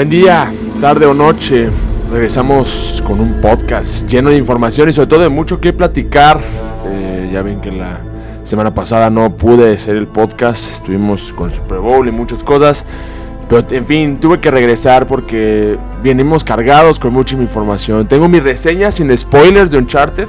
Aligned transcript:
Buen 0.00 0.08
día, 0.08 0.50
tarde 0.80 1.04
o 1.04 1.12
noche. 1.12 1.68
Regresamos 2.10 3.02
con 3.06 3.20
un 3.20 3.38
podcast 3.42 4.08
lleno 4.08 4.30
de 4.30 4.38
información 4.38 4.88
y 4.88 4.94
sobre 4.94 5.08
todo 5.08 5.20
de 5.20 5.28
mucho 5.28 5.60
que 5.60 5.74
platicar. 5.74 6.40
Eh, 6.86 7.28
ya 7.30 7.42
ven 7.42 7.60
que 7.60 7.70
la 7.70 8.00
semana 8.42 8.72
pasada 8.72 9.10
no 9.10 9.36
pude 9.36 9.74
hacer 9.74 9.96
el 9.96 10.08
podcast. 10.08 10.70
Estuvimos 10.70 11.34
con 11.34 11.50
el 11.50 11.54
Super 11.54 11.80
Bowl 11.80 12.08
y 12.08 12.12
muchas 12.12 12.42
cosas. 12.42 12.86
Pero 13.46 13.66
en 13.72 13.84
fin, 13.84 14.18
tuve 14.18 14.40
que 14.40 14.50
regresar 14.50 15.06
porque 15.06 15.76
venimos 16.02 16.44
cargados 16.44 16.98
con 16.98 17.12
mucha 17.12 17.36
información. 17.36 18.08
Tengo 18.08 18.26
mi 18.26 18.40
reseña 18.40 18.90
sin 18.90 19.14
spoilers 19.14 19.70
de 19.70 19.76
Uncharted, 19.76 20.28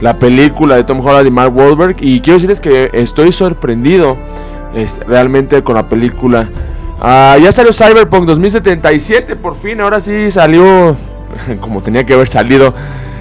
la 0.00 0.18
película 0.18 0.76
de 0.76 0.84
Tom 0.84 1.00
Holland 1.06 1.26
y 1.26 1.30
Mark 1.30 1.54
Wahlberg. 1.54 1.96
Y 2.00 2.22
quiero 2.22 2.38
decirles 2.38 2.62
que 2.62 2.88
estoy 2.94 3.30
sorprendido 3.30 4.16
realmente 5.06 5.62
con 5.62 5.74
la 5.74 5.86
película. 5.86 6.48
Ah, 7.04 7.36
ya 7.42 7.50
salió 7.50 7.72
Cyberpunk 7.72 8.26
2077, 8.26 9.34
por 9.34 9.56
fin, 9.56 9.80
ahora 9.80 9.98
sí 9.98 10.30
salió 10.30 10.96
como 11.60 11.82
tenía 11.82 12.04
que 12.04 12.12
haber 12.14 12.28
salido. 12.28 12.72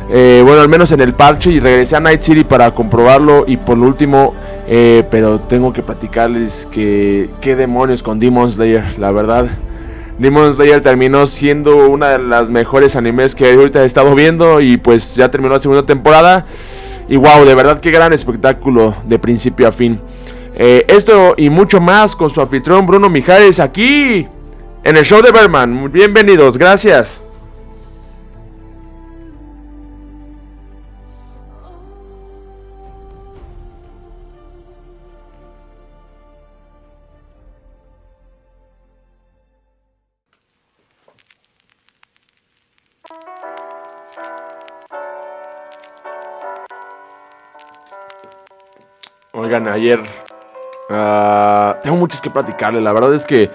Eh, 0.07 0.43
bueno, 0.45 0.61
al 0.61 0.69
menos 0.69 0.91
en 0.91 1.01
el 1.01 1.15
parche 1.15 1.49
y 1.49 1.59
regresé 1.59 1.95
a 1.95 1.99
Night 1.99 2.19
City 2.19 2.43
para 2.43 2.75
comprobarlo. 2.75 3.45
Y 3.47 3.57
por 3.57 3.79
último, 3.79 4.35
eh, 4.67 5.03
pero 5.09 5.39
tengo 5.39 5.73
que 5.73 5.81
platicarles 5.81 6.67
que 6.69 7.31
qué 7.41 7.55
demonios 7.55 8.03
con 8.03 8.19
Demon 8.19 8.51
Slayer, 8.51 8.83
la 8.99 9.11
verdad. 9.11 9.47
Demon 10.19 10.53
Slayer 10.53 10.81
terminó 10.81 11.25
siendo 11.25 11.89
una 11.89 12.09
de 12.09 12.19
las 12.19 12.51
mejores 12.51 12.95
animes 12.95 13.33
que 13.33 13.51
ahorita 13.51 13.81
he 13.81 13.85
estado 13.85 14.13
viendo 14.13 14.61
y 14.61 14.77
pues 14.77 15.15
ya 15.15 15.31
terminó 15.31 15.55
la 15.55 15.59
segunda 15.59 15.87
temporada. 15.87 16.45
Y 17.09 17.15
wow, 17.15 17.45
de 17.45 17.55
verdad 17.55 17.79
qué 17.79 17.89
gran 17.89 18.13
espectáculo 18.13 18.93
de 19.05 19.17
principio 19.17 19.67
a 19.67 19.71
fin. 19.71 19.99
Eh, 20.63 20.85
esto 20.89 21.33
y 21.37 21.49
mucho 21.49 21.81
más 21.81 22.15
con 22.15 22.29
su 22.29 22.39
anfitrión 22.39 22.85
Bruno 22.85 23.09
Mijares 23.09 23.59
aquí 23.59 24.27
en 24.83 24.95
el 24.95 25.03
show 25.03 25.19
de 25.23 25.31
Berman. 25.31 25.91
Bienvenidos, 25.91 26.55
gracias. 26.55 27.25
Oigan, 49.33 49.67
ayer 49.67 50.03
Ah, 50.91 51.77
tengo 51.81 51.97
muchas 51.97 52.21
que 52.21 52.29
platicarle. 52.29 52.81
La 52.81 52.91
verdad 52.91 53.13
es 53.13 53.25
que 53.25 53.49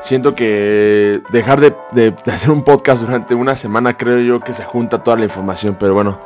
siento 0.00 0.34
que 0.34 1.22
dejar 1.30 1.60
de, 1.60 2.14
hacer 2.26 2.50
un 2.50 2.64
podcast 2.64 3.02
durante 3.02 3.34
una 3.34 3.54
semana 3.54 3.96
creo 3.96 4.18
yo 4.20 4.40
que 4.40 4.52
se 4.52 4.64
junta 4.64 5.02
toda 5.02 5.16
la 5.16 5.24
información. 5.24 5.76
Pero 5.78 5.94
bueno, 5.94 6.20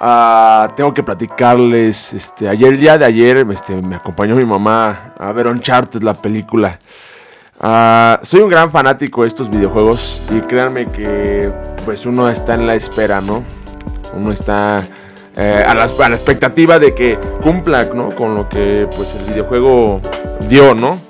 uh, 0.00 0.74
tengo 0.74 0.92
que 0.92 1.02
platicarles. 1.02 2.12
Este, 2.12 2.48
ayer, 2.48 2.72
el 2.72 2.78
día 2.78 2.98
de 2.98 3.04
ayer, 3.04 3.46
este, 3.50 3.80
me 3.80 3.96
acompañó 3.96 4.36
mi 4.36 4.44
mamá 4.44 5.14
a 5.18 5.32
ver 5.32 5.46
Uncharted, 5.46 6.02
la 6.02 6.14
película. 6.14 6.78
Uh, 7.60 8.22
soy 8.24 8.40
un 8.40 8.50
gran 8.50 8.68
fanático 8.70 9.22
de 9.22 9.28
estos 9.28 9.48
videojuegos 9.48 10.20
y 10.28 10.40
créanme 10.40 10.86
que 10.86 11.52
pues 11.84 12.04
uno 12.04 12.28
está 12.28 12.54
en 12.54 12.66
la 12.66 12.74
espera, 12.74 13.20
¿no? 13.20 13.44
Uno 14.12 14.32
está 14.32 14.82
eh, 15.36 15.64
a, 15.66 15.74
la, 15.74 15.84
expectativa 15.84 16.78
de 16.78 16.94
que 16.94 17.18
cumpla 17.42 17.88
con 17.88 18.34
lo 18.34 18.48
que 18.48 18.88
pues 18.94 19.14
el 19.14 19.24
videojuego 19.24 20.00
dio, 20.48 20.74
¿no? 20.74 21.00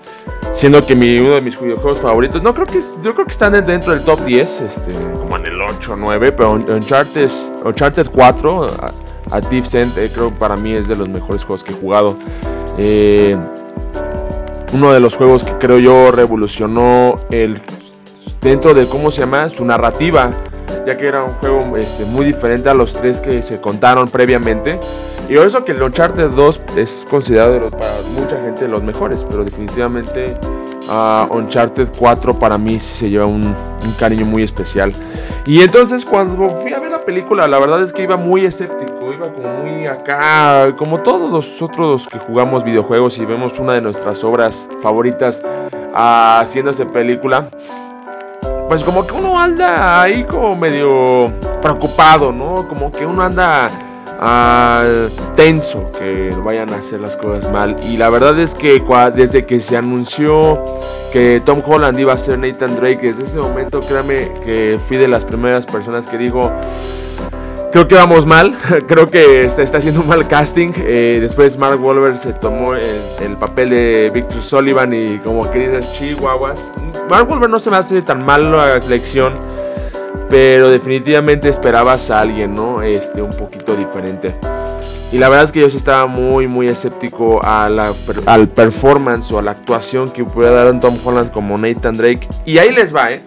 Siendo 0.53 0.81
que 0.87 0.95
mi, 0.95 1.19
uno 1.19 1.35
de 1.35 1.41
mis 1.41 1.61
videojuegos 1.61 2.01
favoritos, 2.01 2.43
no 2.43 2.55
creo 2.55 2.67
que 2.67 2.81
yo 3.03 3.13
creo 3.13 3.27
que 3.27 3.33
están 3.33 3.53
dentro 3.67 3.93
del 3.93 4.05
top 4.05 4.21
10, 4.21 4.61
este, 4.61 4.93
como 4.93 5.37
en 5.37 5.47
el 5.47 5.61
8 5.61 5.93
o 5.93 5.97
9, 5.97 6.33
pero 6.33 6.53
Uncharted, 6.53 7.29
Uncharted 7.65 8.07
4, 8.11 8.65
a, 8.65 8.93
a 9.31 9.41
Thief 9.41 9.75
eh, 9.75 10.11
creo 10.15 10.31
que 10.31 10.37
para 10.37 10.57
mí 10.57 10.73
es 10.73 10.87
de 10.87 10.97
los 10.97 11.09
mejores 11.09 11.45
juegos 11.45 11.65
que 11.65 11.73
he 11.73 11.75
jugado. 11.75 12.17
Eh, 12.79 13.37
uno 14.73 14.93
de 14.93 15.01
los 15.01 15.15
juegos 15.15 15.45
que 15.45 15.59
creo 15.59 15.79
yo 15.79 16.11
revolucionó 16.11 17.17
el 17.31 17.61
dentro 18.41 18.75
de 18.75 18.87
cómo 18.87 19.11
se 19.11 19.21
llama 19.21 19.49
su 19.49 19.65
narrativa 19.65 20.31
ya 20.87 20.97
que 20.97 21.07
era 21.07 21.25
un 21.25 21.35
juego 21.35 21.77
este, 21.77 22.05
muy 22.05 22.25
diferente 22.25 22.69
a 22.69 22.75
los 22.75 22.95
tres 22.95 23.21
que 23.21 23.43
se 23.43 23.61
contaron 23.61 24.09
previamente. 24.09 24.79
Y 25.29 25.37
por 25.37 25.47
eso 25.47 25.65
que 25.65 25.73
el 25.73 25.83
Uncharted 25.83 26.31
2 26.31 26.63
es 26.77 27.07
considerado 27.09 27.71
para 27.71 27.95
mucha 28.15 28.41
gente 28.41 28.69
los 28.69 28.83
mejores, 28.83 29.25
pero 29.25 29.43
definitivamente 29.43 30.37
uh, 30.89 31.35
Uncharted 31.35 31.89
4 31.99 32.39
para 32.39 32.59
mí 32.59 32.79
se 32.79 33.09
lleva 33.09 33.25
un, 33.27 33.55
cariño 33.99 34.27
muy 34.27 34.43
especial. 34.43 34.93
Y 35.47 35.61
entonces 35.61 36.05
cuando 36.05 36.51
fui 36.57 36.73
a 36.73 36.81
ver 36.81 36.91
la 36.91 37.01
película, 37.03 37.47
la 37.47 37.59
verdad 37.59 37.83
es 37.83 37.93
que 37.93 38.03
iba 38.03 38.17
muy 38.17 38.45
escéptico, 38.45 39.13
iba 39.13 39.33
como 39.33 39.49
muy 39.49 39.87
acá, 39.87 40.75
como 40.77 41.01
todos 41.01 41.31
nosotros 41.31 42.09
que 42.09 42.19
jugamos 42.19 42.65
videojuegos 42.65 43.19
y 43.19 43.25
vemos 43.25 43.59
una 43.59 43.75
de 43.75 43.83
nuestras 43.83 44.25
obras 44.25 44.69
favoritas 44.83 45.43
uh, 45.45 46.41
haciéndose 46.41 46.87
película 46.87 47.49
pues 48.69 48.83
como 48.83 49.07
que 49.07 49.15
uno 49.15 49.39
anda 49.39 50.03
ahí 50.03 50.25
como 50.25 50.57
medio 50.57 51.31
preocupado, 51.63 52.33
¿no? 52.33 52.67
Como 52.69 52.91
que 52.91 53.07
uno 53.07 53.23
anda 53.23 53.71
ah, 54.21 54.85
tenso 55.35 55.91
que 55.93 56.35
vayan 56.45 56.73
a 56.73 56.77
hacer 56.77 57.01
las 57.01 57.17
cosas 57.17 57.51
mal. 57.53 57.77
Y 57.83 57.97
la 57.97 58.11
verdad 58.11 58.39
es 58.39 58.55
que 58.55 58.83
desde 59.15 59.47
que 59.47 59.61
se 59.61 59.77
anunció 59.77 60.63
que 61.13 61.41
Tom 61.45 61.63
Holland 61.65 61.99
iba 61.99 62.13
a 62.13 62.19
ser 62.19 62.39
Nathan 62.39 62.77
Drake, 62.77 63.07
desde 63.07 63.23
ese 63.23 63.39
momento 63.39 63.81
créame 63.81 64.33
que 64.45 64.79
fui 64.85 64.97
de 64.97 65.09
las 65.09 65.25
primeras 65.25 65.67
personas 65.67 66.09
que 66.09 66.19
dijo 66.19 66.51
creo 67.75 67.89
que 67.89 67.97
vamos 67.97 68.25
mal. 68.25 68.55
creo 68.87 69.11
que 69.11 69.47
está 69.47 69.79
haciendo 69.79 70.01
un 70.01 70.07
mal 70.07 70.29
casting. 70.29 70.73
Eh, 70.77 71.19
después 71.21 71.59
Mark 71.59 71.83
Wahlberg 71.83 72.17
se 72.19 72.33
tomó 72.33 72.75
el, 72.77 73.37
papel 73.37 73.71
de 73.71 74.11
Victor 74.15 74.43
Sullivan 74.43 74.93
y 74.95 75.19
como 75.19 75.51
que 75.51 75.59
dices, 75.59 75.93
chihuahuas. 75.93 76.73
Mark 77.11 77.29
Wahlberg 77.29 77.51
no 77.51 77.59
se 77.59 77.71
me 77.71 77.77
hace 77.77 78.01
tan 78.03 78.25
mal 78.25 78.53
la 78.53 78.77
elección. 78.77 79.35
Pero 80.31 80.71
definitivamente 80.71 81.49
esperabas 81.49 82.11
a 82.13 82.21
alguien, 82.21 82.55
¿no? 82.55 82.81
Este, 82.81 83.21
un 83.21 83.33
poquito 83.33 83.75
diferente. 83.75 84.35
Y 85.11 85.19
la 85.19 85.29
verdad 85.29 85.45
es 85.45 85.53
que 85.53 85.61
yo 85.61 85.69
sí 85.69 85.77
estaba 85.77 86.07
muy, 86.07 86.47
muy 86.47 86.69
escéptico 86.69 87.41
a 87.45 87.69
la, 87.69 87.93
al 88.27 88.49
performance 88.49 89.33
o 89.33 89.39
a 89.41 89.43
la 89.43 89.51
actuación 89.51 90.11
que 90.11 90.25
pudiera 90.25 90.55
dar 90.55 90.73
un 90.73 90.79
Tom 90.79 90.97
Holland 91.05 91.33
como 91.33 91.59
Nathan 91.59 91.97
Drake. 91.97 92.29
Y 92.45 92.59
ahí 92.59 92.73
les 92.73 92.95
va, 92.95 93.11
¿eh? 93.13 93.23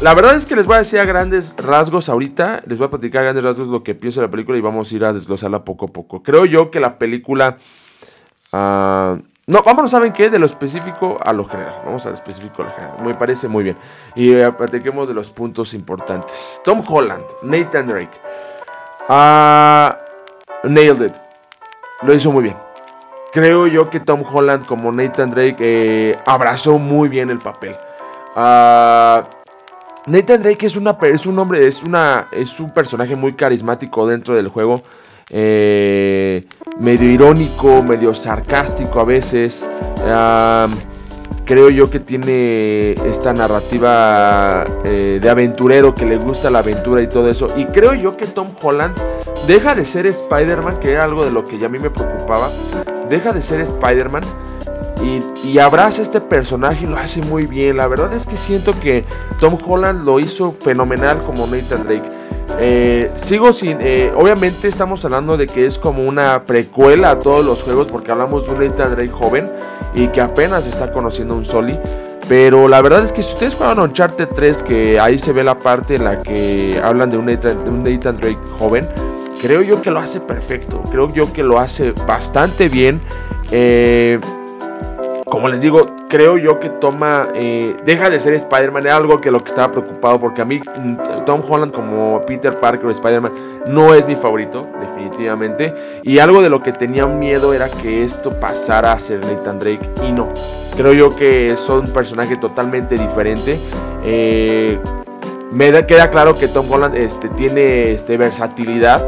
La 0.00 0.12
verdad 0.12 0.34
es 0.34 0.44
que 0.44 0.54
les 0.54 0.66
voy 0.66 0.74
a 0.74 0.78
decir 0.78 0.98
a 0.98 1.04
grandes 1.04 1.54
rasgos 1.56 2.08
ahorita, 2.08 2.62
les 2.66 2.76
voy 2.78 2.88
a 2.88 2.90
platicar 2.90 3.20
a 3.20 3.24
grandes 3.24 3.44
rasgos 3.44 3.68
lo 3.68 3.82
que 3.82 3.94
pienso 3.94 4.20
de 4.20 4.26
la 4.26 4.30
película 4.30 4.58
y 4.58 4.60
vamos 4.60 4.92
a 4.92 4.94
ir 4.94 5.04
a 5.04 5.12
desglosarla 5.12 5.64
poco 5.64 5.86
a 5.86 5.88
poco. 5.88 6.22
Creo 6.22 6.44
yo 6.44 6.70
que 6.70 6.80
la 6.80 6.98
película... 6.98 7.56
Uh, 8.52 9.22
no, 9.46 9.62
vámonos, 9.64 9.90
¿saben 9.90 10.12
qué? 10.12 10.30
De 10.30 10.38
lo 10.38 10.46
específico 10.46 11.18
a 11.22 11.32
lo 11.32 11.44
general. 11.44 11.82
Vamos 11.84 12.04
a 12.06 12.10
lo 12.10 12.16
específico 12.16 12.62
a 12.62 12.66
lo 12.66 12.72
general. 12.72 12.96
Me 13.02 13.14
parece 13.14 13.48
muy 13.48 13.64
bien. 13.64 13.76
Y 14.14 14.34
uh, 14.34 14.54
platiquemos 14.54 15.08
de 15.08 15.14
los 15.14 15.30
puntos 15.30 15.72
importantes. 15.74 16.60
Tom 16.64 16.82
Holland, 16.86 17.24
Nathan 17.42 17.86
Drake. 17.86 18.20
Uh, 19.08 19.94
nailed 20.68 21.06
it. 21.06 21.14
Lo 22.02 22.12
hizo 22.12 22.30
muy 22.30 22.42
bien. 22.42 22.56
Creo 23.32 23.66
yo 23.66 23.88
que 23.90 24.00
Tom 24.00 24.22
Holland 24.22 24.66
como 24.66 24.92
Nathan 24.92 25.30
Drake 25.30 25.56
eh, 25.58 26.18
abrazó 26.26 26.78
muy 26.78 27.08
bien 27.08 27.30
el 27.30 27.38
papel. 27.38 27.76
Uh, 28.36 29.43
Nathan 30.06 30.42
Drake 30.42 30.66
es, 30.66 30.76
una, 30.76 30.98
es 31.02 31.24
un 31.24 31.96
es 32.32 32.60
un 32.60 32.74
personaje 32.74 33.16
muy 33.16 33.32
carismático 33.32 34.06
dentro 34.06 34.34
del 34.34 34.48
juego. 34.48 34.82
Eh, 35.30 36.46
medio 36.78 37.10
irónico, 37.10 37.82
medio 37.82 38.14
sarcástico 38.14 39.00
a 39.00 39.04
veces. 39.04 39.64
creo 41.46 41.70
yo 41.70 41.88
que 41.88 42.00
tiene 42.00 42.92
esta 43.06 43.32
narrativa 43.32 44.66
eh, 44.84 45.20
de 45.22 45.30
aventurero 45.30 45.94
que 45.94 46.04
le 46.04 46.18
gusta 46.18 46.50
la 46.50 46.58
aventura 46.58 47.00
y 47.00 47.06
todo 47.06 47.30
eso. 47.30 47.48
Y 47.56 47.64
creo 47.66 47.94
yo 47.94 48.14
que 48.18 48.26
Tom 48.26 48.48
Holland 48.60 48.94
deja 49.46 49.74
de 49.74 49.86
ser 49.86 50.06
Spider-Man, 50.06 50.80
que 50.80 50.92
era 50.92 51.04
algo 51.04 51.24
de 51.24 51.30
lo 51.30 51.46
que 51.46 51.58
ya 51.58 51.66
a 51.66 51.70
mí 51.70 51.78
me 51.78 51.88
preocupaba. 51.88 52.50
Deja 53.08 53.32
de 53.32 53.40
ser 53.40 53.62
Spider-Man 53.62 54.24
y, 55.04 55.58
abraza 55.58 56.02
este 56.02 56.20
personaje 56.20 56.84
y 56.84 56.88
lo 56.88 56.96
hace 56.96 57.22
muy 57.22 57.46
bien. 57.46 57.76
La 57.76 57.86
verdad 57.86 58.12
es 58.14 58.26
que 58.26 58.36
siento 58.36 58.78
que 58.78 59.04
Tom 59.38 59.56
Holland 59.64 60.04
lo 60.04 60.18
hizo 60.18 60.52
fenomenal 60.52 61.22
como 61.22 61.46
Nathan 61.46 61.84
Drake. 61.84 62.08
Eh, 62.58 63.10
sigo 63.14 63.52
sin. 63.52 63.78
Eh, 63.80 64.12
obviamente, 64.16 64.68
estamos 64.68 65.04
hablando 65.04 65.36
de 65.36 65.46
que 65.46 65.66
es 65.66 65.78
como 65.78 66.04
una 66.04 66.44
precuela 66.44 67.10
a 67.10 67.18
todos 67.18 67.44
los 67.44 67.62
juegos, 67.62 67.88
porque 67.88 68.10
hablamos 68.10 68.46
de 68.46 68.52
un 68.52 68.66
Nathan 68.66 68.94
Drake 68.94 69.10
joven 69.10 69.50
y 69.94 70.08
que 70.08 70.20
apenas 70.20 70.66
está 70.66 70.90
conociendo 70.90 71.34
un 71.34 71.44
Soli. 71.44 71.78
Pero 72.28 72.68
la 72.68 72.80
verdad 72.80 73.04
es 73.04 73.12
que 73.12 73.20
si 73.20 73.32
ustedes 73.34 73.54
juegan 73.54 73.78
Uncharted 73.78 74.28
3, 74.34 74.62
que 74.62 74.98
ahí 74.98 75.18
se 75.18 75.32
ve 75.32 75.44
la 75.44 75.58
parte 75.58 75.96
en 75.96 76.04
la 76.04 76.22
que 76.22 76.80
hablan 76.82 77.10
de 77.10 77.18
un 77.18 77.26
Nathan, 77.26 77.64
de 77.64 77.70
un 77.70 77.82
Nathan 77.82 78.16
Drake 78.16 78.38
joven, 78.58 78.88
creo 79.42 79.60
yo 79.60 79.82
que 79.82 79.90
lo 79.90 80.00
hace 80.00 80.20
perfecto. 80.20 80.82
Creo 80.90 81.12
yo 81.12 81.32
que 81.32 81.42
lo 81.42 81.58
hace 81.58 81.92
bastante 82.06 82.70
bien. 82.70 83.02
Eh 83.50 84.18
como 85.34 85.48
les 85.48 85.62
digo, 85.62 85.96
creo 86.08 86.38
yo 86.38 86.60
que 86.60 86.68
toma, 86.68 87.26
eh, 87.34 87.74
deja 87.84 88.08
de 88.08 88.20
ser 88.20 88.34
Spider-Man, 88.34 88.86
era 88.86 88.94
algo 88.94 89.20
que 89.20 89.32
lo 89.32 89.42
que 89.42 89.48
estaba 89.48 89.72
preocupado, 89.72 90.20
porque 90.20 90.42
a 90.42 90.44
mí 90.44 90.60
mm, 90.60 91.24
Tom 91.26 91.42
Holland 91.44 91.72
como 91.72 92.24
Peter 92.24 92.60
Parker 92.60 92.86
o 92.86 92.90
Spider-Man 92.92 93.32
no 93.66 93.94
es 93.94 94.06
mi 94.06 94.14
favorito, 94.14 94.68
definitivamente, 94.80 95.74
y 96.04 96.20
algo 96.20 96.40
de 96.40 96.50
lo 96.50 96.62
que 96.62 96.70
tenía 96.70 97.08
miedo 97.08 97.52
era 97.52 97.68
que 97.68 98.04
esto 98.04 98.38
pasara 98.38 98.92
a 98.92 98.98
ser 99.00 99.26
Nathan 99.26 99.58
Drake, 99.58 99.90
y 100.08 100.12
no, 100.12 100.28
creo 100.76 100.92
yo 100.92 101.16
que 101.16 101.56
son 101.56 101.86
un 101.86 101.92
personaje 101.92 102.36
totalmente 102.36 102.96
diferente. 102.96 103.58
Eh, 104.04 104.78
me 105.50 105.84
queda 105.84 106.10
claro 106.10 106.36
que 106.36 106.46
Tom 106.46 106.70
Holland 106.70 106.94
este, 106.94 107.28
tiene 107.30 107.90
este, 107.90 108.16
versatilidad 108.16 109.04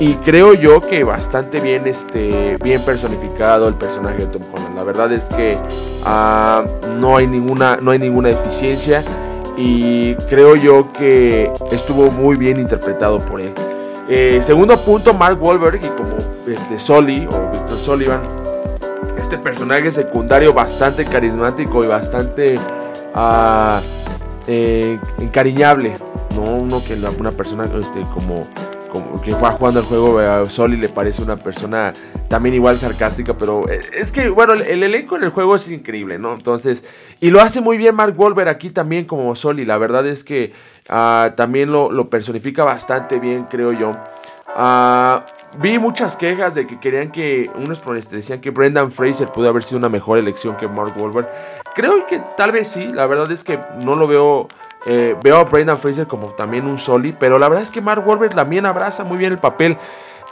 y 0.00 0.14
creo 0.16 0.54
yo 0.54 0.80
que 0.80 1.02
bastante 1.02 1.60
bien, 1.60 1.86
este, 1.88 2.56
bien 2.62 2.82
personificado 2.82 3.66
el 3.66 3.74
personaje 3.74 4.18
de 4.18 4.26
Tom 4.26 4.42
Holland. 4.52 4.76
La 4.76 4.84
verdad 4.84 5.12
es 5.12 5.24
que 5.24 5.58
ah, 6.04 6.64
no, 6.96 7.16
hay 7.16 7.26
ninguna, 7.26 7.78
no 7.80 7.90
hay 7.90 7.98
ninguna 7.98 8.28
deficiencia. 8.28 9.02
Y 9.56 10.14
creo 10.28 10.54
yo 10.54 10.92
que 10.92 11.50
estuvo 11.72 12.12
muy 12.12 12.36
bien 12.36 12.60
interpretado 12.60 13.18
por 13.18 13.40
él. 13.40 13.52
Eh, 14.08 14.38
segundo 14.40 14.78
punto, 14.78 15.12
Mark 15.12 15.42
Wahlberg 15.42 15.84
y 15.84 15.88
como 15.88 16.16
este 16.46 16.78
Sully 16.78 17.26
o 17.26 17.50
Victor 17.50 17.78
Sullivan. 17.78 18.22
Este 19.18 19.36
personaje 19.36 19.90
secundario 19.90 20.54
bastante 20.54 21.04
carismático 21.04 21.82
y 21.82 21.88
bastante 21.88 22.56
uh, 23.16 23.80
encariñable. 25.18 25.96
No 26.36 26.42
uno 26.42 26.84
que 26.84 26.94
una 26.94 27.32
persona 27.32 27.68
este, 27.76 28.02
como 28.14 28.46
como 28.88 29.20
que 29.20 29.32
va 29.32 29.52
jugando 29.52 29.80
el 29.80 29.86
juego 29.86 30.18
a 30.18 30.48
Soli 30.48 30.76
le 30.76 30.88
parece 30.88 31.22
una 31.22 31.36
persona 31.36 31.92
también 32.28 32.54
igual 32.54 32.78
sarcástica, 32.78 33.36
pero 33.36 33.68
es 33.68 34.12
que, 34.12 34.28
bueno, 34.28 34.54
el, 34.54 34.82
elenco 34.82 35.16
en 35.16 35.24
el 35.24 35.30
juego 35.30 35.56
es 35.56 35.68
increíble, 35.70 36.18
¿no? 36.18 36.34
Entonces, 36.34 36.84
y 37.20 37.30
lo 37.30 37.40
hace 37.40 37.60
muy 37.60 37.76
bien 37.76 37.94
Mark 37.94 38.14
Wolver 38.16 38.48
aquí 38.48 38.70
también 38.70 39.04
como 39.04 39.34
Soli, 39.34 39.64
la 39.64 39.78
verdad 39.78 40.06
es 40.06 40.24
que 40.24 40.52
ah, 40.88 41.32
también 41.36 41.70
lo, 41.70 42.10
personifica 42.10 42.64
bastante 42.64 43.18
bien, 43.18 43.44
creo 43.44 43.72
yo. 43.72 43.96
Ah, 44.48 45.26
vi 45.58 45.78
muchas 45.78 46.16
quejas 46.16 46.54
de 46.54 46.66
que 46.66 46.78
querían 46.80 47.10
que, 47.10 47.50
unos 47.54 47.82
decían 48.10 48.40
que 48.40 48.50
Brendan 48.50 48.90
Fraser 48.90 49.28
pudo 49.28 49.48
haber 49.48 49.62
sido 49.62 49.78
una 49.78 49.88
mejor 49.88 50.18
elección 50.18 50.56
que 50.56 50.68
Mark 50.68 50.94
Wolver. 50.96 51.28
Creo 51.74 52.06
que 52.06 52.20
tal 52.36 52.52
vez 52.52 52.68
sí, 52.68 52.88
la 52.88 53.06
verdad 53.06 53.30
es 53.32 53.44
que 53.44 53.58
no 53.78 53.96
lo 53.96 54.06
veo 54.06 54.48
eh, 54.90 55.14
veo 55.22 55.36
a 55.36 55.44
Brendan 55.44 55.78
Fraser 55.78 56.06
como 56.06 56.28
también 56.28 56.66
un 56.66 56.78
soli, 56.78 57.12
pero 57.12 57.38
la 57.38 57.46
verdad 57.50 57.62
es 57.62 57.70
que 57.70 57.82
Mark 57.82 58.08
Wahlberg 58.08 58.34
también 58.34 58.64
abraza 58.64 59.04
muy 59.04 59.18
bien 59.18 59.32
el 59.32 59.38
papel. 59.38 59.76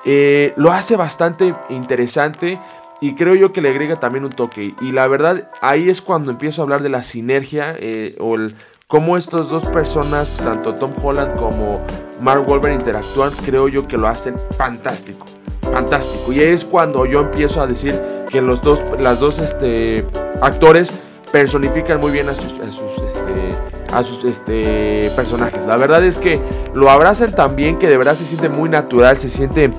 Eh, 0.06 0.54
lo 0.56 0.72
hace 0.72 0.96
bastante 0.96 1.54
interesante 1.68 2.58
y 3.02 3.14
creo 3.16 3.34
yo 3.34 3.52
que 3.52 3.60
le 3.60 3.68
agrega 3.68 4.00
también 4.00 4.24
un 4.24 4.32
toque. 4.32 4.74
Y 4.80 4.92
la 4.92 5.06
verdad, 5.08 5.50
ahí 5.60 5.90
es 5.90 6.00
cuando 6.00 6.30
empiezo 6.30 6.62
a 6.62 6.64
hablar 6.64 6.82
de 6.82 6.88
la 6.88 7.02
sinergia 7.02 7.76
eh, 7.78 8.16
o 8.18 8.36
el, 8.36 8.54
cómo 8.86 9.18
estas 9.18 9.50
dos 9.50 9.66
personas, 9.66 10.38
tanto 10.38 10.74
Tom 10.74 10.94
Holland 11.02 11.36
como 11.36 11.84
Mark 12.22 12.48
Wahlberg, 12.48 12.76
interactúan. 12.76 13.32
Creo 13.44 13.68
yo 13.68 13.86
que 13.86 13.98
lo 13.98 14.08
hacen 14.08 14.36
fantástico. 14.56 15.26
Fantástico. 15.70 16.32
Y 16.32 16.40
es 16.40 16.64
cuando 16.64 17.04
yo 17.04 17.20
empiezo 17.20 17.60
a 17.60 17.66
decir 17.66 18.00
que 18.30 18.40
los 18.40 18.62
dos, 18.62 18.82
las 18.98 19.20
dos 19.20 19.38
este, 19.38 20.06
actores 20.40 20.94
personifican 21.32 22.00
muy 22.00 22.12
bien 22.12 22.28
a 22.28 22.34
sus, 22.34 22.54
a 22.60 22.70
sus, 22.70 22.92
este, 23.04 23.54
a 23.92 24.02
sus 24.02 24.24
este, 24.24 25.10
personajes. 25.16 25.66
La 25.66 25.76
verdad 25.76 26.04
es 26.04 26.18
que 26.18 26.40
lo 26.74 26.90
abrazan 26.90 27.34
tan 27.34 27.56
bien 27.56 27.78
que 27.78 27.88
de 27.88 27.96
verdad 27.96 28.14
se 28.14 28.24
siente 28.24 28.48
muy 28.48 28.68
natural, 28.68 29.18
se 29.18 29.28
siente 29.28 29.70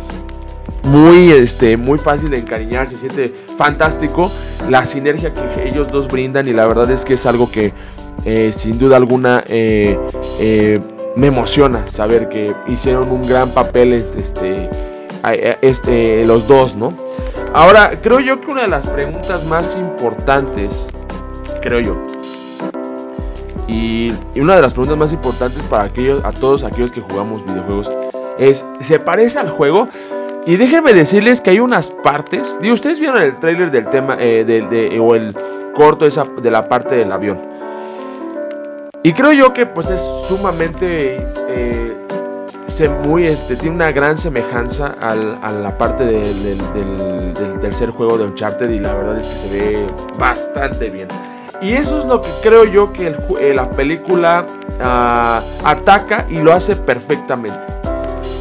muy, 0.84 1.32
este, 1.32 1.78
muy 1.78 2.00
fácil 2.00 2.30
de 2.30 2.38
encariñar, 2.38 2.88
se 2.88 2.98
siente 2.98 3.34
fantástico 3.58 4.32
la 4.70 4.86
sinergia 4.86 5.34
que 5.34 5.68
ellos 5.68 5.92
dos 5.92 6.08
brindan 6.08 6.48
y 6.48 6.54
la 6.54 6.66
verdad 6.66 6.90
es 6.92 7.06
que 7.06 7.14
es 7.14 7.26
algo 7.26 7.52
que 7.52 7.74
eh, 8.26 8.52
sin 8.54 8.78
duda 8.78 8.98
alguna 8.98 9.44
eh, 9.48 9.98
eh, 10.40 10.80
me 11.16 11.28
emociona 11.28 11.88
saber 11.88 12.30
que 12.30 12.54
hicieron 12.68 13.10
un 13.12 13.28
gran 13.28 13.52
papel 13.52 13.94
este, 13.94 14.70
este, 15.62 16.26
los 16.26 16.48
dos, 16.48 16.76
¿no? 16.76 16.94
Ahora, 17.54 18.00
creo 18.02 18.20
yo 18.20 18.40
que 18.40 18.52
una 18.52 18.62
de 18.62 18.68
las 18.68 18.86
preguntas 18.86 19.46
más 19.46 19.76
importantes 19.76 20.90
creo 21.68 21.80
yo. 21.82 21.98
Y, 23.68 24.14
una 24.40 24.56
de 24.56 24.62
las 24.62 24.74
preguntas 24.74 24.98
más 24.98 25.14
importantes 25.14 25.62
para 25.64 25.84
aquellos, 25.84 26.24
a 26.24 26.32
todos 26.32 26.64
aquellos 26.64 26.92
que 26.92 27.02
jugamos 27.02 27.46
videojuegos 27.46 27.92
es, 28.38 28.66
¿se 28.80 29.00
parece 29.00 29.40
al 29.40 29.50
juego? 29.50 29.90
Y 30.46 30.56
déjenme 30.56 30.94
decirles 30.94 31.42
que 31.42 31.50
hay 31.50 31.60
unas 31.60 31.90
partes, 31.90 32.60
digo, 32.62 32.74
ustedes 32.74 33.00
vieron 33.00 33.22
el 33.22 33.38
trailer 33.40 33.70
del 33.70 33.90
tema, 33.90 34.16
eh, 34.18 34.46
de, 34.46 35.00
o 35.00 35.16
el 35.16 35.36
corto 35.74 36.06
esa, 36.06 36.24
de 36.24 36.50
la 36.50 36.70
parte 36.70 36.96
del 36.96 37.12
avión. 37.12 37.38
Y 39.04 39.12
creo 39.12 39.34
yo 39.34 39.54
que 39.54 39.66
pues 39.66 39.90
es 39.90 40.02
sumamente, 40.28 41.28
eh, 41.50 41.98
se 42.68 42.88
muy, 42.88 43.26
este, 43.26 43.58
tiene 43.58 43.76
una 43.76 43.92
gran 43.92 44.18
semejanza 44.18 44.96
a 45.02 45.16
la 45.52 45.78
parte 45.78 46.06
del 46.06 47.60
tercer 47.60 47.90
juego 47.90 48.18
de 48.18 48.26
Uncharted 48.26 48.70
y 48.70 48.80
la 48.80 48.94
verdad 48.94 49.18
es 49.18 49.28
que 49.28 49.36
se 49.36 49.50
ve 49.50 49.88
bastante 50.18 50.90
bien. 50.90 51.10
Y 51.62 51.74
eso 51.74 51.98
es 51.98 52.06
lo 52.06 52.22
que 52.22 52.30
creo 52.44 52.66
yo 52.66 52.94
que 52.94 53.08
eh, 53.40 53.54
la 53.54 53.70
película 53.72 54.46
ah, 54.80 55.42
ataca 55.64 56.28
y 56.30 56.38
lo 56.38 56.54
hace 56.54 56.76
perfectamente. 56.76 57.58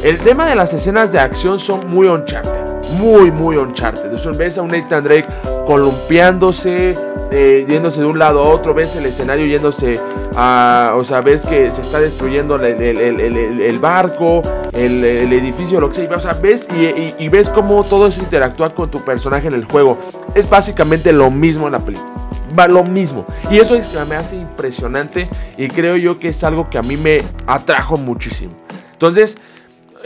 El 0.03 0.19
tema 0.19 0.47
de 0.47 0.55
las 0.55 0.73
escenas 0.73 1.11
de 1.11 1.19
acción 1.19 1.57
son 1.57 1.89
muy 1.89 2.07
Uncharted. 2.07 2.67
Muy, 2.99 3.31
muy 3.31 3.57
Uncharted. 3.57 4.03
Entonces 4.05 4.37
ves 4.37 4.57
a 4.59 4.61
un 4.61 4.69
Nathan 4.69 5.03
Drake 5.03 5.27
columpiándose, 5.65 6.95
eh, 7.31 7.65
yéndose 7.67 8.01
de 8.01 8.05
un 8.05 8.19
lado 8.19 8.43
a 8.43 8.49
otro, 8.49 8.75
ves 8.75 8.95
el 8.95 9.07
escenario 9.07 9.47
yéndose 9.47 9.99
a, 10.35 10.91
o 10.95 11.03
sea, 11.03 11.21
ves 11.21 11.45
que 11.45 11.71
se 11.71 11.81
está 11.81 11.99
destruyendo 11.99 12.55
el, 12.55 13.79
barco, 13.79 14.43
el, 14.71 15.03
edificio, 15.03 15.81
lo 15.81 15.89
que 15.89 15.95
sea, 15.95 16.15
o 16.15 16.19
sea, 16.19 16.33
ves 16.33 16.69
y 16.71 17.27
ves 17.27 17.49
cómo 17.49 17.83
todo 17.83 18.07
eso 18.07 18.21
interactúa 18.21 18.73
con 18.73 18.89
tu 18.89 19.03
personaje 19.03 19.47
en 19.47 19.55
el 19.55 19.65
juego. 19.65 19.97
Es 20.35 20.49
básicamente 20.49 21.11
lo 21.11 21.31
mismo 21.31 21.65
en 21.65 21.73
la 21.73 21.79
película 21.79 22.26
va 22.57 22.67
lo 22.67 22.83
mismo. 22.83 23.25
Y 23.49 23.57
eso 23.57 23.75
es 23.75 23.87
que 23.87 24.03
me 24.05 24.15
hace 24.15 24.35
impresionante 24.35 25.29
y 25.57 25.67
creo 25.67 25.97
yo 25.97 26.19
que 26.19 26.29
es 26.29 26.43
algo 26.43 26.69
que 26.69 26.77
a 26.77 26.81
mí 26.81 26.97
me 26.97 27.23
atrajo 27.45 27.97
muchísimo. 27.97 28.53
Entonces, 28.93 29.37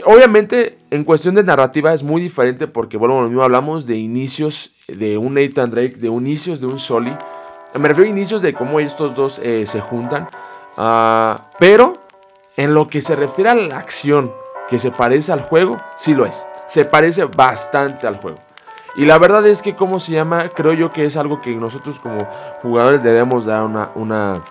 obviamente 0.06 0.78
en 0.90 1.04
cuestión 1.04 1.36
de 1.36 1.44
narrativa 1.44 1.94
es 1.94 2.04
muy 2.04 2.22
diferente 2.22 2.68
porque, 2.68 2.98
bueno, 2.98 3.22
lo 3.22 3.28
mismo 3.28 3.44
hablamos 3.44 3.86
de 3.86 3.98
inicios 3.98 4.72
de 4.88 5.18
un 5.18 5.36
Nathan 5.36 5.72
Drake, 5.72 5.96
de 5.98 6.08
inicios 6.08 6.60
de 6.60 6.68
un 6.68 6.80
Soli. 6.80 7.16
Me 7.74 7.88
refiero 7.88 8.10
a 8.10 8.12
inicios 8.12 8.42
de 8.42 8.54
cómo 8.54 8.80
estos 8.80 9.16
dos 9.16 9.40
eh, 9.44 9.66
se 9.66 9.80
juntan. 9.80 10.30
Ah, 10.78 11.52
pero 11.60 12.02
en 12.58 12.74
lo 12.74 12.90
que 12.90 13.02
se 13.02 13.16
refiere 13.16 13.50
a 13.50 13.56
la 13.56 13.78
acción 13.78 14.34
que 14.70 14.80
se 14.80 14.92
parece 14.92 15.32
al 15.32 15.42
juego, 15.42 15.82
sí 15.96 16.14
lo 16.14 16.26
es. 16.26 16.46
Se 16.68 16.86
parece 16.86 17.26
bastante 17.26 18.08
al 18.08 18.18
juego. 18.18 18.40
Y 18.96 19.06
la 19.06 19.18
verdad 19.18 19.46
es 19.48 19.62
que, 19.62 19.76
¿cómo 19.76 20.00
se 20.00 20.14
llama? 20.14 20.50
Creo 20.50 20.74
yo 20.74 20.92
que 20.92 21.06
es 21.06 21.16
algo 21.18 21.42
que 21.42 21.56
nosotros 21.56 22.00
como 22.00 22.28
jugadores 22.62 23.04
debemos 23.04 23.46
dar 23.46 23.64
una, 23.64 23.90
una, 23.96 24.44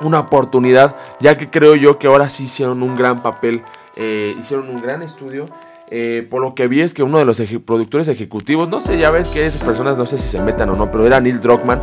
una 0.00 0.20
oportunidad, 0.20 0.96
ya 1.20 1.36
que 1.36 1.50
creo 1.50 1.74
yo 1.74 1.98
que 1.98 2.06
ahora 2.06 2.30
sí 2.30 2.44
hicieron 2.44 2.82
un 2.82 2.96
gran 2.96 3.22
papel, 3.22 3.62
eh, 3.96 4.34
hicieron 4.38 4.68
un 4.68 4.80
gran 4.80 5.02
estudio. 5.02 5.48
Eh, 5.90 6.26
por 6.28 6.40
lo 6.40 6.54
que 6.54 6.66
vi 6.66 6.80
es 6.80 6.94
que 6.94 7.02
uno 7.02 7.18
de 7.18 7.24
los 7.24 7.40
productores 7.64 8.08
ejecutivos, 8.08 8.68
no 8.68 8.80
sé, 8.80 8.98
ya 8.98 9.10
ves 9.10 9.28
que 9.28 9.46
esas 9.46 9.62
personas 9.62 9.98
no 9.98 10.06
sé 10.06 10.18
si 10.18 10.28
se 10.28 10.40
metan 10.40 10.70
o 10.70 10.76
no, 10.76 10.90
pero 10.90 11.06
era 11.06 11.20
Neil 11.20 11.40
Druckmann, 11.40 11.82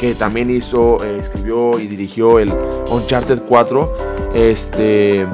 que 0.00 0.14
también 0.14 0.50
hizo, 0.50 1.02
eh, 1.04 1.18
escribió 1.20 1.78
y 1.78 1.86
dirigió 1.86 2.38
el 2.38 2.52
Uncharted 2.90 3.42
4. 3.46 3.96
Este, 4.34 5.26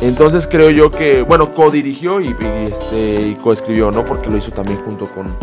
entonces 0.00 0.46
creo 0.46 0.70
yo 0.70 0.90
que, 0.90 1.22
bueno, 1.22 1.52
co-dirigió 1.52 2.20
y, 2.20 2.34
este, 2.64 3.28
y 3.28 3.34
co-escribió, 3.36 3.90
¿no? 3.90 4.04
Porque 4.04 4.30
lo 4.30 4.36
hizo 4.36 4.50
también 4.50 4.78
junto 4.82 5.06
con... 5.06 5.36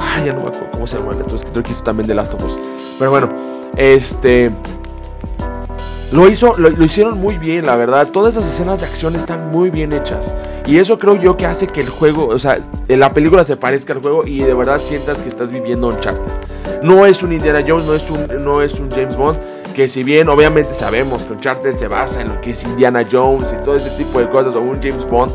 Ah, 0.00 0.22
ya 0.24 0.32
no 0.32 0.42
me 0.42 0.48
acuerdo 0.48 0.70
cómo 0.70 0.86
se 0.86 0.98
llama 0.98 1.14
el 1.14 1.22
otro 1.22 1.36
escritor 1.36 1.62
que 1.64 1.72
hizo 1.72 1.82
también 1.82 2.06
The 2.06 2.14
Last 2.14 2.34
of 2.34 2.44
Us. 2.44 2.58
Pero 2.98 3.10
bueno, 3.10 3.32
este... 3.76 4.52
Lo, 6.10 6.26
hizo, 6.26 6.56
lo, 6.56 6.70
hicieron 6.82 7.18
muy 7.18 7.36
bien, 7.36 7.66
la 7.66 7.76
verdad. 7.76 8.08
Todas 8.08 8.34
esas 8.34 8.50
escenas 8.50 8.80
de 8.80 8.86
acción 8.86 9.14
están 9.14 9.50
muy 9.50 9.68
bien 9.68 9.92
hechas. 9.92 10.34
Y 10.66 10.78
eso 10.78 10.98
creo 10.98 11.16
yo 11.16 11.36
que 11.36 11.44
hace 11.44 11.66
que 11.66 11.82
el 11.82 11.90
juego, 11.90 12.28
o 12.28 12.38
sea, 12.38 12.58
la 12.88 13.12
película 13.12 13.44
se 13.44 13.56
parezca 13.56 13.92
al 13.92 14.00
juego 14.00 14.26
y 14.26 14.40
de 14.40 14.54
verdad 14.54 14.80
sientas 14.80 15.20
que 15.20 15.28
estás 15.28 15.50
viviendo 15.50 15.88
Uncharted. 15.88 16.32
No 16.82 17.04
es 17.04 17.22
un 17.22 17.32
Indiana 17.32 17.62
Jones, 17.66 17.84
no 17.84 17.94
es 17.94 18.08
un, 18.08 18.42
no 18.42 18.62
es 18.62 18.78
un 18.78 18.90
James 18.90 19.16
Bond, 19.16 19.38
que 19.78 19.86
si 19.86 20.02
bien 20.02 20.28
obviamente 20.28 20.74
sabemos 20.74 21.24
que 21.24 21.34
Uncharted 21.34 21.72
se 21.72 21.86
basa 21.86 22.20
en 22.20 22.30
lo 22.30 22.40
que 22.40 22.50
es 22.50 22.64
Indiana 22.64 23.06
Jones 23.08 23.52
y 23.52 23.64
todo 23.64 23.76
ese 23.76 23.90
tipo 23.90 24.18
de 24.18 24.28
cosas, 24.28 24.56
o 24.56 24.60
un 24.60 24.82
James 24.82 25.08
Bond, 25.08 25.30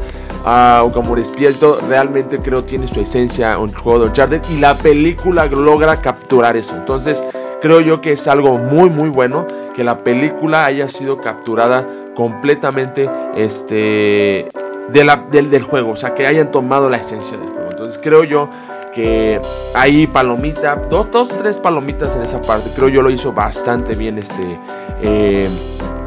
uh, 0.45 0.83
o 0.83 0.91
como 0.91 1.15
espías 1.15 1.57
realmente 1.87 2.37
creo 2.39 2.61
tiene 2.61 2.85
su 2.85 2.99
esencia 2.99 3.57
un 3.57 3.71
juego 3.71 3.99
de 4.01 4.05
Uncharted 4.07 4.41
y 4.49 4.57
la 4.57 4.77
película 4.77 5.45
logra 5.45 6.01
capturar 6.01 6.57
eso. 6.57 6.75
Entonces, 6.75 7.23
creo 7.61 7.79
yo 7.79 8.01
que 8.01 8.11
es 8.11 8.27
algo 8.27 8.57
muy 8.57 8.89
muy 8.89 9.07
bueno 9.07 9.47
que 9.73 9.85
la 9.85 10.03
película 10.03 10.65
haya 10.65 10.89
sido 10.89 11.21
capturada 11.21 11.87
completamente 12.13 13.09
este, 13.37 14.51
del, 14.89 15.49
del 15.49 15.63
juego, 15.63 15.91
o 15.91 15.95
sea, 15.95 16.13
que 16.13 16.27
hayan 16.27 16.51
tomado 16.51 16.89
la 16.89 16.97
esencia 16.97 17.37
del 17.37 17.47
juego. 17.47 17.71
Entonces, 17.71 17.97
creo 18.03 18.25
yo 18.25 18.49
que 18.93 19.41
hay 19.73 20.07
palomita, 20.07 20.75
dos, 20.89 21.09
dos, 21.11 21.29
tres 21.29 21.59
palomitas 21.59 22.15
en 22.15 22.23
esa 22.23 22.41
parte. 22.41 22.71
Creo 22.75 22.89
yo 22.89 23.01
lo 23.01 23.09
hizo 23.09 23.33
bastante 23.33 23.95
bien 23.95 24.17
este, 24.17 24.59
eh, 25.01 25.49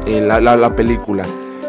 la, 0.05 0.39
la, 0.39 0.75
película. 0.75 1.25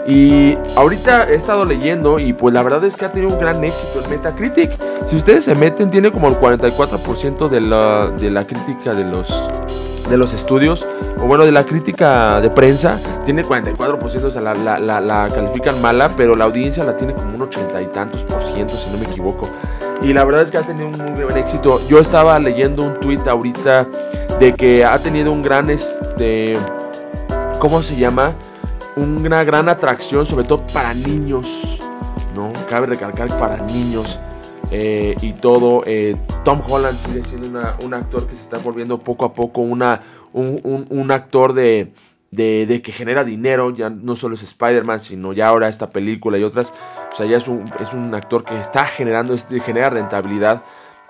Y 0.07 0.57
ahorita 0.75 1.29
he 1.29 1.35
estado 1.35 1.65
leyendo 1.65 2.19
y 2.19 2.33
pues 2.33 2.55
la 2.55 2.63
verdad 2.63 2.83
es 2.85 2.97
que 2.97 3.05
ha 3.05 3.13
tenido 3.13 3.33
un 3.33 3.41
gran 3.41 3.63
éxito 3.63 4.03
en 4.03 4.11
Metacritic. 4.11 4.71
Si 5.07 5.17
ustedes 5.17 5.45
se 5.45 5.55
meten, 5.55 5.91
tiene 5.91 6.11
como 6.11 6.29
el 6.29 6.37
44% 6.37 7.49
de 7.49 7.61
la, 7.61 8.11
de 8.11 8.31
la 8.31 8.47
crítica 8.47 8.95
de 8.95 9.05
los, 9.05 9.51
de 10.09 10.17
los 10.17 10.33
estudios, 10.33 10.89
o 11.19 11.27
bueno, 11.27 11.45
de 11.45 11.53
la 11.53 11.65
crítica 11.65 12.41
de 12.41 12.49
prensa, 12.49 13.01
tiene 13.29 13.45
44%, 13.45 14.25
o 14.25 14.31
sea, 14.31 14.41
la, 14.41 14.55
la, 14.55 15.03
la, 15.03 15.29
califican 15.29 15.83
mala, 15.83 16.17
pero 16.17 16.35
la 16.35 16.47
audiencia 16.47 16.83
la 16.83 16.97
tiene 16.97 17.13
como 17.13 17.35
un 17.35 17.43
ochenta 17.43 17.83
y 17.83 17.87
tantos 17.89 18.25
por 18.25 18.43
ciento, 18.43 18.75
si 18.79 18.89
no 18.89 18.97
me 18.97 19.05
equivoco. 19.05 19.51
Y 20.01 20.15
la 20.15 20.25
verdad 20.25 20.41
es 20.41 20.51
que 20.51 20.57
ha 20.57 20.63
tenido 20.63 20.89
un 20.89 20.97
muy 20.97 21.25
buen 21.25 21.37
éxito. 21.37 21.87
Yo 21.89 21.99
estaba 21.99 22.39
leyendo 22.39 22.83
un 22.83 22.99
tweet 23.01 23.29
ahorita 23.29 23.87
de 24.41 24.55
que 24.55 24.83
ha 24.83 24.99
tenido 25.03 25.31
un 25.31 25.43
gran, 25.43 25.69
este, 25.69 26.57
¿cómo 27.59 27.83
se 27.83 27.97
llama? 27.97 28.35
Una 28.97 29.45
gran 29.45 29.69
atracción, 29.69 30.25
sobre 30.25 30.45
todo 30.45 30.67
para 30.69 30.95
niños, 30.95 31.79
¿no? 32.35 32.51
Cabe 32.67 32.87
recalcar 32.87 33.29
para 33.37 33.59
niños. 33.59 34.19
Eh, 34.71 35.15
y 35.23 35.33
todo. 35.35 35.83
Eh, 35.87 36.17
Tom 36.45 36.61
Holland 36.67 36.99
sigue 37.01 37.23
siendo 37.23 37.49
un 37.83 37.95
actor 37.95 38.27
que 38.27 38.35
se 38.35 38.43
está 38.43 38.59
volviendo 38.59 38.99
poco 38.99 39.25
a 39.25 39.33
poco 39.33 39.63
una, 39.63 40.01
un, 40.33 41.11
actor 41.11 41.53
de, 41.55 41.93
de, 42.31 42.81
que 42.83 42.93
genera 42.93 43.25
dinero. 43.25 43.71
Ya 43.71 43.91
no 43.91 44.17
solo 44.17 44.35
es 44.35 44.43
Spider-Man, 44.43 45.01
sino 45.01 45.33
ya 45.33 45.49
ahora 45.49 45.69
esta 45.69 45.91
película 45.91 46.39
y 46.39 46.45
otras. 46.45 46.73
O 47.13 47.15
sea, 47.15 47.27
ya 47.27 47.37
es 47.37 47.49
un, 47.49 47.71
es 47.81 47.93
un 47.93 48.15
actor 48.15 48.45
que 48.45 48.59
está 48.59 48.85
generando, 48.85 49.35
este, 49.35 49.61
genera 49.61 49.91
rentabilidad 49.91 50.63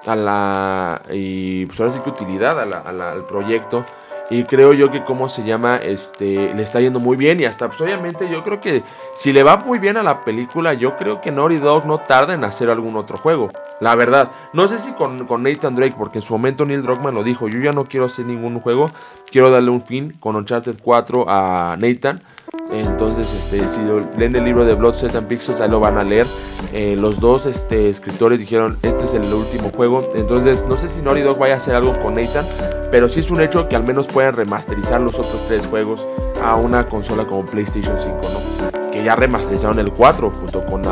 a 0.07 0.17
la. 0.17 1.03
Y 1.11 1.67
pues 1.67 1.81
ahora 1.81 1.93
sí 1.93 2.01
que 2.01 2.11
utilidad 2.11 2.59
al 2.61 3.27
proyecto. 3.27 3.85
Y 4.31 4.45
creo 4.45 4.75
yo 4.75 4.91
que 4.91 5.05
como 5.05 5.29
se 5.29 5.43
llama, 5.45 5.77
este, 5.77 6.55
le 6.55 6.63
está 6.63 6.81
yendo 6.81 7.01
muy 7.01 7.17
bien. 7.17 7.41
Y 7.41 7.45
hasta, 7.45 7.69
pues 7.69 7.81
obviamente 7.81 8.29
yo 8.31 8.45
creo 8.45 8.61
que 8.61 8.83
si 9.15 9.33
le 9.33 9.43
va 9.43 9.57
muy 9.57 9.79
bien 9.79 9.97
a 9.97 10.03
la 10.03 10.25
película, 10.25 10.75
yo 10.75 10.97
creo 10.97 11.21
que 11.21 11.31
Naughty 11.31 11.59
Dog 11.59 11.87
no 11.87 11.99
tarda 11.99 12.35
en 12.35 12.45
hacer 12.45 12.69
algún 12.69 12.97
otro 12.97 13.17
juego. 13.17 13.51
La 13.81 13.95
verdad. 13.95 14.31
No 14.53 14.69
sé 14.69 14.79
si 14.79 14.93
con, 14.93 15.27
con 15.27 15.43
Nathan 15.43 15.75
Drake, 15.75 15.95
porque 15.97 16.19
en 16.19 16.23
su 16.23 16.33
momento 16.35 16.67
Neil 16.67 16.83
Druckmann 16.83 17.15
lo 17.15 17.23
dijo. 17.23 17.49
Yo 17.49 17.59
ya 17.61 17.73
no 17.73 17.87
quiero 17.87 18.07
hacer 18.07 18.27
ningún 18.27 18.61
juego. 18.61 18.91
Quiero 19.31 19.51
darle 19.51 19.71
un 19.71 19.81
fin 19.81 20.17
con 20.21 20.37
Uncharted 20.37 20.79
4 20.83 21.25
a 21.29 21.77
Nathan. 21.79 22.23
Entonces, 22.71 23.33
este, 23.33 23.67
si 23.67 23.81
leen 24.17 24.37
el 24.37 24.45
libro 24.45 24.65
de 24.65 24.75
Blood, 24.75 24.95
Sweat 24.95 25.17
and 25.17 25.27
Pixels, 25.27 25.61
ahí 25.61 25.71
lo 25.71 25.81
van 25.81 25.97
a 25.97 26.05
leer. 26.05 26.27
Eh, 26.73 26.97
los 26.99 27.19
dos 27.19 27.47
este, 27.47 27.89
escritores 27.89 28.41
dijeron, 28.41 28.79
este 28.83 29.05
es 29.05 29.15
el 29.15 29.33
último 29.33 29.71
juego. 29.71 30.11
Entonces, 30.15 30.67
no 30.67 30.77
sé 30.77 30.89
si 30.89 31.01
Naughty 31.01 31.23
Dog 31.23 31.39
vaya 31.39 31.55
a 31.55 31.57
hacer 31.57 31.75
algo 31.75 31.99
con 31.99 32.17
Nathan, 32.17 32.47
pero 32.91 33.09
sí 33.09 33.21
es 33.21 33.31
un 33.31 33.41
hecho 33.41 33.69
que 33.69 33.77
al 33.77 33.85
menos 33.85 34.07
puedan 34.07 34.35
remasterizar 34.35 35.01
los 35.01 35.19
otros 35.19 35.47
tres 35.47 35.67
juegos 35.67 36.07
a 36.43 36.57
una 36.57 36.89
consola 36.89 37.27
como 37.27 37.47
PlayStation 37.47 37.99
5, 37.99 38.17
¿no? 38.23 38.91
Que 38.91 39.03
ya 39.03 39.17
remasterizaron 39.17 39.79
el 39.79 39.93
4 39.93 40.31
junto 40.31 40.65
con 40.67 40.83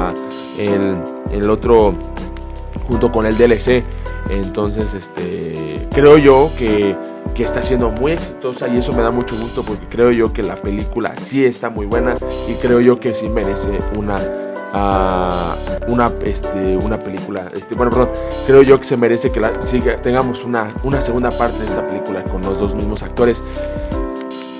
el, 0.58 0.96
el 1.30 1.50
otro, 1.50 1.94
junto 2.86 3.12
con 3.12 3.26
el 3.26 3.36
DLC. 3.36 3.84
Entonces, 4.30 4.94
este, 4.94 5.88
creo 5.92 6.16
yo 6.16 6.50
que, 6.58 6.96
que, 7.36 7.44
está 7.44 7.62
siendo 7.62 7.90
muy 7.90 8.12
exitosa 8.12 8.68
y 8.68 8.78
eso 8.78 8.92
me 8.92 9.02
da 9.02 9.10
mucho 9.10 9.36
gusto 9.36 9.62
porque 9.62 9.86
creo 9.88 10.10
yo 10.10 10.32
que 10.32 10.42
la 10.42 10.56
película 10.56 11.16
sí 11.16 11.44
está 11.44 11.70
muy 11.70 11.86
buena 11.86 12.16
y 12.48 12.54
creo 12.54 12.80
yo 12.80 12.98
que 12.98 13.14
sí 13.14 13.28
merece 13.28 13.78
una, 13.96 14.18
uh, 14.72 15.92
una, 15.92 16.12
este, 16.24 16.76
una 16.76 16.98
película. 16.98 17.50
Este, 17.54 17.74
bueno, 17.74 17.90
perdón, 17.90 18.08
creo 18.46 18.62
yo 18.62 18.78
que 18.78 18.84
se 18.84 18.96
merece 18.96 19.30
que 19.30 19.40
la, 19.40 19.60
siga, 19.62 19.96
tengamos 19.96 20.44
una, 20.44 20.74
una 20.82 21.00
segunda 21.00 21.30
parte 21.30 21.58
de 21.60 21.66
esta 21.66 21.86
película 21.86 22.24
con 22.24 22.42
los 22.42 22.58
dos 22.58 22.74
mismos 22.74 23.02
actores. 23.02 23.44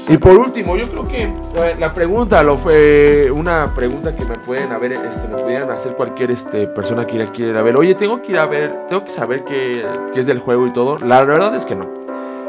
Y 0.08 0.18
por 0.18 0.36
último, 0.36 0.76
yo 0.76 0.88
creo 0.88 1.08
que 1.08 1.22
eh, 1.22 1.76
la 1.80 1.92
pregunta 1.92 2.40
lo 2.44 2.56
fue 2.56 3.28
una 3.32 3.74
pregunta 3.74 4.14
que 4.14 4.24
me 4.24 4.38
pueden 4.38 4.70
haber, 4.70 4.92
este, 4.92 5.26
me 5.26 5.42
pudieran 5.42 5.68
hacer 5.70 5.94
cualquier 5.94 6.30
este, 6.30 6.68
persona 6.68 7.06
que 7.06 7.26
quiera 7.32 7.62
ver. 7.62 7.76
Oye, 7.76 7.96
tengo 7.96 8.22
que 8.22 8.32
ir 8.32 8.38
a 8.38 8.46
ver, 8.46 8.86
tengo 8.88 9.02
que 9.02 9.10
saber 9.10 9.44
qué, 9.44 9.84
qué 10.14 10.20
es 10.20 10.26
del 10.26 10.38
juego 10.38 10.66
y 10.68 10.72
todo. 10.72 10.98
La 10.98 11.24
verdad 11.24 11.56
es 11.56 11.66
que 11.66 11.74
no. 11.74 12.05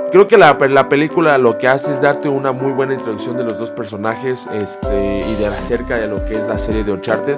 Creo 0.09 0.25
que 0.25 0.37
la, 0.37 0.57
la, 0.69 0.87
película 0.87 1.37
lo 1.37 1.57
que 1.57 1.67
hace 1.67 1.91
es 1.91 2.01
darte 2.01 2.29
una 2.29 2.53
muy 2.53 2.71
buena 2.71 2.93
introducción 2.93 3.35
de 3.35 3.43
los 3.43 3.59
dos 3.59 3.71
personajes 3.71 4.47
este, 4.53 5.19
y 5.19 5.35
de 5.35 5.47
acerca 5.47 5.97
de 5.97 6.07
lo 6.07 6.23
que 6.23 6.33
es 6.35 6.47
la 6.47 6.57
serie 6.57 6.85
de 6.85 6.93
Uncharted. 6.93 7.37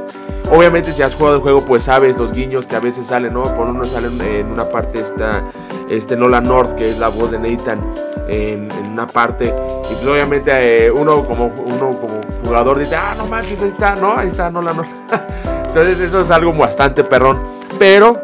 Obviamente 0.52 0.94
si 0.94 1.02
has 1.02 1.16
jugado 1.16 1.38
el 1.38 1.42
juego 1.42 1.66
pues 1.66 1.86
sabes 1.86 2.20
los 2.20 2.32
guiños 2.32 2.68
que 2.68 2.76
a 2.76 2.80
veces 2.80 3.08
salen, 3.08 3.34
¿no? 3.34 3.56
Por 3.56 3.68
uno 3.68 3.86
sale 3.86 4.08
en 4.08 4.52
una 4.52 4.70
parte 4.70 5.02
esta 5.02 5.44
este 5.90 6.16
Nolan 6.16 6.44
North 6.44 6.76
que 6.76 6.92
es 6.92 7.00
la 7.00 7.08
voz 7.08 7.32
de 7.32 7.40
Nathan 7.40 7.82
en, 8.28 8.70
una 8.92 9.08
parte 9.08 9.48
y 9.48 9.94
pues 9.96 10.06
obviamente 10.06 10.52
eh, 10.86 10.92
uno 10.92 11.26
como 11.26 11.48
uno 11.48 12.00
como 12.00 12.22
jugador 12.46 12.78
dice, 12.78 12.96
ah, 12.96 13.16
no 13.18 13.26
manches, 13.26 13.64
ahí 13.64 13.70
está, 13.70 13.96
¿no? 13.96 14.16
Ahí 14.16 14.28
está 14.28 14.52
Nolan 14.52 14.78
North. 14.78 14.90
Entonces 15.68 16.00
eso 16.00 16.22
es 16.22 16.30
algo 16.30 16.54
bastante 16.54 17.04
perrón, 17.04 17.42
pero 17.80 18.22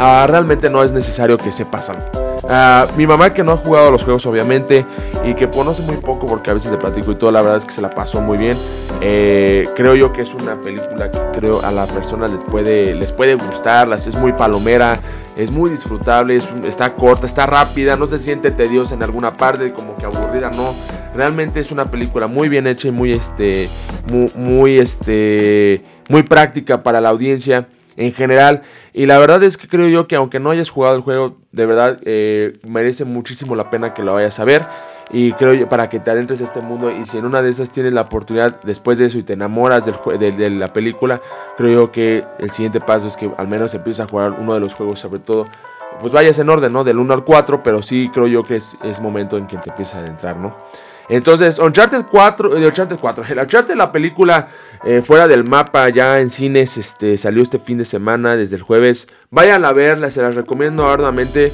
ah, 0.00 0.26
realmente 0.28 0.68
no 0.68 0.82
es 0.82 0.92
necesario 0.92 1.38
que 1.38 1.52
sepas 1.52 1.90
algo. 1.90 2.27
Ah, 2.50 2.88
mi 2.96 3.06
mamá 3.06 3.34
que 3.34 3.44
no 3.44 3.52
ha 3.52 3.56
jugado 3.58 3.88
a 3.88 3.90
los 3.90 4.04
juegos 4.04 4.24
obviamente 4.24 4.86
y 5.22 5.34
que 5.34 5.50
conoce 5.50 5.82
muy 5.82 5.96
poco 5.96 6.26
porque 6.26 6.50
a 6.50 6.54
veces 6.54 6.72
le 6.72 6.78
platico 6.78 7.12
y 7.12 7.16
todo, 7.16 7.30
la 7.30 7.42
verdad 7.42 7.58
es 7.58 7.66
que 7.66 7.72
se 7.72 7.82
la 7.82 7.90
pasó 7.90 8.22
muy 8.22 8.38
bien. 8.38 8.56
Eh, 9.02 9.68
creo 9.76 9.94
yo 9.94 10.12
que 10.12 10.22
es 10.22 10.32
una 10.32 10.58
película 10.60 11.10
que 11.10 11.18
creo 11.34 11.62
a 11.62 11.70
la 11.70 11.86
persona 11.86 12.26
les 12.26 12.42
puede, 12.42 12.94
les 12.94 13.12
puede 13.12 13.34
gustar, 13.34 13.92
es 13.92 14.16
muy 14.16 14.32
palomera, 14.32 14.98
es 15.36 15.50
muy 15.50 15.70
disfrutable, 15.70 16.40
está 16.64 16.94
corta, 16.94 17.26
está 17.26 17.44
rápida, 17.44 17.96
no 17.96 18.06
se 18.06 18.18
siente 18.18 18.50
tediosa 18.50 18.94
en 18.94 19.02
alguna 19.02 19.36
parte, 19.36 19.72
como 19.72 19.96
que 19.96 20.06
aburrida, 20.06 20.50
no. 20.50 20.74
Realmente 21.14 21.60
es 21.60 21.70
una 21.70 21.90
película 21.90 22.28
muy 22.28 22.48
bien 22.48 22.66
hecha 22.66 22.88
y 22.88 22.92
muy, 22.92 23.12
este, 23.12 23.68
muy, 24.34 24.78
este, 24.78 25.84
muy 26.08 26.22
práctica 26.22 26.82
para 26.82 27.00
la 27.00 27.10
audiencia 27.10 27.68
en 27.98 28.12
general. 28.12 28.62
Y 28.94 29.06
la 29.06 29.18
verdad 29.18 29.42
es 29.42 29.58
que 29.58 29.68
creo 29.68 29.88
yo 29.88 30.08
que 30.08 30.16
aunque 30.16 30.40
no 30.40 30.50
hayas 30.50 30.70
jugado 30.70 30.96
el 30.96 31.02
juego, 31.02 31.36
de 31.52 31.66
verdad 31.66 31.98
eh, 32.04 32.58
merece 32.66 33.04
muchísimo 33.04 33.54
la 33.56 33.68
pena 33.68 33.92
que 33.92 34.02
lo 34.02 34.14
vayas 34.14 34.40
a 34.40 34.44
ver. 34.44 34.66
Y 35.10 35.32
creo 35.32 35.54
yo 35.54 35.68
para 35.68 35.88
que 35.88 36.00
te 36.00 36.10
adentres 36.10 36.40
a 36.42 36.44
este 36.44 36.60
mundo 36.60 36.90
y 36.90 37.06
si 37.06 37.16
en 37.16 37.24
una 37.24 37.40
de 37.40 37.50
esas 37.50 37.70
tienes 37.70 37.94
la 37.94 38.02
oportunidad 38.02 38.60
después 38.62 38.98
de 38.98 39.06
eso 39.06 39.18
y 39.18 39.22
te 39.22 39.32
enamoras 39.32 39.86
del 39.86 39.94
de, 40.18 40.32
de, 40.32 40.50
la 40.50 40.72
película, 40.72 41.20
creo 41.56 41.72
yo 41.72 41.92
que 41.92 42.24
el 42.38 42.50
siguiente 42.50 42.80
paso 42.80 43.08
es 43.08 43.16
que 43.16 43.30
al 43.38 43.48
menos 43.48 43.72
empieces 43.74 44.00
a 44.04 44.08
jugar 44.08 44.32
uno 44.38 44.52
de 44.52 44.60
los 44.60 44.74
juegos 44.74 45.00
sobre 45.00 45.20
todo. 45.20 45.48
Pues 46.00 46.12
vayas 46.12 46.38
en 46.38 46.48
orden, 46.48 46.72
¿no? 46.72 46.84
Del 46.84 46.98
1 46.98 47.12
al 47.12 47.24
4, 47.24 47.62
pero 47.62 47.82
sí 47.82 48.10
creo 48.12 48.28
yo 48.28 48.44
que 48.44 48.56
es, 48.56 48.76
es 48.84 49.00
momento 49.00 49.36
en 49.38 49.46
que 49.46 49.56
te 49.56 49.70
empieces 49.70 49.96
a 49.96 49.98
adentrar, 49.98 50.36
¿no? 50.36 50.54
Entonces, 51.08 51.58
Uncharted 51.58 52.04
4, 52.10 52.50
de 52.50 52.66
Uncharted 52.66 52.98
4, 52.98 53.24
el 53.30 53.38
Uncharted, 53.38 53.74
la 53.74 53.90
película 53.90 54.48
eh, 54.84 55.00
fuera 55.02 55.26
del 55.26 55.42
mapa, 55.42 55.88
ya 55.88 56.20
en 56.20 56.28
cines, 56.28 56.76
este, 56.76 57.16
salió 57.16 57.42
este 57.42 57.58
fin 57.58 57.78
de 57.78 57.84
semana, 57.84 58.36
desde 58.36 58.56
el 58.56 58.62
jueves. 58.62 59.08
Vayan 59.30 59.64
a 59.64 59.72
verla, 59.72 60.10
se 60.10 60.20
las 60.20 60.34
recomiendo 60.34 60.88
arduamente. 60.88 61.50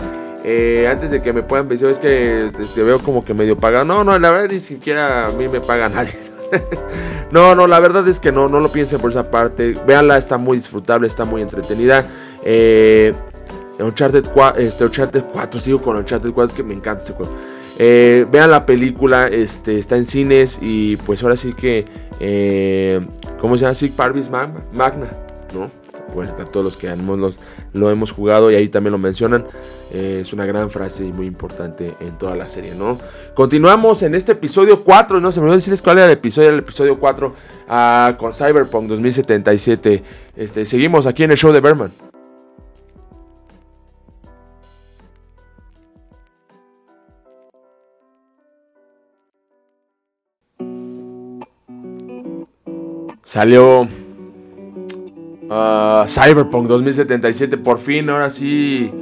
Eh, 0.47 0.87
antes 0.91 1.11
de 1.11 1.23
que 1.23 1.33
me 1.33 1.43
puedan 1.43 1.69
decir, 1.69 1.89
es 1.89 1.99
que 1.99 2.51
te, 2.75 2.83
veo 2.83 2.99
como 2.99 3.25
que 3.25 3.33
medio 3.33 3.57
pagado. 3.57 3.85
No, 3.85 4.05
no, 4.05 4.19
la 4.19 4.31
verdad 4.31 4.49
ni 4.51 4.61
siquiera 4.61 5.27
a 5.27 5.31
mí 5.31 5.49
me 5.49 5.61
paga 5.61 5.89
nadie. 5.89 6.19
no, 7.31 7.55
no, 7.55 7.67
la 7.67 7.81
verdad 7.81 8.07
es 8.09 8.21
que 8.21 8.31
no, 8.31 8.49
no 8.49 8.61
lo 8.61 8.71
piensen 8.71 9.01
por 9.01 9.11
esa 9.11 9.31
parte. 9.31 9.75
Véanla, 9.87 10.19
está 10.19 10.37
muy 10.37 10.59
disfrutable, 10.59 11.07
está 11.07 11.25
muy 11.25 11.41
entretenida. 11.41 12.07
Eh, 12.43 13.15
Uncharted 13.79 14.25
4, 14.33 14.61
este, 14.61 14.85
Uncharted 14.85 15.25
4, 15.33 15.61
sigo 15.61 15.81
con 15.81 15.97
Uncharted 15.97 16.31
4, 16.33 16.51
es 16.51 16.55
que 16.55 16.63
me 16.63 16.75
encanta 16.75 17.03
este 17.03 17.15
juego. 17.15 17.33
Eh, 17.79 18.27
vean 18.31 18.51
la 18.51 18.67
película, 18.67 19.27
este, 19.27 19.79
está 19.79 19.97
en 19.97 20.05
cines 20.05 20.59
y 20.63 20.97
pues 20.99 21.23
ahora 21.23 21.37
sí 21.37 21.53
que, 21.53 21.85
eh, 22.21 23.01
¿cómo 23.39 23.57
se 23.57 23.63
llama? 23.63 23.75
Sig 23.75 23.93
Parvis 23.93 24.31
Magna, 24.31 25.11
¿no? 25.53 25.71
Pues 26.13 26.29
están 26.29 26.47
todos 26.47 26.65
los 26.65 26.77
que 26.77 26.89
hemos, 26.89 27.39
lo 27.73 27.91
hemos 27.91 28.13
jugado 28.13 28.51
y 28.51 28.55
ahí 28.55 28.69
también 28.69 28.93
lo 28.93 28.99
mencionan. 28.99 29.45
Eh, 29.93 30.21
es 30.23 30.33
una 30.33 30.47
gran 30.47 30.71
frase 30.71 31.05
y 31.05 31.13
muy 31.13 31.27
importante 31.27 31.95
en 32.01 32.17
toda 32.19 32.37
la 32.37 32.49
serie, 32.49 32.75
¿no? 32.75 32.99
Continuamos 33.35 34.03
en 34.03 34.15
este 34.15 34.33
episodio 34.33 34.83
4, 34.83 35.21
no 35.21 35.33
se 35.33 35.41
me 35.41 35.45
olvidó 35.45 35.57
decirles 35.57 35.83
cuál 35.83 35.99
era 35.99 36.07
el 36.07 36.13
episodio, 36.13 36.51
el 36.51 36.61
episodio 36.61 36.99
4 36.99 37.35
ah, 37.69 38.15
con 38.17 38.33
Cyberpunk 38.33 38.89
2077. 38.89 40.03
Este, 40.37 40.65
seguimos 40.65 41.07
aquí 41.07 41.25
en 41.25 41.33
el 41.33 41.37
show 41.37 41.53
de 41.53 41.61
Berman. 41.61 42.14
Salió 53.35 53.89
ah, 55.51 56.05
Cyberpunk 56.07 56.69
2077, 56.69 57.57
por 57.57 57.79
fin, 57.79 58.09
ahora 58.09 58.31
sí, 58.31 58.93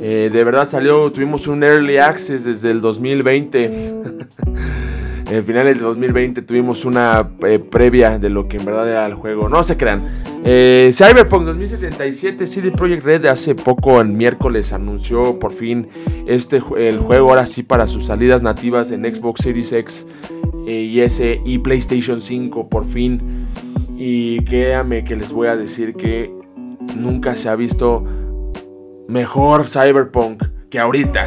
eh, 0.00 0.30
de 0.32 0.44
verdad 0.44 0.68
salió, 0.68 1.10
tuvimos 1.10 1.48
un 1.48 1.64
early 1.64 1.96
access 1.96 2.44
desde 2.44 2.70
el 2.70 2.80
2020. 2.80 3.64
en 5.26 5.44
finales 5.44 5.74
del 5.74 5.82
2020 5.82 6.42
tuvimos 6.42 6.84
una 6.84 7.30
eh, 7.44 7.58
previa 7.58 8.20
de 8.20 8.30
lo 8.30 8.46
que 8.46 8.58
en 8.58 8.64
verdad 8.64 8.88
era 8.88 9.06
el 9.06 9.14
juego. 9.14 9.48
No 9.48 9.64
se 9.64 9.76
crean, 9.76 10.02
Eh, 10.44 10.90
Cyberpunk 10.92 11.46
2077, 11.46 12.46
CD 12.46 12.70
Projekt 12.70 13.04
Red 13.04 13.26
hace 13.26 13.56
poco, 13.56 14.00
el 14.00 14.10
miércoles, 14.10 14.72
anunció 14.72 15.40
por 15.40 15.50
fin 15.50 15.88
este, 16.28 16.62
el 16.76 16.98
juego 16.98 17.30
ahora 17.30 17.44
sí 17.44 17.64
para 17.64 17.88
sus 17.88 18.06
salidas 18.06 18.40
nativas 18.40 18.92
en 18.92 19.12
Xbox 19.12 19.40
Series 19.42 19.72
X 19.72 20.06
y 20.64 21.00
S 21.00 21.40
y 21.44 21.58
PlayStation 21.58 22.20
5 22.20 22.68
por 22.68 22.86
fin. 22.86 23.48
Y 24.02 24.42
créanme 24.44 25.04
que 25.04 25.14
les 25.14 25.30
voy 25.30 25.48
a 25.48 25.56
decir 25.56 25.94
que 25.94 26.34
nunca 26.96 27.36
se 27.36 27.50
ha 27.50 27.54
visto 27.54 28.02
mejor 29.08 29.68
Cyberpunk 29.68 30.42
que 30.70 30.78
ahorita. 30.78 31.26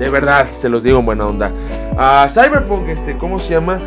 De 0.00 0.10
verdad, 0.10 0.44
se 0.44 0.68
los 0.68 0.82
digo 0.82 0.98
en 0.98 1.06
buena 1.06 1.28
onda. 1.28 1.52
Uh, 1.92 2.28
Cyberpunk, 2.28 2.88
este, 2.88 3.16
¿cómo 3.16 3.38
se 3.38 3.54
llama? 3.54 3.78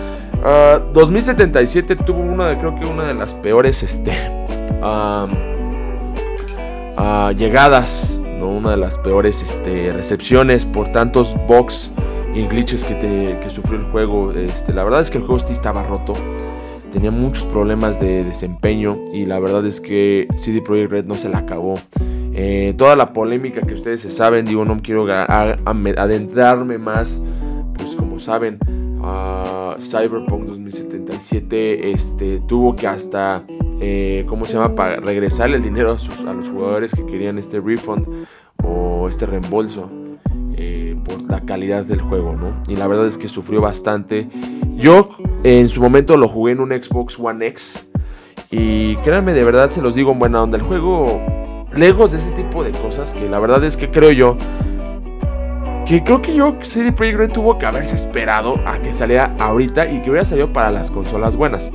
2077 0.94 1.98
tuvo 1.98 2.22
una 2.22 2.48
de, 2.48 2.58
creo 2.58 2.74
que 2.74 2.86
una 2.86 3.04
de 3.04 3.16
las 3.16 3.34
peores, 3.34 3.84
este, 3.84 4.14
llegadas, 7.36 8.22
¿no? 8.40 8.48
una 8.48 8.72
de 8.72 8.78
las 8.78 8.98
peores 8.98 9.44
este, 9.44 9.92
recepciones 9.92 10.66
por 10.66 10.88
tantos 10.88 11.36
bugs 11.50 11.92
y 12.34 12.48
glitches 12.48 12.86
que, 12.86 12.98
que, 12.98 13.50
sufrió 13.50 13.78
el 13.78 13.86
juego. 13.88 14.32
Este, 14.32 14.72
la 14.72 14.86
verdad 14.86 15.02
es 15.02 15.12
que 15.12 15.18
el 15.18 15.26
juego 15.26 15.40
sí 15.40 15.52
estaba 15.52 15.84
roto. 15.84 16.14
Tenía 16.92 17.12
muchos 17.12 17.46
problemas 17.46 18.00
de 18.00 18.24
desempeño 18.24 19.00
y 19.14 19.26
la 19.26 19.40
verdad 19.40 19.66
es 19.66 19.80
que 19.80 20.28
CD 20.36 20.62
Projekt 20.62 20.92
Red 20.92 21.06
no 21.06 21.18
se 21.18 21.30
la 21.30 21.40
acabó. 21.40 21.80
Eh, 22.34 22.74
toda 22.78 22.96
la 22.96 23.14
polémica 23.14 23.62
que 23.62 23.74
ustedes 23.74 24.02
se 24.02 24.10
saben, 24.10 24.46
digo, 24.46 24.66
no 24.66 24.82
quiero 24.82 25.06
adentrarme 25.12 26.78
más, 26.78 27.22
pues 27.76 27.96
como 27.96 28.20
saben, 28.20 28.60
Cyberpunk 29.80 30.46
2077 30.46 31.92
este, 31.92 32.40
tuvo 32.42 32.76
que 32.76 32.88
hasta, 32.88 33.44
eh, 33.80 34.26
¿cómo 34.28 34.46
se 34.46 34.54
llama?, 34.54 34.76
para 34.76 34.98
regresar 34.98 35.50
el 35.52 35.64
dinero 35.64 35.92
a, 35.92 36.30
a, 36.30 36.34
los 36.34 36.50
jugadores 36.50 36.94
que 36.94 37.06
querían 37.06 37.38
este 37.38 37.60
refund 37.60 38.08
o 38.64 39.08
este 39.10 39.26
reembolso 39.26 39.90
por 41.04 41.22
la 41.30 41.42
calidad 41.42 41.86
del 41.86 42.02
juego, 42.02 42.34
¿no? 42.34 42.54
Y 42.68 42.76
la 42.76 42.88
verdad 42.88 43.08
es 43.08 43.18
que 43.18 43.28
sufrió 43.28 43.62
bastante. 43.62 44.28
Yo 44.76 45.08
en 45.44 45.70
su 45.70 45.82
momento 45.82 46.18
lo 46.18 46.28
jugué 46.28 46.54
en 46.54 46.60
un 46.60 46.70
Xbox 46.72 47.20
One 47.20 47.48
X 47.48 47.88
y 48.50 48.96
créanme, 48.98 49.34
de 49.34 49.44
verdad 49.44 49.70
se 49.70 49.82
los 49.82 49.96
digo 49.96 50.12
en 50.12 50.20
buena 50.20 50.42
onda, 50.42 50.58
el 50.58 50.64
juego, 50.64 51.22
lejos 51.76 52.12
de 52.12 52.18
ese 52.18 52.32
tipo 52.32 52.64
de 52.64 52.72
cosas 52.72 53.14
que 53.14 53.30
la 53.30 53.40
verdad 53.40 53.64
es 53.64 53.78
que 53.78 53.90
creo 53.90 54.12
yo 54.12 54.38
que 55.86 56.04
creo 56.04 56.22
que 56.22 56.34
yo 56.34 56.56
CD 56.62 56.92
Projekt 56.92 57.18
Red 57.18 57.32
tuvo 57.32 57.58
que 57.58 57.66
haberse 57.66 57.96
esperado 57.96 58.56
a 58.66 58.80
que 58.80 58.94
saliera 58.94 59.36
ahorita 59.40 59.92
y 59.92 60.02
que 60.02 60.10
hubiera 60.10 60.26
salido 60.26 60.54
para 60.54 60.72
las 60.72 60.90
consolas 60.90 61.36
buenas. 61.36 61.72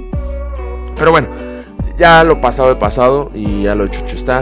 Pero 0.96 1.10
bueno, 1.10 1.28
ya 1.98 2.24
lo 2.24 2.40
pasado 2.40 2.70
de 2.70 2.76
pasado 2.76 3.30
y 3.34 3.64
ya 3.64 3.74
lo 3.74 3.84
hecho 3.84 4.04
está. 4.06 4.40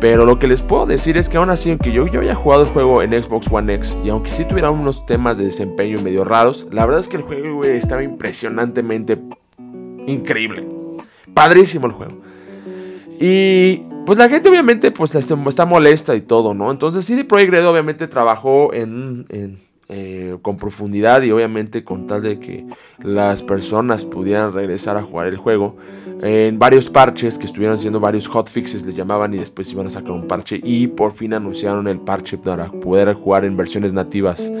Pero 0.00 0.24
lo 0.24 0.38
que 0.38 0.46
les 0.46 0.62
puedo 0.62 0.86
decir 0.86 1.16
es 1.16 1.28
que 1.28 1.38
aún 1.38 1.50
así, 1.50 1.70
aunque 1.70 1.90
yo, 1.90 2.06
yo 2.06 2.20
haya 2.20 2.34
jugado 2.34 2.62
el 2.62 2.68
juego 2.68 3.02
en 3.02 3.20
Xbox 3.20 3.48
One 3.50 3.74
X 3.74 3.96
y 4.04 4.10
aunque 4.10 4.30
sí 4.30 4.44
tuviera 4.44 4.70
unos 4.70 5.04
temas 5.06 5.38
de 5.38 5.44
desempeño 5.44 6.00
medio 6.00 6.24
raros, 6.24 6.68
la 6.70 6.86
verdad 6.86 7.00
es 7.00 7.08
que 7.08 7.16
el 7.16 7.22
juego 7.22 7.64
estaba 7.64 8.02
impresionantemente 8.04 9.18
increíble. 10.06 10.68
Padrísimo 11.34 11.86
el 11.86 11.92
juego. 11.92 12.20
Y 13.20 13.82
pues 14.06 14.18
la 14.18 14.28
gente 14.28 14.48
obviamente 14.48 14.90
pues 14.92 15.14
está 15.16 15.66
molesta 15.66 16.14
y 16.14 16.20
todo, 16.20 16.54
¿no? 16.54 16.70
Entonces 16.70 17.04
CD 17.04 17.24
Projekt 17.24 17.54
obviamente 17.64 18.06
trabajó 18.06 18.72
en, 18.72 19.26
eh, 19.90 20.36
con 20.42 20.58
profundidad 20.58 21.22
y 21.22 21.30
obviamente 21.30 21.82
con 21.82 22.06
tal 22.06 22.22
de 22.22 22.38
que 22.38 22.66
las 22.98 23.42
personas 23.42 24.04
pudieran 24.04 24.52
regresar 24.52 24.96
a 24.96 25.02
jugar 25.02 25.28
el 25.28 25.38
juego 25.38 25.76
en 26.22 26.58
varios 26.58 26.90
parches 26.90 27.38
que 27.38 27.46
estuvieron 27.46 27.76
haciendo 27.76 27.98
varios 27.98 28.28
hotfixes 28.28 28.84
le 28.84 28.92
llamaban 28.92 29.32
y 29.34 29.38
después 29.38 29.72
iban 29.72 29.86
a 29.86 29.90
sacar 29.90 30.12
un 30.12 30.26
parche 30.26 30.60
y 30.62 30.88
por 30.88 31.12
fin 31.14 31.32
anunciaron 31.32 31.88
el 31.88 32.00
parche 32.00 32.36
para 32.36 32.70
poder 32.70 33.14
jugar 33.14 33.44
en 33.44 33.56
versiones 33.56 33.94
nativas 33.94 34.52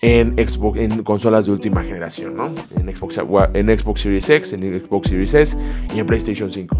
en 0.00 0.34
Xbox 0.36 0.78
en 0.78 1.02
consolas 1.02 1.46
de 1.46 1.52
última 1.52 1.82
generación, 1.82 2.36
¿no? 2.36 2.54
En 2.76 2.94
Xbox 2.94 3.18
en 3.54 3.78
Xbox 3.78 4.00
Series 4.02 4.30
X, 4.30 4.52
en 4.52 4.80
Xbox 4.80 5.08
Series 5.08 5.34
S 5.34 5.58
y 5.92 5.98
en 5.98 6.06
PlayStation 6.06 6.50
5. 6.50 6.76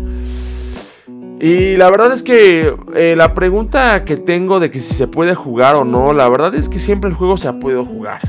Y 1.41 1.77
la 1.77 1.89
verdad 1.91 2.13
es 2.13 2.25
que 2.25 2.75
eh, 2.97 3.15
la 3.17 3.33
pregunta 3.33 4.05
que 4.05 4.17
tengo 4.17 4.59
de 4.59 4.71
que 4.73 4.81
si 4.81 4.95
se 4.95 5.07
puede 5.07 5.37
jugar 5.37 5.77
o 5.77 5.85
no, 5.85 6.13
la 6.13 6.29
verdad 6.29 6.55
es 6.57 6.69
que 6.69 6.81
siempre 6.81 7.11
el 7.11 7.15
juego 7.15 7.37
se 7.37 7.47
ha 7.47 7.61
podido 7.61 7.85
jugar, 7.85 8.21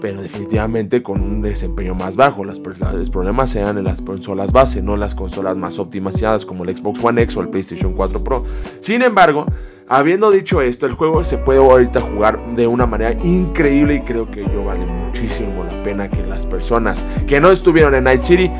pero 0.00 0.22
definitivamente 0.22 1.02
con 1.02 1.20
un 1.20 1.42
desempeño 1.42 1.94
más 1.94 2.16
bajo. 2.16 2.42
Los 2.42 2.60
problemas 2.60 3.50
sean 3.50 3.76
en 3.76 3.84
las 3.84 4.00
consolas 4.00 4.50
base, 4.52 4.80
no 4.80 4.94
en 4.94 5.00
las 5.00 5.14
consolas 5.14 5.58
más 5.58 5.78
optimizadas 5.78 6.46
como 6.46 6.64
el 6.64 6.74
Xbox 6.74 7.04
One 7.04 7.20
X 7.22 7.36
o 7.36 7.42
el 7.42 7.48
PlayStation 7.48 7.92
4 7.92 8.24
Pro. 8.24 8.44
Sin 8.80 9.02
embargo, 9.02 9.44
habiendo 9.86 10.30
dicho 10.30 10.62
esto, 10.62 10.86
el 10.86 10.94
juego 10.94 11.22
se 11.22 11.36
puede 11.36 11.58
ahorita 11.58 12.00
jugar 12.00 12.40
de 12.54 12.66
una 12.66 12.86
manera 12.86 13.12
increíble 13.12 13.96
y 13.96 14.00
creo 14.00 14.30
que 14.30 14.42
yo 14.42 14.64
vale 14.64 14.86
muchísimo 14.86 15.64
la 15.64 15.82
pena 15.82 16.08
que 16.08 16.22
las 16.22 16.46
personas 16.46 17.06
que 17.26 17.40
no 17.40 17.50
estuvieron 17.50 17.94
en 17.94 18.04
Night 18.04 18.20
City 18.20 18.50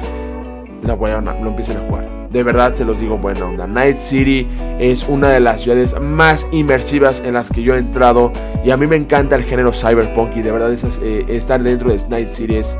lo 0.82 1.48
empiecen 1.48 1.78
a 1.78 1.80
jugar. 1.80 2.13
De 2.34 2.42
verdad 2.42 2.74
se 2.74 2.84
los 2.84 2.98
digo 2.98 3.16
buena 3.16 3.46
onda. 3.46 3.68
Night 3.68 3.94
City 3.94 4.48
es 4.80 5.06
una 5.08 5.30
de 5.30 5.38
las 5.38 5.60
ciudades 5.60 5.94
más 6.00 6.48
inmersivas 6.50 7.22
en 7.24 7.34
las 7.34 7.48
que 7.48 7.62
yo 7.62 7.76
he 7.76 7.78
entrado. 7.78 8.32
Y 8.64 8.72
a 8.72 8.76
mí 8.76 8.88
me 8.88 8.96
encanta 8.96 9.36
el 9.36 9.44
género 9.44 9.72
cyberpunk. 9.72 10.36
Y 10.36 10.42
de 10.42 10.50
verdad 10.50 10.72
eh, 10.72 11.24
estar 11.28 11.62
dentro 11.62 11.90
de 11.90 12.08
Night 12.08 12.26
City 12.26 12.56
es 12.56 12.76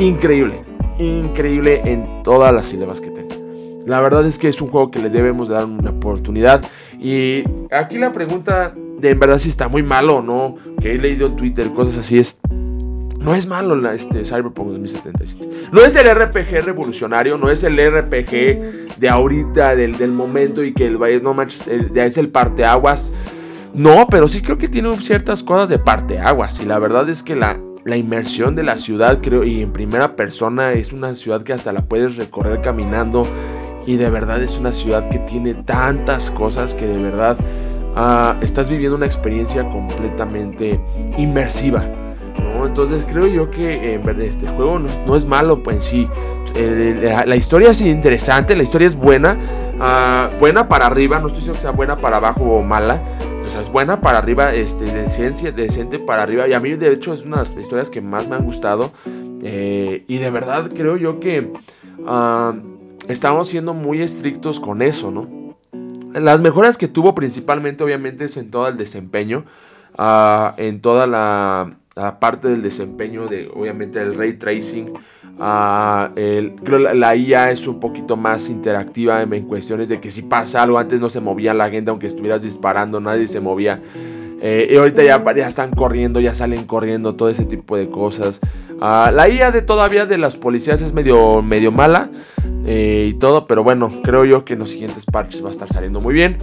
increíble. 0.00 0.64
Increíble 0.98 1.80
en 1.84 2.24
todas 2.24 2.52
las 2.52 2.66
sílabas 2.66 3.00
que 3.00 3.10
tenga. 3.10 3.36
La 3.86 4.00
verdad 4.00 4.26
es 4.26 4.36
que 4.36 4.48
es 4.48 4.60
un 4.60 4.66
juego 4.66 4.90
que 4.90 4.98
le 4.98 5.10
debemos 5.10 5.48
dar 5.48 5.64
una 5.64 5.90
oportunidad. 5.90 6.64
Y 6.98 7.44
aquí 7.70 7.98
la 7.98 8.10
pregunta 8.10 8.74
de 8.98 9.10
en 9.10 9.20
verdad 9.20 9.38
si 9.38 9.48
está 9.48 9.68
muy 9.68 9.84
malo 9.84 10.16
o 10.16 10.22
no. 10.22 10.56
Que 10.80 10.96
he 10.96 10.98
leído 10.98 11.28
en 11.28 11.36
Twitter 11.36 11.72
cosas 11.72 11.98
así 11.98 12.18
es 12.18 12.40
no 13.28 13.34
es 13.34 13.46
malo 13.46 13.76
la, 13.76 13.92
este 13.92 14.24
Cyberpunk 14.24 14.68
2077. 14.68 15.50
No 15.70 15.82
es 15.82 15.94
el 15.96 16.08
RPG 16.08 16.64
revolucionario, 16.64 17.36
no 17.36 17.50
es 17.50 17.62
el 17.62 17.76
RPG 17.76 18.96
de 18.96 19.08
ahorita, 19.10 19.76
del, 19.76 20.12
momento 20.12 20.64
y 20.64 20.72
que 20.72 20.86
el 20.86 20.96
Valle 20.96 21.20
no 21.20 21.34
manches, 21.34 21.70
ya 21.92 22.06
es 22.06 22.16
el 22.16 22.30
parteaguas. 22.30 23.12
No, 23.74 24.06
pero 24.08 24.28
sí 24.28 24.40
creo 24.40 24.56
que 24.56 24.66
tiene 24.66 24.98
ciertas 25.02 25.42
cosas 25.42 25.68
de 25.68 25.78
parteaguas. 25.78 26.58
Y 26.60 26.64
la 26.64 26.78
verdad 26.78 27.06
es 27.10 27.22
que 27.22 27.36
la, 27.36 27.60
la 27.84 27.98
inmersión 27.98 28.54
de 28.54 28.62
la 28.62 28.78
ciudad, 28.78 29.20
creo, 29.20 29.44
y 29.44 29.60
en 29.60 29.74
primera 29.74 30.16
persona, 30.16 30.72
es 30.72 30.94
una 30.94 31.14
ciudad 31.14 31.42
que 31.42 31.52
hasta 31.52 31.70
la 31.70 31.84
puedes 31.84 32.16
recorrer 32.16 32.62
caminando. 32.62 33.28
Y 33.86 33.96
de 33.96 34.08
verdad 34.08 34.42
es 34.42 34.56
una 34.56 34.72
ciudad 34.72 35.10
que 35.10 35.18
tiene 35.18 35.52
tantas 35.52 36.30
cosas 36.30 36.74
que 36.74 36.86
de 36.86 36.96
verdad 36.96 37.36
ah, 37.94 38.38
estás 38.40 38.70
viviendo 38.70 38.96
una 38.96 39.04
experiencia 39.04 39.68
completamente 39.68 40.80
inmersiva. 41.18 41.97
Entonces 42.66 43.04
creo 43.08 43.26
yo 43.26 43.50
que 43.50 43.94
en 43.94 44.04
verdad 44.04 44.24
este 44.24 44.46
juego 44.46 44.78
no, 44.78 45.16
es 45.16 45.24
malo 45.24 45.62
pues, 45.62 45.76
en 45.76 45.82
sí. 45.82 46.08
la, 46.54 47.36
historia 47.36 47.70
es 47.70 47.80
interesante, 47.80 48.56
la 48.56 48.62
historia 48.62 48.86
es 48.86 48.96
buena. 48.96 49.36
Ah, 49.80 50.30
buena 50.38 50.68
para 50.68 50.86
arriba, 50.86 51.18
no 51.18 51.28
estoy 51.28 51.40
diciendo 51.40 51.54
que 51.56 51.62
sea 51.62 51.70
buena 51.70 51.96
para 51.96 52.16
abajo 52.16 52.44
o 52.44 52.62
mala. 52.62 53.02
O 53.46 53.50
sea, 53.50 53.62
es 53.62 53.70
buena 53.70 54.02
para 54.02 54.18
arriba, 54.18 54.54
este, 54.54 54.84
de 54.84 55.52
decente 55.52 55.98
para 55.98 56.22
arriba. 56.22 56.46
Y 56.48 56.52
a 56.52 56.60
mí, 56.60 56.74
de 56.74 56.92
hecho, 56.92 57.14
es 57.14 57.22
una 57.22 57.42
de 57.42 57.48
las 57.48 57.56
historias 57.56 57.88
que 57.88 58.02
más 58.02 58.28
me 58.28 58.36
han 58.36 58.44
gustado. 58.44 58.92
Eh, 59.42 60.04
y 60.06 60.18
de 60.18 60.30
verdad 60.30 60.70
creo 60.74 60.96
yo 60.96 61.20
que 61.20 61.52
ah, 62.06 62.54
estamos 63.08 63.48
siendo 63.48 63.72
muy 63.72 64.02
estrictos 64.02 64.60
con 64.60 64.82
eso, 64.82 65.10
¿no? 65.10 65.56
Las 66.12 66.40
mejoras 66.42 66.76
que 66.76 66.88
tuvo 66.88 67.14
principalmente, 67.14 67.84
obviamente, 67.84 68.24
es 68.24 68.36
en 68.36 68.50
todo 68.50 68.68
el 68.68 68.76
desempeño. 68.76 69.44
Ah, 69.96 70.54
en 70.58 70.80
toda 70.80 71.06
la 71.06 71.72
aparte 71.98 72.48
del 72.48 72.62
desempeño 72.62 73.26
de 73.26 73.50
obviamente 73.54 74.00
el 74.00 74.16
ray 74.16 74.34
tracing 74.34 74.92
uh, 75.38 76.16
el, 76.16 76.54
creo 76.62 76.78
la, 76.78 76.94
la, 76.94 77.16
IA 77.16 77.50
es 77.50 77.66
un 77.66 77.80
poquito 77.80 78.16
más 78.16 78.48
interactiva 78.48 79.22
en, 79.22 79.42
cuestiones 79.42 79.88
de 79.88 80.00
que 80.00 80.10
si 80.10 80.22
pasa 80.22 80.62
algo 80.62 80.78
antes 80.78 81.00
no 81.00 81.08
se 81.08 81.20
movía 81.20 81.54
la 81.54 81.70
gente 81.70 81.90
aunque 81.90 82.06
estuvieras 82.06 82.42
disparando 82.42 83.00
nadie 83.00 83.26
se 83.26 83.40
movía. 83.40 83.80
Eh, 84.40 84.68
y 84.70 84.76
ahorita 84.76 85.02
ya, 85.02 85.24
ya, 85.34 85.48
están 85.48 85.70
corriendo 85.72 86.20
ya 86.20 86.32
salen 86.32 86.64
corriendo 86.64 87.16
todo 87.16 87.28
ese 87.28 87.44
tipo 87.44 87.76
de 87.76 87.88
cosas. 87.88 88.40
Uh, 88.76 89.10
la 89.12 89.28
IA 89.28 89.50
de 89.50 89.62
todavía 89.62 90.06
de 90.06 90.16
las 90.16 90.36
policías 90.36 90.80
es 90.82 90.92
medio 90.92 91.42
medio 91.42 91.72
mala 91.72 92.10
eh, 92.64 93.08
y 93.10 93.14
todo 93.14 93.48
pero 93.48 93.64
bueno 93.64 93.90
creo 94.04 94.24
yo 94.24 94.44
que 94.44 94.52
en 94.52 94.60
los 94.60 94.70
siguientes 94.70 95.04
parches 95.04 95.42
va 95.42 95.48
a 95.48 95.50
estar 95.50 95.66
saliendo 95.66 96.00
muy 96.00 96.14
bien 96.14 96.38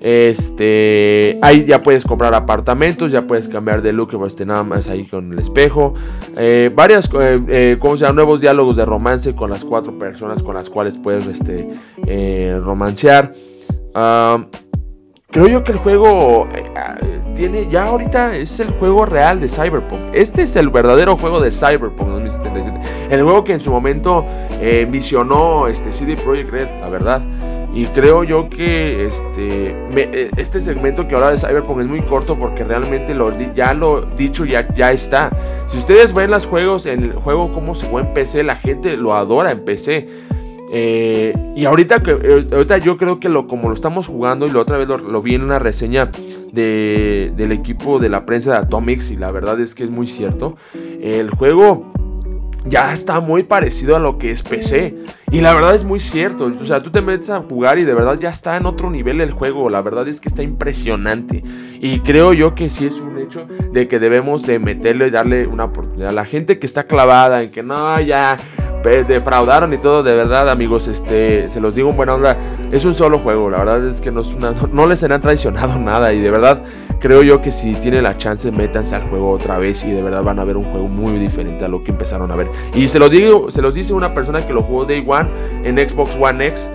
este, 0.00 1.38
ahí 1.42 1.66
ya 1.66 1.82
puedes 1.82 2.04
comprar 2.04 2.34
apartamentos, 2.34 3.12
ya 3.12 3.26
puedes 3.26 3.48
cambiar 3.48 3.82
de 3.82 3.92
look, 3.92 4.18
este 4.26 4.46
nada 4.46 4.64
más 4.64 4.88
ahí 4.88 5.04
con 5.04 5.32
el 5.32 5.38
espejo. 5.38 5.94
Eh, 6.36 6.70
varias, 6.74 7.10
eh, 7.20 7.42
eh, 7.48 7.76
¿cómo 7.78 7.96
se 7.96 8.04
llama? 8.04 8.16
Nuevos 8.16 8.40
diálogos 8.40 8.76
de 8.76 8.86
romance 8.86 9.34
con 9.34 9.50
las 9.50 9.62
cuatro 9.62 9.98
personas 9.98 10.42
con 10.42 10.54
las 10.54 10.70
cuales 10.70 10.96
puedes 10.96 11.26
este, 11.26 11.68
romancear. 12.60 13.34
creo 13.92 15.46
yo 15.48 15.62
que 15.62 15.72
el 15.72 15.78
juego 15.78 16.48
eh, 16.54 16.64
ah, 16.76 16.96
tiene, 17.34 17.68
ya 17.70 17.84
ahorita 17.86 18.36
es 18.36 18.60
el 18.60 18.70
juego 18.70 19.06
real 19.06 19.40
de 19.40 19.48
Cyberpunk. 19.48 20.00
Este 20.12 20.42
es 20.42 20.56
el 20.56 20.68
verdadero 20.68 21.16
juego 21.16 21.40
de 21.40 21.50
Cyberpunk 21.50 22.08
2077. 22.08 22.78
El 23.10 23.22
juego 23.22 23.44
que 23.44 23.54
en 23.54 23.60
su 23.60 23.70
momento 23.70 24.24
eh, 24.50 24.86
visionó 24.90 25.66
este 25.66 25.92
CD 25.92 26.16
Projekt 26.16 26.50
Red, 26.50 26.68
la 26.80 26.88
verdad. 26.88 27.22
Y 27.72 27.86
creo 27.86 28.24
yo 28.24 28.48
que 28.48 29.06
este, 29.06 29.70
eh, 29.94 30.30
este 30.36 30.60
segmento 30.60 31.06
que 31.06 31.14
ahora 31.14 31.30
de 31.30 31.38
Cyberpunk 31.38 31.80
es 31.80 31.86
muy 31.86 32.02
corto 32.02 32.36
porque 32.36 32.64
realmente 32.64 33.14
lo, 33.14 33.30
ya 33.54 33.74
lo 33.74 34.02
dicho 34.02 34.44
ya, 34.44 34.66
ya 34.74 34.90
está. 34.90 35.30
Si 35.66 35.78
ustedes 35.78 36.12
ven 36.12 36.32
los 36.32 36.46
juegos, 36.46 36.86
el 36.86 37.12
juego 37.12 37.52
como 37.52 37.76
se 37.76 37.88
juega 37.88 38.08
en 38.08 38.14
PC, 38.14 38.42
la 38.42 38.56
gente 38.56 38.96
lo 38.96 39.14
adora 39.14 39.52
en 39.52 39.64
PC. 39.64 40.08
Eh, 40.72 41.32
y 41.56 41.64
ahorita, 41.64 42.02
que, 42.02 42.12
eh, 42.12 42.46
ahorita 42.52 42.78
yo 42.78 42.96
creo 42.96 43.20
que 43.20 43.28
lo, 43.28 43.46
como 43.46 43.68
lo 43.68 43.74
estamos 43.74 44.08
jugando, 44.08 44.46
y 44.46 44.50
la 44.50 44.60
otra 44.60 44.76
vez 44.76 44.88
lo, 44.88 45.22
vi 45.22 45.34
en 45.34 45.42
una 45.42 45.58
reseña 45.58 46.10
de, 46.52 47.32
del 47.36 47.52
equipo 47.52 47.98
de 47.98 48.08
la 48.08 48.26
prensa 48.26 48.52
de 48.52 48.58
Atomics, 48.58 49.10
y 49.10 49.16
la 49.16 49.30
verdad 49.30 49.60
es 49.60 49.74
que 49.74 49.84
es 49.84 49.90
muy 49.90 50.06
cierto, 50.06 50.56
el 51.02 51.30
juego 51.30 51.92
ya 52.64 52.92
está 52.92 53.20
muy 53.20 53.42
parecido 53.42 53.96
a 53.96 53.98
lo 53.98 54.18
que 54.18 54.30
es 54.30 54.42
PC. 54.42 54.94
Y 55.30 55.40
la 55.40 55.54
verdad 55.54 55.74
es 55.74 55.84
muy 55.84 56.00
cierto. 56.00 56.46
O 56.46 56.64
sea, 56.64 56.82
tú 56.82 56.90
te 56.90 57.00
metes 57.00 57.30
a 57.30 57.42
jugar 57.42 57.78
y 57.78 57.84
de 57.84 57.94
verdad 57.94 58.18
ya 58.18 58.30
está 58.30 58.56
en 58.56 58.66
otro 58.66 58.90
nivel 58.90 59.20
el 59.20 59.30
juego. 59.30 59.70
La 59.70 59.80
verdad 59.80 60.06
es 60.08 60.20
que 60.20 60.28
está 60.28 60.42
impresionante. 60.42 61.42
Y 61.80 62.00
creo 62.00 62.32
yo 62.32 62.54
que 62.54 62.68
sí 62.68 62.86
es 62.86 62.94
un 62.94 63.18
hecho 63.18 63.46
de 63.72 63.88
que 63.88 63.98
debemos 63.98 64.42
de 64.42 64.58
meterle 64.58 65.08
y 65.08 65.10
darle 65.10 65.46
una 65.46 65.64
oportunidad 65.64 66.10
a 66.10 66.12
la 66.12 66.24
gente 66.24 66.58
que 66.58 66.66
está 66.66 66.84
clavada 66.84 67.42
en 67.42 67.50
que 67.50 67.62
no, 67.62 68.00
ya 68.00 68.38
defraudaron 68.82 69.72
y 69.72 69.78
todo, 69.78 70.02
de 70.02 70.14
verdad, 70.14 70.48
amigos, 70.48 70.88
este, 70.88 71.50
se 71.50 71.60
los 71.60 71.74
digo 71.74 71.90
en 71.90 71.96
buena 71.96 72.14
onda, 72.14 72.36
es 72.72 72.84
un 72.84 72.94
solo 72.94 73.18
juego, 73.18 73.50
la 73.50 73.58
verdad 73.58 73.86
es 73.86 74.00
que 74.00 74.10
no, 74.10 74.22
no, 74.72 74.86
les 74.86 75.00
serán 75.00 75.20
traicionado 75.20 75.78
nada 75.78 76.12
y 76.12 76.20
de 76.20 76.30
verdad 76.30 76.62
creo 76.98 77.22
yo 77.22 77.40
que 77.40 77.52
si 77.52 77.74
tienen 77.76 78.04
la 78.04 78.16
chance, 78.16 78.50
métanse 78.50 78.94
al 78.94 79.02
juego 79.08 79.30
otra 79.30 79.58
vez 79.58 79.84
y 79.84 79.90
de 79.90 80.02
verdad 80.02 80.22
van 80.22 80.38
a 80.38 80.44
ver 80.44 80.56
un 80.56 80.64
juego 80.64 80.88
muy 80.88 81.18
diferente 81.18 81.64
a 81.64 81.68
lo 81.68 81.82
que 81.82 81.90
empezaron 81.90 82.30
a 82.30 82.36
ver. 82.36 82.50
Y 82.74 82.88
se 82.88 82.98
lo 82.98 83.08
digo, 83.08 83.50
se 83.50 83.62
los 83.62 83.74
dice 83.74 83.94
una 83.94 84.14
persona 84.14 84.44
que 84.44 84.52
lo 84.52 84.62
jugó 84.62 84.84
Day 84.84 85.04
One 85.06 85.28
en 85.64 85.76
Xbox 85.76 86.16
One 86.20 86.46
X. 86.46 86.70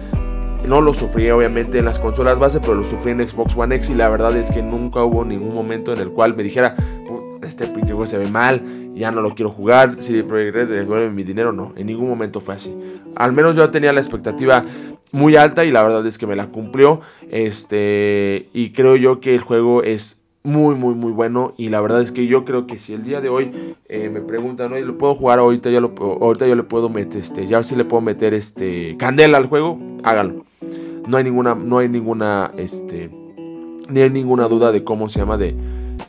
No 0.68 0.82
lo 0.82 0.96
sufrí 0.96 1.30
obviamente 1.30 1.78
en 1.78 1.86
las 1.86 2.00
consolas 2.00 2.40
base, 2.40 2.60
pero 2.60 2.74
lo 2.74 2.84
sufrí 2.86 3.12
en 3.12 3.28
Xbox 3.28 3.56
One 3.56 3.76
X 3.76 3.92
y 3.92 3.94
la 3.94 4.10
verdad 4.10 4.36
es 4.36 4.50
que 4.50 4.64
nunca 4.64 5.04
hubo 5.04 5.24
ningún 5.24 5.54
momento 5.54 5.94
en 5.94 6.00
el 6.00 6.10
cual 6.10 6.36
me 6.36 6.42
dijera, 6.42 6.76
este 7.44 7.68
pinche 7.68 7.90
juego 7.90 8.06
se 8.06 8.18
ve 8.18 8.28
mal, 8.28 8.62
ya 8.96 9.12
no 9.12 9.22
lo 9.22 9.36
quiero 9.36 9.52
jugar, 9.52 9.96
si 10.00 10.24
Project 10.24 10.56
Red 10.56 10.68
devuelve 10.70 11.10
mi 11.10 11.24
dinero, 11.24 11.52
no, 11.52 11.74
en 11.76 11.88
ningún 11.88 12.08
momento 12.08 12.40
fue 12.40 12.56
así. 12.56 12.76
Al 13.16 13.34
menos 13.34 13.56
yo 13.56 13.70
tenía 13.70 13.94
la 13.94 14.00
expectativa 14.00 14.64
muy 15.12 15.36
alta 15.36 15.66
y 15.66 15.72
la 15.72 15.84
verdad 15.84 16.06
es 16.06 16.18
que 16.18 16.28
me 16.28 16.36
la 16.36 16.48
cumplió, 16.48 17.02
este, 17.30 18.50
y 18.54 18.72
creo 18.72 18.96
yo 18.96 19.20
que 19.20 19.36
el 19.36 19.42
juego 19.42 19.84
es 19.84 20.20
muy, 20.46 20.76
muy, 20.76 20.94
muy 20.94 21.12
bueno. 21.12 21.54
Y 21.58 21.70
la 21.70 21.82
verdad 21.82 22.02
es 22.02 22.12
que 22.12 22.28
yo 22.28 22.46
creo 22.46 22.68
que 22.68 22.78
si 22.78 22.94
el 22.94 23.04
día 23.04 23.20
de 23.20 23.30
hoy 23.30 23.76
eh, 23.90 24.10
me 24.10 24.22
preguntan, 24.22 24.72
oye, 24.72 24.86
¿lo 24.86 24.98
puedo 24.98 25.16
jugar 25.16 25.40
ahorita? 25.40 25.70
Ya 25.70 25.80
ahorita 25.80 26.48
yo 26.48 26.56
le 26.56 26.64
puedo 26.64 26.88
meter, 26.88 27.22
este, 27.22 27.48
ya 27.48 27.64
si 27.64 27.76
le 27.76 27.84
puedo 27.84 28.02
meter 28.02 28.34
este, 28.34 28.96
candela 28.98 29.38
al 29.38 29.48
juego, 29.48 29.80
háganlo. 30.04 30.46
No 31.08 31.18
hay 31.18 31.24
ninguna, 31.24 31.56
no 31.56 31.80
hay 31.80 31.90
ninguna, 31.90 32.52
este, 32.58 33.10
ni 33.90 34.02
hay 34.02 34.10
ninguna 34.10 34.48
duda 34.48 34.72
de 34.72 34.84
cómo 34.84 35.10
se 35.10 35.20
llama, 35.20 35.38
de, 35.38 35.56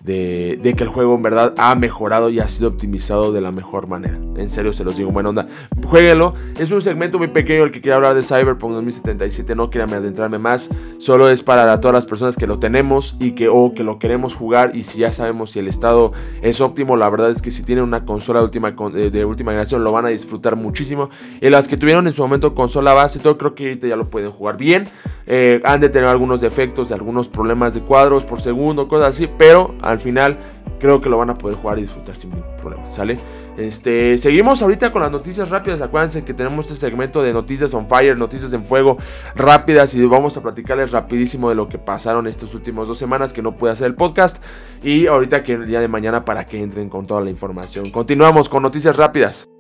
de, 0.07 0.75
que 0.77 0.85
el 0.85 0.89
juego 0.89 1.15
en 1.17 1.23
verdad 1.23 1.53
ha 1.57 1.75
mejorado 1.75 2.31
y 2.31 2.39
ha 2.39 2.49
sido 2.49 2.69
optimizado 2.69 3.33
de 3.33 3.41
la 3.41 3.51
mejor 3.51 3.89
manera. 3.89 4.19
En 4.37 4.49
serio 4.49 4.73
se 4.73 4.85
los 4.85 4.97
digo, 4.97 5.11
buena 5.11 5.31
onda. 5.31 5.49
Jueguenlo. 5.85 6.35
Es 6.57 6.71
un 6.71 6.81
segmento 6.81 7.19
muy 7.19 7.29
pequeño 7.29 7.65
el 7.65 7.73
que 7.73 7.81
quiero 7.81 7.97
hablar 7.97 8.15
de 8.15 8.23
Cyberpunk 8.23 8.73
2077. 8.73 9.55
No 9.57 9.69
quiero 9.69 9.87
adentrarme 9.93 10.39
más. 10.39 10.71
Solo 10.99 11.29
es 11.29 11.43
para 11.43 11.81
todas 11.81 11.95
las 11.95 12.07
personas 12.07 12.37
que 12.37 12.47
lo 12.47 12.59
tenemos 12.59 13.17
y 13.19 13.33
que 13.33 13.49
o 13.49 13.73
que 13.75 13.83
lo 13.83 13.99
queremos 13.99 14.35
jugar. 14.35 14.77
Y 14.77 14.85
si 14.85 15.01
ya 15.01 15.13
sabemos 15.13 15.51
si 15.51 15.59
el 15.59 15.69
estado 15.69 16.13
es 16.41 16.61
óptimo, 16.61 16.97
la 16.97 17.11
verdad 17.11 17.31
es 17.31 17.43
que 17.43 17.51
si 17.51 17.65
tienen 17.65 17.85
una 17.85 18.05
consola 18.05 18.41
de 18.41 18.45
última, 18.45 18.71
de 18.73 19.25
última 19.25 19.53
generación 19.53 19.83
lo 19.83 19.91
van 19.91 20.07
a 20.07 20.09
disfrutar 20.09 20.55
muchísimo. 20.55 21.11
Y 21.41 21.51
las 21.51 21.67
que 21.67 21.77
tuvieron 21.77 22.07
en 22.07 22.13
su 22.13 22.23
momento 22.23 22.55
consola 22.55 22.93
base, 22.95 23.19
todo 23.19 23.37
creo 23.37 23.55
que 23.55 23.65
ahorita 23.65 23.89
ya 23.89 23.97
lo 23.97 24.09
pueden 24.09 24.31
jugar 24.31 24.57
bien. 24.57 24.89
Eh, 25.27 25.61
han 25.65 25.81
de 25.81 25.89
tener 25.89 26.09
algunos 26.09 26.41
defectos, 26.41 26.93
algunos 26.93 27.27
problemas 27.27 27.75
de 27.75 27.81
cuadros 27.81 28.25
por 28.25 28.41
segundo, 28.41 28.87
cosas 28.87 29.09
así. 29.09 29.29
Pero 29.39 29.75
al 29.81 29.96
final 29.99 30.39
creo 30.79 31.01
que 31.01 31.09
lo 31.09 31.19
van 31.19 31.31
a 31.31 31.39
poder 31.39 31.57
jugar 31.57 31.79
y 31.79 31.83
disfrutar 31.83 32.17
sin 32.17 32.31
ningún 32.31 32.57
problema, 32.57 32.91
¿sale? 32.91 33.19
Este, 33.57 34.19
seguimos 34.19 34.61
ahorita 34.63 34.91
con 34.91 35.03
las 35.03 35.11
noticias 35.11 35.49
rápidas, 35.49 35.81
acuérdense 35.81 36.25
que 36.25 36.35
tenemos 36.35 36.67
este 36.67 36.77
segmento 36.77 37.23
de 37.23 37.33
noticias 37.33 37.73
on 37.75 37.87
fire, 37.87 38.17
noticias 38.17 38.53
en 38.53 38.65
fuego 38.65 38.99
rápidas 39.35 39.95
y 39.95 40.05
vamos 40.05 40.37
a 40.37 40.43
platicarles 40.43 40.91
rapidísimo 40.91 41.49
de 41.49 41.55
lo 41.55 41.69
que 41.69 41.79
pasaron 41.79 42.27
estas 42.27 42.55
últimas 42.55 42.89
dos 42.89 42.99
semanas 42.99 43.33
que 43.33 43.43
no 43.43 43.57
pude 43.57 43.71
hacer 43.71 43.87
el 43.87 43.95
podcast 43.95 44.43
y 44.83 45.07
ahorita 45.07 45.43
que 45.43 45.55
el 45.55 45.67
día 45.67 45.81
de 45.81 45.89
mañana 45.89 46.25
para 46.25 46.47
que 46.47 46.63
entren 46.63 46.89
con 46.89 47.07
toda 47.07 47.21
la 47.21 47.31
información. 47.31 47.91
Continuamos 47.91 48.49
con 48.49 48.63
noticias 48.63 48.97
rápidas. 48.97 49.56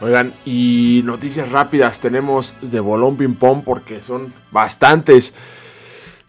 Oigan, 0.00 0.32
y 0.46 1.02
noticias 1.04 1.50
rápidas 1.50 2.00
tenemos 2.00 2.56
de 2.62 2.80
Bolón 2.80 3.16
Ping 3.16 3.34
Pong 3.34 3.62
porque 3.64 4.00
son 4.00 4.32
bastantes. 4.50 5.34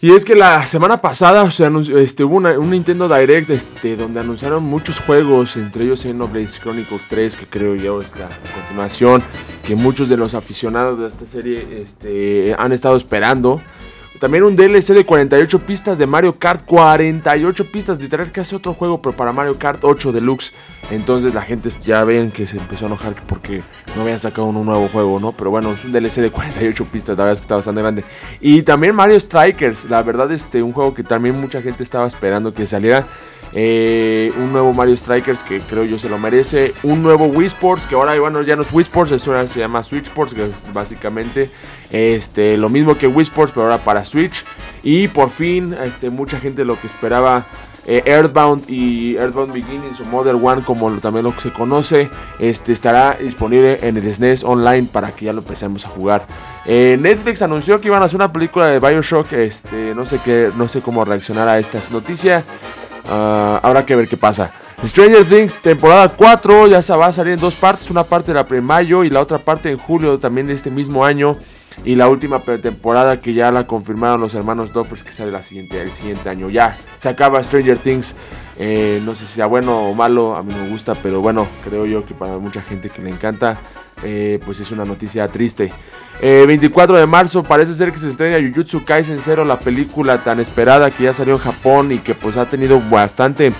Y 0.03 0.13
es 0.13 0.25
que 0.25 0.33
la 0.33 0.65
semana 0.65 0.99
pasada 0.99 1.43
o 1.43 1.47
este, 1.47 2.23
hubo 2.23 2.37
un 2.37 2.69
Nintendo 2.71 3.07
Direct 3.07 3.51
este, 3.51 3.95
donde 3.95 4.19
anunciaron 4.19 4.63
muchos 4.63 4.99
juegos, 4.99 5.55
entre 5.57 5.83
ellos 5.83 6.01
Xenoblade 6.01 6.47
Chronicles 6.47 7.03
3, 7.07 7.37
que 7.37 7.45
creo 7.45 7.75
yo 7.75 8.01
es 8.01 8.17
la 8.17 8.27
continuación, 8.51 9.21
que 9.63 9.75
muchos 9.75 10.09
de 10.09 10.17
los 10.17 10.33
aficionados 10.33 10.99
de 10.99 11.07
esta 11.07 11.27
serie 11.27 11.83
este, 11.83 12.55
han 12.57 12.71
estado 12.71 12.97
esperando. 12.97 13.61
También 14.21 14.43
un 14.43 14.55
DLC 14.55 14.93
de 14.93 15.03
48 15.03 15.65
pistas 15.65 15.97
de 15.97 16.05
Mario 16.05 16.37
Kart. 16.37 16.63
48 16.63 17.71
pistas, 17.71 17.99
literal 17.99 18.31
hace 18.39 18.55
otro 18.55 18.75
juego, 18.75 19.01
pero 19.01 19.17
para 19.17 19.33
Mario 19.33 19.57
Kart 19.57 19.83
8 19.83 20.11
Deluxe. 20.11 20.53
Entonces 20.91 21.33
la 21.33 21.41
gente 21.41 21.71
ya 21.83 22.03
ven 22.03 22.29
que 22.29 22.45
se 22.45 22.57
empezó 22.57 22.85
a 22.85 22.89
enojar 22.89 23.15
porque 23.25 23.63
no 23.95 24.03
habían 24.03 24.19
sacado 24.19 24.45
un 24.45 24.63
nuevo 24.63 24.87
juego, 24.89 25.19
¿no? 25.19 25.31
Pero 25.31 25.49
bueno, 25.49 25.71
es 25.71 25.83
un 25.83 25.91
DLC 25.91 26.17
de 26.17 26.29
48 26.29 26.85
pistas, 26.91 27.17
la 27.17 27.23
verdad 27.23 27.33
es 27.33 27.39
que 27.39 27.45
está 27.45 27.55
bastante 27.55 27.81
grande. 27.81 28.03
Y 28.39 28.61
también 28.61 28.93
Mario 28.93 29.19
Strikers, 29.19 29.85
la 29.85 30.03
verdad, 30.03 30.31
este, 30.31 30.61
un 30.61 30.71
juego 30.71 30.93
que 30.93 31.03
también 31.03 31.41
mucha 31.41 31.59
gente 31.59 31.81
estaba 31.81 32.05
esperando 32.05 32.53
que 32.53 32.67
saliera. 32.67 33.07
Eh, 33.53 34.31
un 34.37 34.51
nuevo 34.51 34.73
Mario 34.73 34.95
Strikers 34.95 35.43
que 35.43 35.59
creo 35.61 35.83
yo 35.83 35.97
se 35.97 36.09
lo 36.09 36.17
merece. 36.17 36.73
Un 36.83 37.03
nuevo 37.03 37.25
Wii 37.25 37.47
Sports, 37.47 37.85
que 37.87 37.95
ahora 37.95 38.17
bueno, 38.19 38.41
ya 38.41 38.55
no 38.55 38.61
es 38.61 38.71
Wii 38.71 38.83
Sports, 38.83 39.11
esto 39.11 39.31
ahora 39.31 39.47
se 39.47 39.59
llama 39.59 39.83
Switch 39.83 40.05
Sports, 40.05 40.33
que 40.33 40.45
es 40.45 40.73
básicamente 40.73 41.49
este, 41.89 42.57
lo 42.57 42.69
mismo 42.69 42.97
que 42.97 43.07
Wii 43.07 43.23
Sports, 43.23 43.51
pero 43.53 43.65
ahora 43.65 43.83
para 43.83 44.05
Switch. 44.05 44.45
Y 44.83 45.07
por 45.09 45.29
fin, 45.29 45.73
este, 45.73 46.09
mucha 46.09 46.39
gente 46.39 46.65
lo 46.65 46.79
que 46.79 46.87
esperaba. 46.87 47.45
Eh, 47.87 48.03
Earthbound 48.05 48.69
y 48.69 49.15
Earthbound 49.15 49.53
Beginnings 49.53 49.99
o 50.01 50.05
Mother 50.05 50.35
One 50.35 50.61
como 50.63 50.91
también 50.99 51.23
lo 51.23 51.33
que 51.33 51.41
se 51.41 51.51
conoce 51.51 52.11
este, 52.37 52.73
estará 52.73 53.15
disponible 53.15 53.79
en 53.81 53.97
el 53.97 54.13
SNES 54.13 54.43
e 54.43 54.45
Online 54.45 54.87
para 54.91 55.15
que 55.15 55.25
ya 55.25 55.33
lo 55.33 55.39
empecemos 55.39 55.83
a 55.87 55.89
jugar 55.89 56.27
eh, 56.67 56.95
Netflix 57.01 57.41
anunció 57.41 57.81
que 57.81 57.87
iban 57.87 58.03
a 58.03 58.05
hacer 58.05 58.17
una 58.17 58.31
película 58.31 58.67
de 58.67 58.79
Bioshock 58.79 59.33
este, 59.33 59.95
no 59.95 60.05
sé 60.05 60.19
qué 60.23 60.51
no 60.55 60.67
sé 60.67 60.81
cómo 60.81 61.03
reaccionar 61.03 61.47
a 61.47 61.57
esta 61.57 61.79
noticia 61.89 62.45
Ah, 63.07 63.59
habrá 63.63 63.85
que 63.85 63.95
ver 63.95 64.07
qué 64.07 64.17
pasa. 64.17 64.51
Stranger 64.85 65.25
Things 65.25 65.61
temporada 65.61 66.09
4 66.09 66.67
ya 66.67 66.81
se 66.81 66.95
va 66.95 67.07
a 67.07 67.13
salir 67.13 67.33
en 67.33 67.39
dos 67.39 67.55
partes, 67.55 67.89
una 67.89 68.03
parte 68.03 68.33
de 68.33 68.43
la 68.43 68.61
mayo 68.61 69.03
y 69.03 69.09
la 69.09 69.21
otra 69.21 69.37
parte 69.37 69.69
en 69.69 69.77
julio 69.77 70.17
también 70.17 70.47
de 70.47 70.53
este 70.53 70.71
mismo 70.71 71.05
año. 71.05 71.37
Y 71.83 71.95
la 71.95 72.09
última 72.09 72.39
temporada 72.39 73.21
que 73.21 73.33
ya 73.33 73.51
la 73.51 73.65
confirmaron 73.65 74.21
los 74.21 74.35
hermanos 74.35 74.71
Duffers 74.73 75.03
que 75.03 75.11
sale 75.11 75.31
la 75.31 75.41
siguiente, 75.41 75.81
el 75.81 75.91
siguiente 75.91 76.29
año. 76.29 76.49
Ya 76.49 76.77
se 76.97 77.09
acaba 77.09 77.41
Stranger 77.41 77.77
Things. 77.77 78.15
Eh, 78.57 79.01
no 79.03 79.15
sé 79.15 79.25
si 79.25 79.33
sea 79.33 79.47
bueno 79.47 79.89
o 79.89 79.93
malo, 79.93 80.35
a 80.35 80.43
mí 80.43 80.53
me 80.53 80.69
gusta, 80.69 80.93
pero 80.95 81.21
bueno, 81.21 81.47
creo 81.63 81.85
yo 81.85 82.05
que 82.05 82.13
para 82.13 82.37
mucha 82.37 82.61
gente 82.61 82.89
que 82.89 83.01
le 83.01 83.09
encanta, 83.09 83.59
eh, 84.03 84.39
pues 84.45 84.59
es 84.59 84.71
una 84.71 84.85
noticia 84.85 85.27
triste. 85.29 85.73
24 86.21 86.95
eh, 86.95 86.99
de 86.99 87.07
marzo 87.07 87.41
parece 87.43 87.73
ser 87.73 87.91
que 87.91 87.97
se 87.97 88.09
estrena 88.09 88.37
Jujutsu 88.47 88.83
Kaisen 88.85 89.19
0, 89.19 89.43
la 89.43 89.59
película 89.59 90.23
tan 90.23 90.39
esperada 90.39 90.91
que 90.91 91.05
ya 91.05 91.13
salió 91.13 91.33
en 91.33 91.39
Japón 91.39 91.91
y 91.91 91.99
que 91.99 92.13
pues 92.13 92.37
ha 92.37 92.47
tenido 92.47 92.79
bastante 92.91 93.53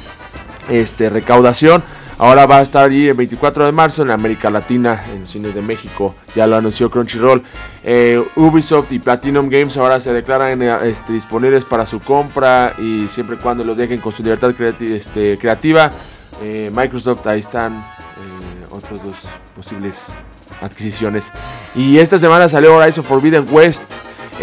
este, 0.69 1.09
recaudación. 1.09 1.83
Ahora 2.21 2.45
va 2.45 2.59
a 2.59 2.61
estar 2.61 2.85
allí 2.85 3.07
el 3.07 3.15
24 3.15 3.65
de 3.65 3.71
marzo 3.71 4.03
en 4.03 4.11
América 4.11 4.51
Latina, 4.51 5.05
en 5.11 5.21
los 5.21 5.31
cines 5.31 5.55
de 5.55 5.63
México. 5.63 6.13
Ya 6.35 6.45
lo 6.45 6.55
anunció 6.55 6.87
Crunchyroll. 6.87 7.41
Eh, 7.83 8.23
Ubisoft 8.35 8.91
y 8.91 8.99
Platinum 8.99 9.49
Games 9.49 9.75
ahora 9.77 9.99
se 9.99 10.13
declaran 10.13 10.61
este, 10.83 11.13
disponibles 11.13 11.65
para 11.65 11.87
su 11.87 11.99
compra 11.99 12.75
y 12.77 13.07
siempre 13.07 13.37
y 13.37 13.39
cuando 13.39 13.63
los 13.63 13.75
dejen 13.75 13.99
con 13.99 14.11
su 14.11 14.21
libertad 14.21 14.53
este, 14.61 15.39
creativa. 15.39 15.91
Eh, 16.43 16.69
Microsoft, 16.71 17.25
ahí 17.25 17.39
están 17.39 17.83
otros 18.69 19.01
dos 19.01 19.27
posibles 19.55 20.19
adquisiciones. 20.61 21.33
Y 21.73 21.97
esta 21.97 22.19
semana 22.19 22.47
salió 22.47 22.75
Horizon 22.75 23.03
Forbidden 23.03 23.47
West. 23.49 23.93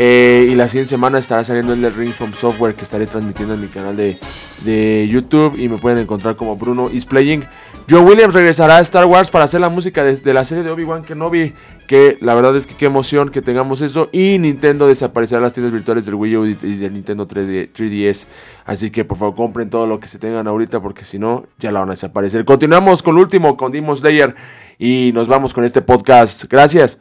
Eh, 0.01 0.47
y 0.49 0.55
la 0.55 0.69
siguiente 0.69 0.91
semana 0.91 1.19
estará 1.19 1.43
saliendo 1.43 1.73
el 1.73 1.93
Ring 1.93 2.13
from 2.13 2.33
Software 2.33 2.77
que 2.77 2.85
estaré 2.85 3.09
transmitiendo 3.09 3.55
en 3.55 3.61
mi 3.61 3.67
canal 3.67 3.97
de, 3.97 4.17
de 4.65 5.09
YouTube. 5.11 5.59
Y 5.59 5.69
me 5.69 5.77
pueden 5.77 5.99
encontrar 5.99 6.37
como 6.37 6.57
Bruno 6.57 6.89
is 6.89 7.05
Playing. 7.05 7.45
John 7.91 8.07
Williams 8.07 8.33
regresará 8.33 8.77
a 8.77 8.81
Star 8.81 9.07
Wars 9.07 9.31
para 9.31 9.45
hacer 9.45 9.61
la 9.61 9.69
música 9.71 10.05
de, 10.05 10.33
la 10.33 10.45
serie 10.45 10.63
de 10.63 10.71
Obi-Wan 10.71 11.03
Kenobi. 11.03 11.53
Que 11.89 12.17
la 12.21 12.37
verdad 12.37 12.55
es 12.55 12.69
que 12.69 12.77
qué 12.77 12.87
emoción 12.87 13.31
que 13.31 13.43
tengamos 13.43 13.83
eso. 13.83 14.09
Y 14.13 14.39
Nintendo 14.39 14.87
desaparecerá 14.87 15.41
las 15.41 15.53
tiendas 15.53 15.73
virtuales 15.73 16.07
del 16.07 16.15
Wii 16.15 16.37
U 16.37 16.47
y 16.47 16.55
del 16.55 16.93
Nintendo 16.93 17.27
3DS. 17.27 18.27
Así 18.67 18.91
que 18.91 19.05
por 19.05 19.19
favor 19.19 19.35
compren 19.35 19.69
todo 19.69 19.89
lo 19.89 19.99
que 19.99 20.07
se 20.07 20.21
tengan 20.21 20.47
ahorita 20.47 20.81
porque 20.81 21.05
si 21.05 21.19
no 21.19 21.47
ya 21.59 21.73
la 21.73 21.81
van 21.81 21.89
a 21.89 21.93
desaparecer. 21.93 22.45
Continuamos 22.45 23.03
con 23.03 23.17
el 23.17 23.23
último, 23.23 23.57
con 23.57 23.73
Demon 23.73 23.97
Slayer. 23.97 24.37
Y 24.79 25.11
nos 25.13 25.27
vamos 25.27 25.53
con 25.53 25.65
este 25.65 25.83
podcast. 25.83 26.45
Gracias. 26.45 27.01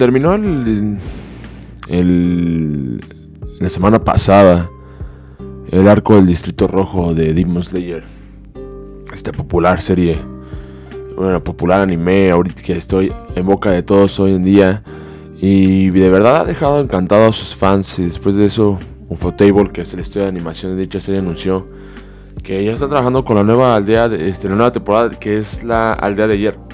Terminó 0.00 0.34
el, 0.34 0.98
la 3.60 3.68
semana 3.68 4.02
pasada 4.02 4.70
el 5.70 5.86
arco 5.88 6.16
del 6.16 6.24
Distrito 6.24 6.66
Rojo 6.66 7.12
de 7.12 7.34
Demon 7.34 7.62
Slayer. 7.62 8.04
Esta 9.12 9.30
popular 9.32 9.82
serie, 9.82 10.18
bueno, 11.16 11.44
popular 11.44 11.82
anime, 11.82 12.30
ahorita 12.30 12.62
que 12.62 12.78
estoy 12.78 13.12
en 13.34 13.44
boca 13.44 13.72
de 13.72 13.82
todos 13.82 14.18
hoy 14.20 14.32
en 14.32 14.42
día. 14.42 14.82
Y 15.38 15.90
de 15.90 16.08
verdad 16.08 16.38
ha 16.38 16.44
dejado 16.44 16.80
encantado 16.80 17.26
a 17.26 17.32
sus 17.32 17.54
fans. 17.54 17.98
Y 17.98 18.04
después 18.04 18.36
de 18.36 18.46
eso, 18.46 18.78
Ufotable, 19.10 19.68
que 19.70 19.82
es 19.82 19.92
el 19.92 20.00
estudio 20.00 20.22
de 20.22 20.30
animación 20.30 20.76
de 20.76 20.80
dicha 20.80 20.98
serie, 20.98 21.20
anunció 21.20 21.66
que 22.42 22.64
ya 22.64 22.72
están 22.72 22.88
trabajando 22.88 23.22
con 23.22 23.36
la 23.36 23.44
nueva 23.44 23.76
aldea, 23.76 24.08
de, 24.08 24.30
este, 24.30 24.48
la 24.48 24.54
nueva 24.54 24.72
temporada, 24.72 25.10
que 25.10 25.36
es 25.36 25.62
la 25.62 25.92
aldea 25.92 26.26
de 26.26 26.32
ayer. 26.32 26.69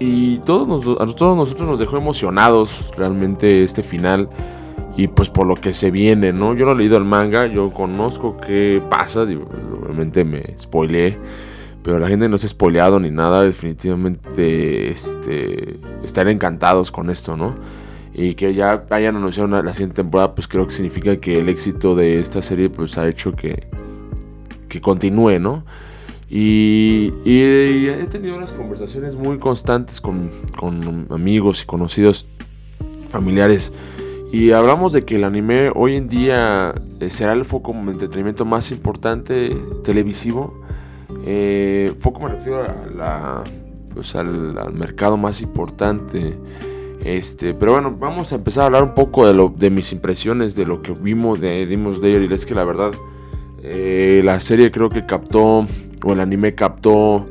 Y 0.00 0.38
todos, 0.38 0.86
a 1.00 1.06
todos 1.06 1.36
nosotros 1.36 1.68
nos 1.68 1.78
dejó 1.78 1.98
emocionados 1.98 2.92
realmente 2.96 3.62
este 3.62 3.82
final. 3.82 4.28
Y 4.96 5.08
pues 5.08 5.28
por 5.28 5.46
lo 5.46 5.56
que 5.56 5.72
se 5.72 5.90
viene, 5.90 6.32
¿no? 6.32 6.54
Yo 6.54 6.66
no 6.66 6.72
he 6.72 6.76
leído 6.76 6.96
el 6.96 7.04
manga, 7.04 7.46
yo 7.46 7.70
conozco 7.70 8.36
qué 8.36 8.80
pasa, 8.88 9.22
obviamente 9.22 10.24
me 10.24 10.54
spoileé. 10.58 11.18
Pero 11.82 11.98
la 11.98 12.08
gente 12.08 12.28
no 12.28 12.38
se 12.38 12.46
ha 12.46 12.48
spoileado 12.48 12.98
ni 12.98 13.10
nada, 13.10 13.42
definitivamente 13.42 14.88
este, 14.90 15.78
están 16.02 16.28
encantados 16.28 16.90
con 16.90 17.10
esto, 17.10 17.36
¿no? 17.36 17.56
Y 18.14 18.34
que 18.34 18.54
ya 18.54 18.84
hayan 18.90 19.16
anunciado 19.16 19.48
la 19.62 19.72
siguiente 19.72 19.96
temporada, 19.96 20.34
pues 20.34 20.48
creo 20.48 20.66
que 20.66 20.72
significa 20.72 21.16
que 21.16 21.40
el 21.40 21.48
éxito 21.48 21.94
de 21.94 22.20
esta 22.20 22.40
serie 22.40 22.70
pues 22.70 22.96
ha 22.96 23.06
hecho 23.08 23.32
que, 23.32 23.66
que 24.68 24.80
continúe, 24.80 25.40
¿no? 25.40 25.64
Y, 26.28 27.12
he 27.24 28.06
tenido 28.10 28.36
unas 28.36 28.52
conversaciones 28.52 29.14
muy 29.16 29.38
constantes 29.38 30.00
con, 30.00 30.30
amigos 31.10 31.62
y 31.62 31.66
conocidos, 31.66 32.26
familiares. 33.10 33.72
Y 34.32 34.50
hablamos 34.50 34.92
de 34.92 35.04
que 35.04 35.16
el 35.16 35.24
anime 35.24 35.70
hoy 35.74 35.96
en 35.96 36.08
día 36.08 36.74
eh, 37.00 37.10
será 37.10 37.32
el 37.34 37.44
foco 37.44 37.72
de 37.72 37.92
entretenimiento 37.92 38.44
más 38.44 38.72
importante 38.72 39.56
televisivo. 39.84 40.60
Eh, 41.24 41.94
foco 42.00 42.20
me 42.20 42.30
refiero 42.30 42.66
pues 43.94 44.16
al, 44.16 44.72
mercado 44.72 45.16
más 45.16 45.40
importante. 45.40 46.36
Este, 47.04 47.54
pero 47.54 47.72
bueno, 47.72 47.94
vamos 47.96 48.32
a 48.32 48.36
empezar 48.36 48.62
a 48.62 48.66
hablar 48.66 48.82
un 48.82 48.94
poco 48.94 49.32
de, 49.50 49.70
mis 49.70 49.92
impresiones 49.92 50.56
de 50.56 50.66
lo 50.66 50.82
que 50.82 50.94
vimos 51.00 51.40
de 51.40 51.64
Slayer. 51.66 52.22
Y 52.22 52.34
es 52.34 52.44
que 52.44 52.54
la 52.54 52.64
verdad, 52.64 52.90
eh, 53.62 54.22
la 54.24 54.40
serie 54.40 54.72
creo 54.72 54.88
que 54.88 55.06
captó 55.06 55.64
o 56.04 56.12
el 56.12 56.20
anime 56.20 56.54
captó 56.54 57.24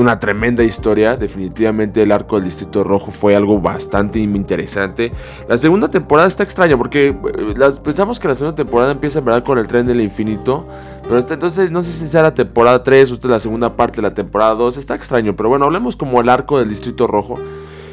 una 0.00 0.18
tremenda 0.18 0.62
historia. 0.62 1.16
Definitivamente 1.16 2.02
el 2.02 2.12
arco 2.12 2.36
del 2.36 2.46
Distrito 2.46 2.82
Rojo 2.84 3.10
fue 3.10 3.36
algo 3.36 3.60
bastante 3.60 4.18
interesante. 4.18 5.10
La 5.48 5.58
segunda 5.58 5.88
temporada 5.88 6.26
está 6.26 6.42
extraña 6.42 6.76
porque 6.76 7.08
eh, 7.08 7.70
pensamos 7.84 8.18
que 8.18 8.28
la 8.28 8.34
segunda 8.34 8.54
temporada 8.54 8.92
empieza 8.92 9.18
en 9.18 9.24
verdad 9.26 9.44
con 9.44 9.58
el 9.58 9.66
tren 9.66 9.86
del 9.86 10.00
infinito. 10.00 10.66
Pero 11.02 11.16
hasta 11.16 11.34
entonces 11.34 11.70
no 11.70 11.82
sé 11.82 11.92
si 11.92 12.08
sea 12.08 12.22
la 12.22 12.34
temporada 12.34 12.82
3 12.82 13.10
o 13.10 13.14
esta 13.14 13.28
es 13.28 13.30
la 13.30 13.40
segunda 13.40 13.76
parte 13.76 13.96
de 13.96 14.02
la 14.02 14.14
temporada 14.14 14.54
2. 14.54 14.76
Está 14.76 14.94
extraño, 14.94 15.36
pero 15.36 15.48
bueno, 15.48 15.66
hablemos 15.66 15.96
como 15.96 16.20
el 16.20 16.28
arco 16.28 16.58
del 16.58 16.68
Distrito 16.68 17.06
Rojo 17.06 17.38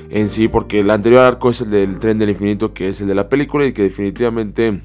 en 0.09 0.29
sí, 0.29 0.47
porque 0.47 0.79
el 0.79 0.89
anterior 0.89 1.21
arco 1.21 1.49
es 1.49 1.61
el 1.61 1.69
del 1.69 1.99
tren 1.99 2.17
del 2.17 2.29
infinito, 2.29 2.73
que 2.73 2.89
es 2.89 3.01
el 3.01 3.07
de 3.07 3.15
la 3.15 3.27
película 3.27 3.65
y 3.65 3.73
que 3.73 3.83
definitivamente 3.83 4.81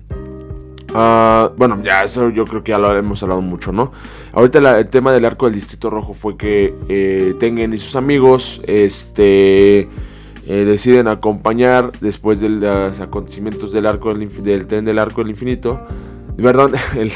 Ah, 0.95 1.51
bueno, 1.57 1.81
ya 1.83 2.05
eso 2.05 2.29
yo 2.29 2.47
creo 2.47 2.63
que 2.63 2.71
ya 2.71 2.79
lo 2.79 2.95
hemos 2.97 3.23
hablado 3.23 3.41
mucho, 3.41 3.73
¿no? 3.73 3.93
Ahorita 4.33 4.79
el 4.79 4.89
tema 4.89 5.13
del 5.13 5.25
arco 5.25 5.47
del 5.47 5.55
Distrito 5.55 5.89
Rojo 5.91 6.13
fue 6.13 6.37
que 6.37 6.75
eh, 6.89 7.35
Tengen 7.39 7.73
y 7.73 7.79
sus 7.79 7.97
amigos 7.97 8.61
este, 8.67 9.81
eh, 9.81 9.89
deciden 10.47 11.09
acompañar 11.09 11.93
después 12.01 12.41
de 12.41 12.51
los 12.51 13.01
acontecimientos 13.01 13.73
del 13.73 13.87
arco 13.87 14.13
del, 14.15 14.67
tren 14.67 14.85
del 14.85 14.99
arco 14.99 15.23
del 15.23 15.31
infinito. 15.31 15.81
Perdón, 16.37 16.73
el, 16.97 17.11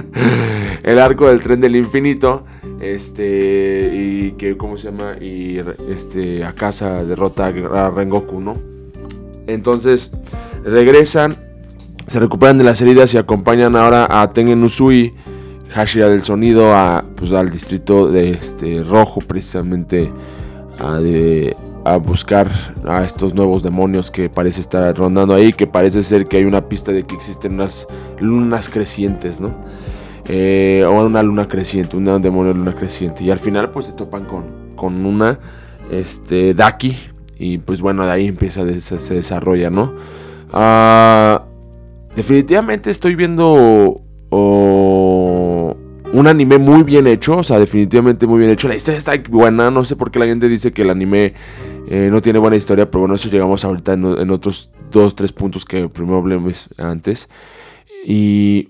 el 0.82 0.98
arco 0.98 1.28
del 1.28 1.40
tren 1.40 1.60
del 1.60 1.76
infinito. 1.76 2.44
Este, 2.80 3.92
y 3.94 4.32
que, 4.32 4.56
¿cómo 4.56 4.76
se 4.76 4.90
llama? 4.90 5.16
Y 5.18 5.60
este, 5.88 6.44
a 6.44 6.52
casa 6.52 7.04
derrota 7.04 7.46
a 7.46 7.90
Rengoku, 7.90 8.40
¿no? 8.40 8.54
Entonces 9.46 10.12
regresan 10.64 11.51
se 12.12 12.20
recuperan 12.20 12.58
de 12.58 12.64
las 12.64 12.78
heridas 12.82 13.14
y 13.14 13.16
acompañan 13.16 13.74
ahora 13.74 14.06
a 14.10 14.34
Tengen 14.34 14.62
Usui, 14.62 15.14
Hashira 15.70 16.10
del 16.10 16.20
Sonido, 16.20 16.74
a, 16.74 17.02
pues, 17.16 17.32
al 17.32 17.48
distrito 17.48 18.08
de 18.08 18.32
este, 18.32 18.84
Rojo, 18.84 19.22
precisamente 19.22 20.12
a, 20.78 21.96
buscar 21.96 22.50
a 22.86 23.02
estos 23.02 23.32
nuevos 23.34 23.62
demonios 23.62 24.10
que 24.10 24.28
parece 24.28 24.60
estar 24.60 24.94
rondando 24.94 25.32
ahí, 25.32 25.54
que 25.54 25.66
parece 25.66 26.02
ser 26.02 26.26
que 26.26 26.36
hay 26.36 26.44
una 26.44 26.68
pista 26.68 26.92
de 26.92 27.04
que 27.04 27.14
existen 27.14 27.54
unas 27.54 27.86
lunas 28.20 28.68
crecientes, 28.68 29.40
¿no? 29.40 29.54
Eh, 30.28 30.84
o 30.86 31.06
una 31.06 31.22
luna 31.22 31.48
creciente, 31.48 31.96
un 31.96 32.20
demonio 32.20 32.52
luna 32.52 32.74
creciente. 32.74 33.24
Y 33.24 33.30
al 33.30 33.38
final 33.38 33.70
pues 33.70 33.86
se 33.86 33.92
topan 33.92 34.26
con, 34.26 34.74
con 34.76 35.06
una 35.06 35.38
este, 35.90 36.52
Daki. 36.52 36.94
Y 37.38 37.56
pues 37.56 37.80
bueno, 37.80 38.04
de 38.04 38.12
ahí 38.12 38.26
empieza, 38.26 38.64
se 38.78 39.14
desarrolla, 39.14 39.70
¿no? 39.70 39.94
Ah 40.52 41.46
definitivamente 42.16 42.90
estoy 42.90 43.14
viendo 43.14 44.02
un 46.12 46.26
anime 46.26 46.58
muy 46.58 46.82
bien 46.82 47.06
hecho, 47.06 47.38
o 47.38 47.42
sea, 47.42 47.58
definitivamente 47.58 48.26
muy 48.26 48.38
bien 48.38 48.50
hecho. 48.50 48.68
La 48.68 48.76
historia 48.76 48.98
está 48.98 49.14
buena, 49.30 49.70
no 49.70 49.82
sé 49.82 49.96
por 49.96 50.10
qué 50.10 50.18
la 50.18 50.26
gente 50.26 50.48
dice 50.48 50.72
que 50.72 50.82
el 50.82 50.90
anime 50.90 51.32
eh, 51.88 52.08
no 52.10 52.20
tiene 52.20 52.38
buena 52.38 52.56
historia, 52.56 52.90
pero 52.90 53.00
bueno, 53.00 53.14
eso 53.14 53.28
llegamos 53.28 53.64
ahorita 53.64 53.94
en, 53.94 54.30
otros 54.30 54.70
dos, 54.90 55.14
tres 55.14 55.32
puntos 55.32 55.64
que 55.64 55.88
primero 55.88 56.18
hablemos 56.18 56.68
antes. 56.76 57.28
Y 58.04 58.68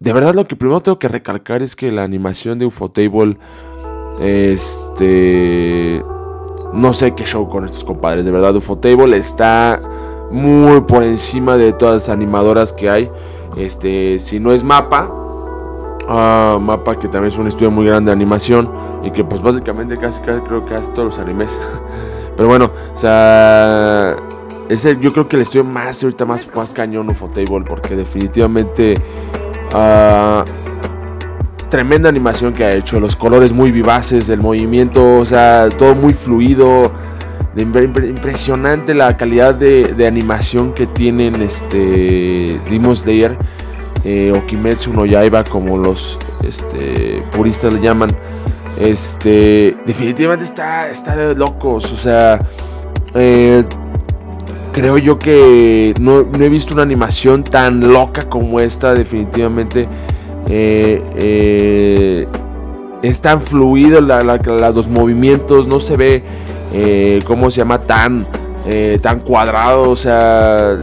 de 0.00 0.12
verdad 0.12 0.34
lo 0.34 0.46
que 0.46 0.56
primero 0.56 0.80
tengo 0.80 0.98
que 0.98 1.08
recalcar 1.08 1.62
es 1.62 1.76
que 1.76 1.92
la 1.92 2.04
animación 2.04 2.58
de 2.58 2.66
Ufotable, 2.66 3.36
este... 4.20 6.02
No 6.72 6.94
sé 6.94 7.14
qué 7.14 7.24
show 7.24 7.46
con 7.50 7.66
estos 7.66 7.84
compadres, 7.84 8.24
de 8.24 8.30
verdad 8.30 8.56
Ufotable 8.56 9.18
está 9.18 9.78
muy 10.32 10.80
por 10.82 11.02
encima 11.04 11.56
de 11.56 11.72
todas 11.72 11.94
las 11.94 12.08
animadoras 12.08 12.72
que 12.72 12.90
hay. 12.90 13.10
Este, 13.56 14.18
si 14.18 14.40
no 14.40 14.52
es 14.52 14.64
Mapa, 14.64 15.08
uh, 16.08 16.58
Mapa 16.58 16.98
que 16.98 17.06
también 17.08 17.32
es 17.32 17.38
un 17.38 17.46
estudio 17.46 17.70
muy 17.70 17.86
grande 17.86 18.08
de 18.08 18.12
animación 18.12 18.70
y 19.04 19.10
que 19.10 19.24
pues 19.24 19.42
básicamente 19.42 19.98
casi, 19.98 20.20
casi 20.22 20.40
creo 20.40 20.64
que 20.64 20.74
hace 20.74 20.90
todos 20.92 21.06
los 21.06 21.18
animes. 21.18 21.58
Pero 22.36 22.48
bueno, 22.48 22.72
o 22.92 22.96
sea, 22.96 24.16
ese 24.68 24.98
yo 24.98 25.12
creo 25.12 25.28
que 25.28 25.36
el 25.36 25.42
estudio 25.42 25.64
más 25.64 26.02
ahorita 26.02 26.24
más, 26.24 26.48
más 26.54 26.72
cañón 26.72 27.10
Ufotable 27.10 27.64
porque 27.68 27.94
definitivamente 27.94 28.96
uh, 29.74 30.42
tremenda 31.68 32.08
animación 32.08 32.54
que 32.54 32.64
ha 32.64 32.74
hecho, 32.74 32.98
los 33.00 33.16
colores 33.16 33.52
muy 33.52 33.70
vivaces, 33.70 34.30
el 34.30 34.40
movimiento, 34.40 35.18
o 35.18 35.24
sea, 35.24 35.68
todo 35.70 35.94
muy 35.94 36.14
fluido 36.14 36.90
impresionante 37.56 38.94
la 38.94 39.16
calidad 39.16 39.54
de, 39.54 40.06
animación 40.06 40.72
que 40.72 40.86
tienen 40.86 41.42
este 41.42 42.60
Demon 42.70 42.96
Slayer 42.96 43.36
eh, 44.04 44.32
o 44.34 44.46
Kimetsu 44.46 44.92
no 44.92 45.04
Yaiba 45.06 45.44
como 45.44 45.76
los 45.76 46.18
este, 46.42 47.22
puristas 47.32 47.72
le 47.72 47.80
llaman. 47.80 48.16
Este 48.78 49.76
definitivamente 49.86 50.44
está 50.44 50.88
está 50.90 51.14
de 51.14 51.34
locos 51.34 51.92
o 51.92 51.96
sea 51.96 52.40
eh, 53.14 53.64
creo 54.72 54.96
yo 54.96 55.18
que 55.18 55.94
no, 56.00 56.20
he 56.20 56.48
visto 56.48 56.72
una 56.72 56.82
animación 56.82 57.44
tan 57.44 57.92
loca 57.92 58.30
como 58.30 58.60
esta 58.60 58.94
definitivamente 58.94 59.88
eh, 60.48 62.26
es 63.02 63.20
tan 63.20 63.40
fluido 63.40 64.00
los 64.00 64.88
movimientos, 64.88 65.66
no 65.66 65.80
se 65.80 65.96
ve, 65.96 66.22
eh, 66.72 67.20
¿cómo 67.24 67.50
se 67.50 67.58
llama? 67.58 67.80
Tan, 67.80 68.26
eh, 68.66 68.98
tan 69.00 69.20
cuadrado, 69.20 69.90
o 69.90 69.96
sea, 69.96 70.76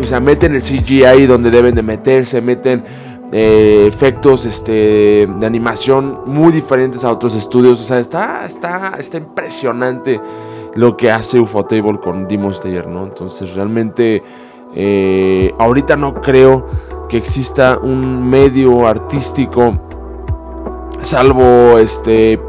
o 0.00 0.04
sea, 0.04 0.20
meten 0.20 0.54
el 0.54 0.62
CGI 0.62 1.26
donde 1.26 1.50
deben 1.50 1.74
de 1.74 1.82
meterse, 1.82 2.40
meten 2.40 2.82
efectos 3.36 4.46
este, 4.46 5.26
de 5.26 5.46
animación 5.46 6.20
muy 6.26 6.52
diferentes 6.52 7.04
a 7.04 7.10
otros 7.10 7.34
estudios, 7.34 7.80
o 7.80 7.84
sea, 7.84 7.98
está, 7.98 8.44
está, 8.46 8.94
está 8.96 9.18
impresionante 9.18 10.20
lo 10.76 10.96
que 10.96 11.10
hace 11.10 11.40
Ufotable 11.40 11.98
con 11.98 12.28
Demon 12.28 12.54
Slayer, 12.54 12.86
¿no? 12.86 13.02
Entonces 13.02 13.54
realmente 13.54 14.22
ahorita 15.58 15.96
no 15.96 16.14
creo 16.20 16.66
que 17.08 17.16
exista 17.16 17.78
un 17.78 18.28
medio 18.28 18.86
artístico 18.86 19.80
salvo 21.04 21.78
este 21.78 22.40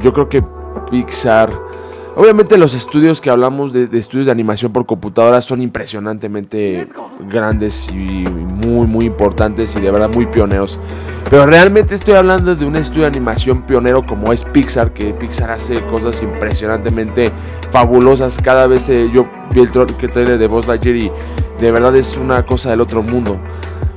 yo 0.00 0.12
creo 0.12 0.28
que 0.28 0.42
Pixar 0.90 1.50
obviamente 2.16 2.56
los 2.56 2.74
estudios 2.74 3.20
que 3.20 3.30
hablamos 3.30 3.72
de, 3.72 3.88
estudios 3.98 4.26
de 4.26 4.32
animación 4.32 4.72
por 4.72 4.86
computadora 4.86 5.40
son 5.40 5.60
impresionantemente 5.60 6.88
grandes 7.28 7.88
y 7.88 7.94
muy 7.94 8.86
muy 8.86 9.06
importantes 9.06 9.74
y 9.76 9.80
de 9.80 9.90
verdad 9.90 10.08
muy 10.08 10.26
pioneros. 10.26 10.78
Pero 11.30 11.46
realmente 11.46 11.94
estoy 11.94 12.14
hablando 12.14 12.54
de 12.54 12.64
un 12.64 12.76
estudio 12.76 13.02
de 13.02 13.08
animación 13.08 13.62
pionero 13.62 14.04
como 14.04 14.32
es 14.32 14.44
Pixar 14.44 14.92
que 14.92 15.12
Pixar 15.14 15.50
hace 15.50 15.84
cosas 15.86 16.22
impresionantemente 16.22 17.32
fabulosas. 17.70 18.38
Cada 18.42 18.66
vez 18.66 18.88
eh, 18.88 19.10
yo 19.12 19.26
vi 19.52 19.60
el 19.60 19.70
trailer 19.70 20.38
de 20.38 20.46
Buzz 20.46 20.66
Lightyear 20.66 20.96
y 20.96 21.12
de 21.60 21.72
verdad 21.72 21.94
es 21.96 22.16
una 22.16 22.44
cosa 22.44 22.70
del 22.70 22.80
otro 22.80 23.02
mundo. 23.02 23.38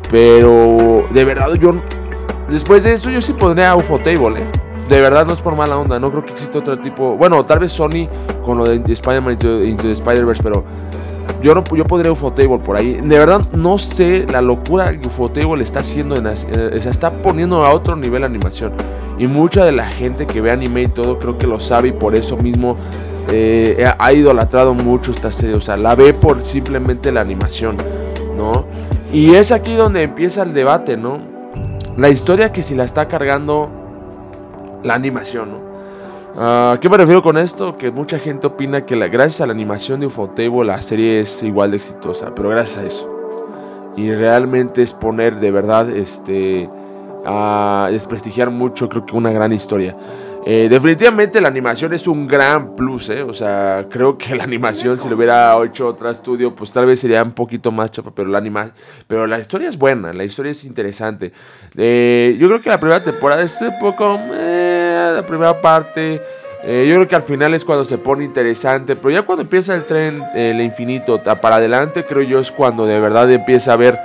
Pero 0.10 1.06
de 1.12 1.26
verdad 1.26 1.54
yo 1.56 1.76
Después 2.50 2.86
de 2.86 2.94
eso 2.94 3.10
yo 3.10 3.20
sí 3.20 3.34
pondría 3.34 3.76
Ufotable, 3.76 4.40
¿eh? 4.40 4.67
De 4.90 5.02
verdad 5.02 5.26
no 5.26 5.34
es 5.34 5.42
por 5.42 5.56
mala 5.56 5.78
onda, 5.78 6.00
no 6.00 6.10
creo 6.10 6.26
que 6.26 6.32
exista 6.32 6.60
otro 6.60 6.80
tipo. 6.80 7.18
Bueno, 7.18 7.44
tal 7.46 7.60
vez 7.60 7.72
Sony 7.72 8.08
con 8.44 8.58
lo 8.58 8.66
de 8.66 8.94
Spider-Man 8.94 9.34
Into, 9.34 9.84
the 9.84 9.92
Spider-Verse, 9.92 10.42
pero 10.42 10.64
yo 11.42 11.54
no 11.54 11.64
yo 11.76 11.84
Ufotable 12.12 12.60
por 12.60 12.78
ahí. 12.78 13.00
De 13.02 13.20
verdad 13.20 13.42
no 13.52 13.78
sé 13.78 14.26
la 14.30 14.42
locura 14.42 14.98
que 14.98 15.08
Ufotable 15.08 15.64
está 15.64 15.82
haciendo, 15.82 16.16
en, 16.16 16.28
eh, 16.28 16.80
se 16.80 16.90
está 16.90 17.22
poniendo 17.22 17.66
a 17.66 17.72
otro 17.72 17.96
nivel 17.96 18.22
la 18.22 18.28
animación. 18.28 18.72
Y 19.20 19.28
mucha 19.28 19.66
de 19.66 19.72
la 19.72 19.88
gente 19.88 20.26
que 20.26 20.42
ve 20.42 20.52
anime 20.52 20.84
y 20.84 20.88
todo 20.88 21.20
creo 21.20 21.38
que 21.38 21.48
lo 21.48 21.60
sabe 21.60 21.90
y 21.90 21.92
por 21.92 22.16
eso 22.16 22.38
mismo 22.38 22.78
eh, 23.30 23.92
ha 23.98 24.14
idolatrado 24.14 24.74
mucho 24.74 25.12
esta 25.12 25.32
serie. 25.32 25.56
O 25.56 25.62
sea, 25.62 25.76
la 25.76 25.96
ve 25.96 26.14
por 26.14 26.42
simplemente 26.42 27.12
la 27.12 27.22
animación, 27.22 27.78
¿no? 28.38 28.66
Y 29.12 29.36
es 29.36 29.52
aquí 29.52 29.74
donde 29.74 30.04
empieza 30.04 30.44
el 30.44 30.54
debate, 30.54 30.96
¿no? 30.98 31.38
la 31.98 32.10
historia 32.10 32.52
que 32.52 32.62
si 32.62 32.76
la 32.76 32.84
está 32.84 33.08
cargando 33.08 33.72
la 34.84 34.94
animación, 34.94 35.52
¿no? 35.52 35.78
¿A 36.40 36.78
qué 36.80 36.88
me 36.88 36.98
refiero 36.98 37.24
con 37.24 37.38
esto? 37.38 37.76
Que 37.76 37.90
mucha 37.90 38.20
gente 38.20 38.46
opina 38.46 38.86
que 38.86 38.96
gracias 39.08 39.42
a 39.42 39.48
la 39.48 39.54
animación 39.54 40.00
de 40.00 40.06
Ufotable 40.06 40.66
la 40.66 40.82
serie 40.82 41.20
es 41.20 41.42
igual 41.42 41.72
de 41.72 41.78
exitosa, 41.78 42.36
pero 42.36 42.50
gracias 42.50 42.78
a 42.78 42.86
eso. 42.86 43.10
Y 43.96 44.14
realmente 44.14 44.84
es 44.84 44.94
poner 44.94 45.40
de 45.40 45.50
verdad, 45.50 45.90
este, 45.90 46.70
a 47.26 47.90
desprestigiar 47.92 48.50
mucho, 48.52 48.90
creo 48.90 49.06
que 49.06 49.16
una 49.16 49.32
gran 49.32 49.54
historia. 49.54 49.96
Eh, 50.50 50.70
definitivamente 50.70 51.42
la 51.42 51.50
animación 51.50 51.92
es 51.92 52.08
un 52.08 52.26
gran 52.26 52.74
plus, 52.74 53.10
¿eh? 53.10 53.22
O 53.22 53.34
sea, 53.34 53.86
creo 53.90 54.18
que 54.18 54.34
la 54.34 54.46
animación, 54.46 54.98
si 54.98 55.10
lo 55.10 55.18
hubiera 55.18 55.62
hecho 55.66 55.86
otro 55.88 56.10
estudio, 56.10 56.56
pues 56.56 56.72
tal 56.72 56.86
vez 56.86 57.02
sería 57.02 57.22
un 57.22 57.34
poquito 57.34 57.70
más 57.70 57.92
chapa, 57.92 58.12
pero 58.16 58.30
la, 58.30 58.38
anima 58.38 58.72
pero 59.08 59.28
la 59.28 59.40
historia 59.40 59.68
es 59.68 59.78
buena, 59.78 60.14
la 60.14 60.24
historia 60.24 60.54
es 60.54 60.64
interesante. 60.64 61.34
Eh, 61.76 62.38
yo 62.40 62.48
creo 62.48 62.62
que 62.62 62.70
la 62.70 62.80
primera 62.80 63.04
temporada 63.04 63.44
es 63.44 63.62
un 63.62 63.78
poco... 63.78 64.18
Eh, 64.36 65.12
la 65.18 65.26
primera 65.26 65.60
parte... 65.60 66.22
yo 66.64 66.96
creo 66.96 67.08
que 67.10 67.16
al 67.16 67.24
final 67.24 67.54
es 67.54 67.66
cuando 67.66 67.84
se 67.84 67.98
pone 67.98 68.24
interesante, 68.24 68.96
pero 68.96 69.12
ya 69.12 69.24
cuando 69.24 69.42
empieza 69.42 69.76
el 69.76 69.84
tren, 69.84 70.24
el 70.34 70.62
infinito, 70.62 71.22
para 71.42 71.58
adelante, 71.58 72.06
creo 72.06 72.22
yo 72.22 72.40
es 72.40 72.54
cuando 72.54 72.86
de 72.86 73.02
verdad 73.02 73.30
empieza 73.30 73.72
a 73.72 73.74
haber 73.74 74.00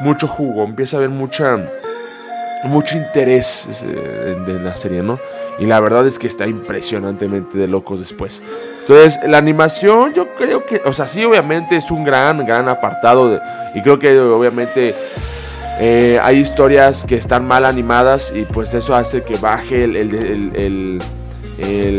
mucho 0.00 0.26
jugo, 0.26 0.64
empieza 0.64 0.96
a 0.96 1.00
haber 1.00 1.10
mucha 1.10 1.58
mucho 2.64 2.96
interés 2.96 3.84
de 3.84 4.60
la 4.60 4.76
serie, 4.76 5.02
¿no? 5.02 5.18
Y 5.58 5.66
la 5.66 5.80
verdad 5.80 6.06
es 6.06 6.18
que 6.18 6.26
está 6.26 6.46
impresionantemente 6.46 7.58
de 7.58 7.68
locos 7.68 8.00
después. 8.00 8.42
Entonces, 8.80 9.20
la 9.26 9.38
animación 9.38 10.12
yo 10.14 10.34
creo 10.34 10.64
que, 10.64 10.80
o 10.84 10.92
sea, 10.92 11.06
sí, 11.06 11.24
obviamente 11.24 11.76
es 11.76 11.90
un 11.90 12.04
gran, 12.04 12.44
gran 12.46 12.68
apartado. 12.68 13.40
Y 13.74 13.82
creo 13.82 13.98
que 13.98 14.18
obviamente 14.18 14.94
eh, 15.78 16.18
hay 16.22 16.38
historias 16.38 17.04
que 17.04 17.16
están 17.16 17.46
mal 17.46 17.64
animadas 17.64 18.32
y 18.34 18.44
pues 18.44 18.74
eso 18.74 18.94
hace 18.94 19.22
que 19.22 19.36
baje 19.36 19.84
el, 19.84 21.00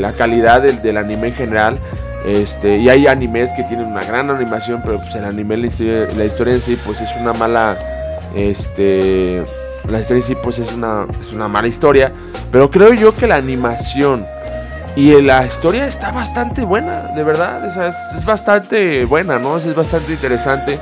la 0.01 0.13
calidad 0.13 0.61
del, 0.61 0.97
anime 0.97 1.27
en 1.27 1.33
general. 1.33 1.79
Este, 2.25 2.77
y 2.77 2.89
hay 2.89 3.07
animes 3.07 3.51
que 3.53 3.63
tienen 3.63 3.87
una 3.87 4.03
gran 4.03 4.29
animación, 4.29 4.81
pero 4.83 4.97
pues 4.97 5.13
el 5.15 5.25
anime, 5.25 5.57
la 5.57 6.25
historia 6.25 6.53
en 6.53 6.61
sí, 6.61 6.77
pues 6.85 7.01
es 7.01 7.13
una 7.17 7.33
mala, 7.33 7.77
este, 8.33 9.43
la 9.89 9.99
historia 9.99 10.21
sí, 10.21 10.35
pues 10.35 10.59
es 10.59 10.73
una, 10.73 11.05
es 11.19 11.33
una 11.33 11.47
mala 11.47 11.67
historia. 11.67 12.11
Pero 12.51 12.69
creo 12.69 12.93
yo 12.93 13.15
que 13.15 13.27
la 13.27 13.35
animación 13.35 14.25
y 14.95 15.19
la 15.21 15.45
historia 15.45 15.87
está 15.87 16.11
bastante 16.11 16.63
buena, 16.63 17.11
de 17.15 17.23
verdad. 17.23 17.65
es, 17.65 18.25
bastante 18.25 19.05
buena, 19.05 19.39
¿no? 19.39 19.57
Es, 19.57 19.73
bastante 19.75 20.13
interesante. 20.13 20.79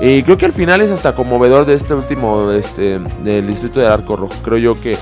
Y 0.00 0.22
creo 0.22 0.36
que 0.36 0.46
al 0.46 0.52
final 0.52 0.82
es 0.82 0.90
hasta 0.90 1.14
conmovedor 1.14 1.64
de 1.64 1.74
este 1.74 1.94
último, 1.94 2.50
este, 2.52 2.98
del 3.24 3.46
Distrito 3.46 3.80
del 3.80 3.90
Arco 3.90 4.16
Rojo. 4.16 4.34
Creo 4.44 4.58
yo 4.58 4.80
que... 4.80 4.96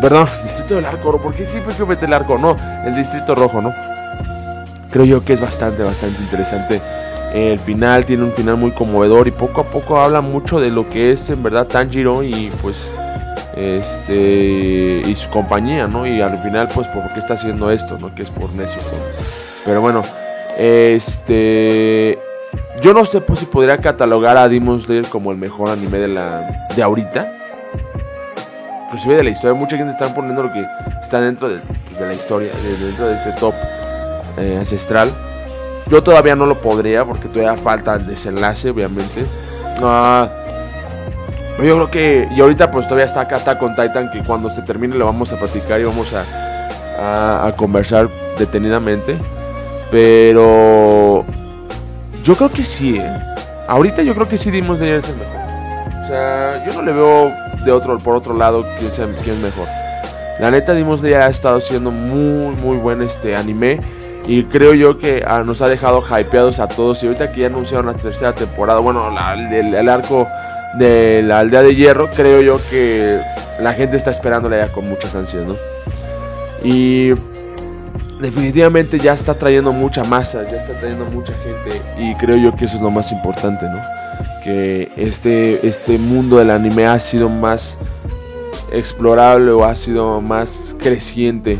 Perdón, 0.00 0.26
Distrito 0.42 0.74
del 0.74 0.86
Arco 0.86 1.12
Rojo. 1.12 1.24
¿Por 1.24 1.34
qué 1.34 1.46
siempre 1.46 1.74
que 1.74 1.84
mete 1.84 2.06
el 2.06 2.12
arco? 2.12 2.36
No, 2.36 2.56
el 2.84 2.94
Distrito 2.96 3.34
Rojo, 3.34 3.62
¿no? 3.62 3.72
Creo 4.90 5.04
yo 5.04 5.24
que 5.24 5.32
es 5.32 5.40
bastante, 5.40 5.82
bastante 5.84 6.20
interesante 6.20 6.82
el 7.32 7.58
final 7.58 8.04
tiene 8.04 8.24
un 8.24 8.32
final 8.32 8.56
muy 8.56 8.72
conmovedor 8.72 9.26
y 9.26 9.30
poco 9.30 9.62
a 9.62 9.64
poco 9.64 9.98
habla 9.98 10.20
mucho 10.20 10.60
de 10.60 10.70
lo 10.70 10.88
que 10.88 11.12
es 11.12 11.30
en 11.30 11.42
verdad 11.42 11.66
Tanjiro 11.66 12.22
y 12.22 12.50
pues 12.60 12.92
este 13.56 15.02
y 15.04 15.14
su 15.14 15.28
compañía, 15.30 15.86
¿no? 15.86 16.06
Y 16.06 16.20
al 16.20 16.42
final 16.42 16.68
pues 16.74 16.88
por 16.88 17.08
qué 17.12 17.20
está 17.20 17.34
haciendo 17.34 17.70
esto, 17.70 17.98
¿no? 17.98 18.14
Que 18.14 18.22
es 18.22 18.30
por 18.30 18.52
necio. 18.52 18.80
Pero 19.64 19.80
bueno, 19.80 20.02
este 20.58 22.18
yo 22.82 22.92
no 22.92 23.04
sé 23.04 23.20
pues, 23.20 23.38
si 23.38 23.46
podría 23.46 23.78
catalogar 23.78 24.36
a 24.36 24.48
Demon 24.48 24.80
Slayer 24.80 25.06
como 25.06 25.30
el 25.30 25.38
mejor 25.38 25.70
anime 25.70 25.98
de 25.98 26.08
la 26.08 26.66
de 26.74 26.82
ahorita. 26.82 27.32
Inclusive 28.86 29.16
de 29.16 29.24
la 29.24 29.30
historia, 29.30 29.54
mucha 29.54 29.76
gente 29.76 29.92
está 29.92 30.14
poniendo 30.14 30.42
lo 30.42 30.52
que 30.52 30.66
está 31.00 31.18
dentro 31.20 31.48
de, 31.48 31.60
pues, 31.60 32.00
la 32.00 32.12
historia, 32.12 32.52
dentro 32.78 33.06
de 33.06 33.14
este 33.14 33.32
top 33.40 33.54
eh, 34.36 34.56
ancestral. 34.58 35.10
Yo 35.92 36.02
todavía 36.02 36.34
no 36.34 36.46
lo 36.46 36.58
podría 36.58 37.04
porque 37.04 37.28
todavía 37.28 37.54
falta 37.54 37.96
el 37.96 38.06
desenlace, 38.06 38.70
obviamente. 38.70 39.26
Ah, 39.82 40.26
pero 41.54 41.68
yo 41.68 41.74
creo 41.74 41.90
que. 41.90 42.28
Y 42.34 42.40
ahorita, 42.40 42.70
pues 42.70 42.86
todavía 42.86 43.04
está 43.04 43.20
acá 43.20 43.58
con 43.58 43.74
Titan. 43.74 44.10
Que 44.10 44.22
cuando 44.22 44.48
se 44.48 44.62
termine 44.62 44.94
lo 44.94 45.04
vamos 45.04 45.34
a 45.34 45.38
platicar 45.38 45.78
y 45.82 45.84
vamos 45.84 46.14
a, 46.14 47.52
conversar 47.58 48.08
detenidamente. 48.38 49.18
Pero. 49.90 51.26
Yo 52.24 52.36
creo 52.36 52.50
que 52.50 52.64
sí, 52.64 52.96
¿eh? 52.96 53.12
Ahorita 53.68 54.00
yo 54.00 54.14
creo 54.14 54.26
que 54.26 54.38
sí 54.38 54.50
dimos 54.50 54.78
de 54.78 54.98
ser 55.02 55.14
mejor. 55.16 55.36
O 56.04 56.06
sea, 56.06 56.64
yo 56.64 56.72
no 56.72 56.80
le 56.86 56.92
veo 56.92 57.30
de 57.66 57.70
otro, 57.70 57.98
por 57.98 58.16
otro 58.16 58.32
lado 58.32 58.64
quién 58.78 58.88
es 58.88 59.42
mejor. 59.42 59.68
La 60.40 60.50
neta, 60.50 60.72
Dimos 60.72 61.02
de 61.02 61.16
ha 61.16 61.26
estado 61.26 61.60
siendo 61.60 61.90
muy, 61.90 62.56
muy 62.56 62.78
buen 62.78 63.02
este 63.02 63.36
anime. 63.36 63.78
Y 64.26 64.44
creo 64.44 64.72
yo 64.74 64.98
que 64.98 65.24
ah, 65.26 65.42
nos 65.44 65.62
ha 65.62 65.68
dejado 65.68 66.00
hypeados 66.00 66.60
a 66.60 66.68
todos. 66.68 67.02
Y 67.02 67.06
ahorita 67.06 67.32
que 67.32 67.40
ya 67.40 67.46
anunciaron 67.48 67.86
la 67.86 67.94
tercera 67.94 68.34
temporada, 68.34 68.80
bueno, 68.80 69.08
el, 69.08 69.88
arco 69.88 70.28
de 70.74 71.22
la 71.22 71.40
aldea 71.40 71.62
de 71.62 71.74
hierro, 71.74 72.10
creo 72.10 72.40
yo 72.40 72.60
que 72.70 73.20
la 73.60 73.74
gente 73.74 73.96
está 73.96 74.10
esperándola 74.10 74.66
ya 74.66 74.72
con 74.72 74.88
muchas 74.88 75.14
ansias, 75.14 75.44
¿no? 75.44 75.56
Y 76.62 77.12
definitivamente 78.20 79.00
ya 79.00 79.12
está 79.12 79.34
trayendo 79.34 79.72
mucha 79.72 80.04
masa, 80.04 80.44
ya 80.44 80.58
está 80.58 80.78
trayendo 80.78 81.04
mucha 81.06 81.32
gente. 81.34 81.82
Y 81.98 82.14
creo 82.14 82.36
yo 82.36 82.54
que 82.54 82.66
eso 82.66 82.76
es 82.76 82.82
lo 82.82 82.90
más 82.90 83.10
importante, 83.10 83.66
¿no? 83.68 83.80
Que 84.44 84.92
este, 84.96 85.66
este 85.66 85.98
mundo 85.98 86.38
del 86.38 86.50
anime 86.50 86.86
ha 86.86 86.98
sido 87.00 87.28
más 87.28 87.76
explorable 88.70 89.50
o 89.50 89.64
ha 89.64 89.74
sido 89.74 90.20
más 90.20 90.76
creciente 90.78 91.58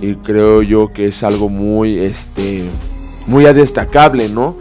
y 0.00 0.16
creo 0.16 0.62
yo 0.62 0.92
que 0.92 1.06
es 1.06 1.22
algo 1.22 1.48
muy 1.48 1.98
este 1.98 2.70
muy 3.26 3.44
destacable, 3.44 4.28
¿no? 4.28 4.56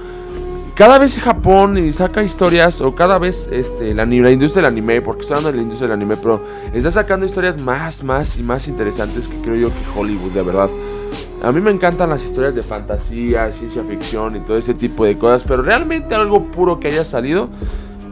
Cada 0.80 0.98
vez 0.98 1.20
Japón 1.20 1.78
saca 1.92 2.24
historias, 2.24 2.80
o 2.80 2.96
cada 2.96 3.18
vez 3.18 3.50
este, 3.52 3.94
la, 3.94 4.04
industria 4.06 4.62
del 4.62 4.72
anime, 4.72 5.02
porque 5.02 5.24
estoy 5.24 5.36
hablando 5.36 5.52
de 5.52 5.58
la 5.58 5.64
industria 5.64 5.90
del 5.90 5.98
anime, 5.98 6.16
pero 6.16 6.42
está 6.74 6.90
sacando 6.90 7.26
historias 7.26 7.58
más, 7.58 8.02
más 8.02 8.38
y 8.38 8.44
más 8.44 8.70
interesantes 8.70 9.28
que 9.28 9.42
creo 9.42 9.56
yo 9.56 9.70
que 9.70 10.00
Hollywood, 10.00 10.32
de 10.32 10.42
verdad. 10.42 10.70
A 11.44 11.52
mí 11.52 11.60
me 11.60 11.72
encantan 11.72 12.10
las 12.10 12.24
historias 12.24 12.56
de 12.56 12.64
fantasía, 12.64 13.52
ciencia 13.52 13.84
ficción 13.84 14.38
y 14.38 14.40
todo 14.40 14.58
ese 14.58 14.74
tipo 14.74 15.04
de 15.04 15.18
cosas, 15.18 15.44
pero 15.44 15.64
realmente 15.64 16.16
algo 16.16 16.46
puro 16.46 16.80
que 16.80 16.88
haya 16.88 17.04
salido, 17.04 17.50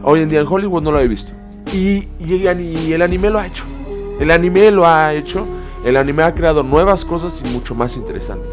hoy 0.03 0.23
en 0.23 0.27
día 0.27 0.41
en 0.41 0.47
Hollywood 0.47 0.83
no 0.83 0.91
lo 0.91 0.99
he 0.99 1.07
visto. 1.07 1.31
Y 1.71 2.09
el 2.19 3.01
anime 3.01 3.29
lo 3.29 3.39
ha 3.39 3.47
hecho. 3.47 3.63
El 4.19 4.29
anime 4.29 4.71
lo 4.71 4.85
ha 4.85 5.13
hecho, 5.13 5.47
el 5.87 5.95
anime 5.95 6.23
ha 6.23 6.33
creado 6.33 6.63
nuevas 6.63 7.05
cosas 7.05 7.41
y 7.41 7.49
mucho 7.49 7.73
más 7.73 7.95
interesantes. 7.95 8.49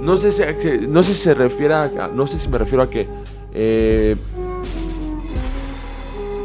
No 0.00 0.16
sé 0.16 0.32
si, 0.32 1.14
se 1.14 1.34
refiere 1.34 1.74
a, 1.74 2.08
no 2.14 2.26
sé 2.26 2.38
si 2.38 2.48
me 2.48 2.56
refiero 2.56 2.82
a 2.82 2.88
que 2.88 3.06
eh, 3.52 4.16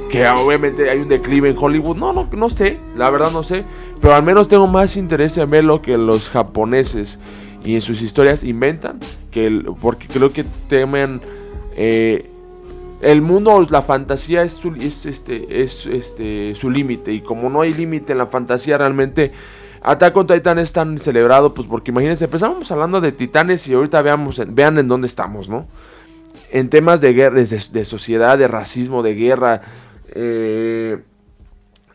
que 0.10 0.28
obviamente 0.28 0.90
hay 0.90 1.00
un 1.00 1.08
declive 1.08 1.50
en 1.50 1.56
Hollywood. 1.58 1.96
No, 1.96 2.12
no, 2.12 2.28
no 2.30 2.50
sé, 2.50 2.78
la 2.98 3.10
verdad 3.10 3.32
no 3.32 3.44
sé. 3.44 3.64
Pero 4.02 4.14
al 4.14 4.24
menos 4.24 4.50
tengo 4.50 4.68
más 4.68 4.98
interés 4.98 5.38
en 5.38 5.50
ver 5.50 5.64
lo 5.64 5.82
que 5.82 5.98
los 5.98 6.30
japoneses 6.30 7.18
y 7.64 7.76
en 7.76 7.82
sus 7.82 8.02
historias 8.02 8.44
inventan. 8.44 9.00
Que 9.32 9.64
porque 9.80 10.08
creo 10.10 10.34
que 10.34 10.44
temen 10.68 11.22
eh, 11.78 12.30
el 13.02 13.22
mundo, 13.22 13.66
la 13.70 13.82
fantasía 13.82 14.44
es 14.44 14.52
su, 14.52 14.76
este, 14.76 15.64
es, 15.64 15.86
este, 15.86 16.54
su 16.56 16.70
límite. 16.70 17.14
Y 17.14 17.22
como 17.22 17.50
no 17.50 17.62
hay 17.62 17.74
límite 17.74 18.12
en 18.12 18.18
la 18.18 18.28
fantasía, 18.28 18.78
realmente 18.78 19.32
Attack 19.82 20.16
on 20.16 20.28
Titan 20.28 20.60
es 20.60 20.74
tan 20.74 20.98
celebrado. 21.00 21.54
Pues 21.54 21.68
porque 21.68 21.92
imagínense, 21.92 22.26
empezamos 22.26 22.72
hablando 22.72 23.02
de 23.02 23.12
titanes 23.12 23.68
y 23.68 23.74
ahorita 23.74 24.02
veamos, 24.02 24.42
vean 24.48 24.78
en 24.78 24.88
dónde 24.88 25.08
estamos, 25.08 25.50
¿no? 25.50 25.68
En 26.52 26.70
temas 26.70 27.02
de 27.02 27.14
guerra, 27.14 27.42
de 27.42 27.86
sociedad, 27.86 28.38
de 28.38 28.48
racismo, 28.48 29.04
de 29.04 29.16
guerra, 29.16 29.62
eh, 30.10 31.02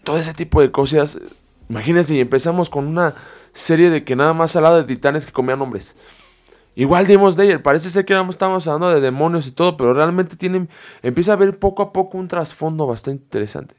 todo 0.05 0.19
ese 0.19 0.33
tipo 0.33 0.61
de 0.61 0.71
cosas. 0.71 1.19
Imagínense, 1.69 2.15
y 2.15 2.21
empezamos 2.21 2.71
con 2.71 2.87
una 2.87 3.15
serie 3.53 3.91
de 3.91 4.05
que 4.05 4.17
nada 4.17 4.35
más 4.35 4.55
hablaba 4.57 4.77
de 4.79 4.85
titanes 4.85 5.27
que 5.27 5.33
comían 5.33 5.61
hombres. 5.61 5.97
Igual 6.77 7.07
Demon 7.07 7.33
Slayer, 7.33 7.63
parece 7.63 7.89
ser 7.89 8.05
que 8.05 8.15
estamos 8.29 8.67
hablando 8.67 8.91
de 8.91 9.01
demonios 9.01 9.47
y 9.47 9.53
todo, 9.53 9.79
pero 9.79 9.95
realmente 9.95 10.37
tienen, 10.37 10.69
empieza 11.03 11.33
a 11.33 11.37
ver 11.37 11.59
poco 11.59 11.83
a 11.83 11.93
poco 11.93 12.19
un 12.19 12.29
trasfondo 12.29 12.87
bastante 12.87 13.25
interesante. 13.25 13.75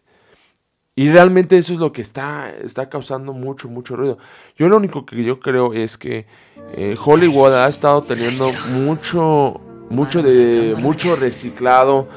Y 0.98 1.12
realmente 1.12 1.60
eso 1.60 1.74
es 1.74 1.80
lo 1.80 1.91
que 1.91 2.02
está, 2.02 2.52
está 2.64 2.89
causando 2.89 3.32
mucho, 3.32 3.70
mucho 3.70 3.95
ruido. 3.95 4.18
Yo 4.58 4.68
lo 4.68 4.78
único 4.78 5.06
que 5.06 5.24
yo 5.24 5.39
creo 5.39 5.74
es 5.74 5.95
que 5.95 6.26
eh, 6.74 6.95
Hollywood 7.00 7.54
ha 7.54 7.68
estado 7.68 8.02
teniendo 8.02 8.52
mucho, 8.52 9.62
mucho 9.91 10.24
de 10.24 10.74
mucho 10.76 11.16
reciclado 11.16 12.08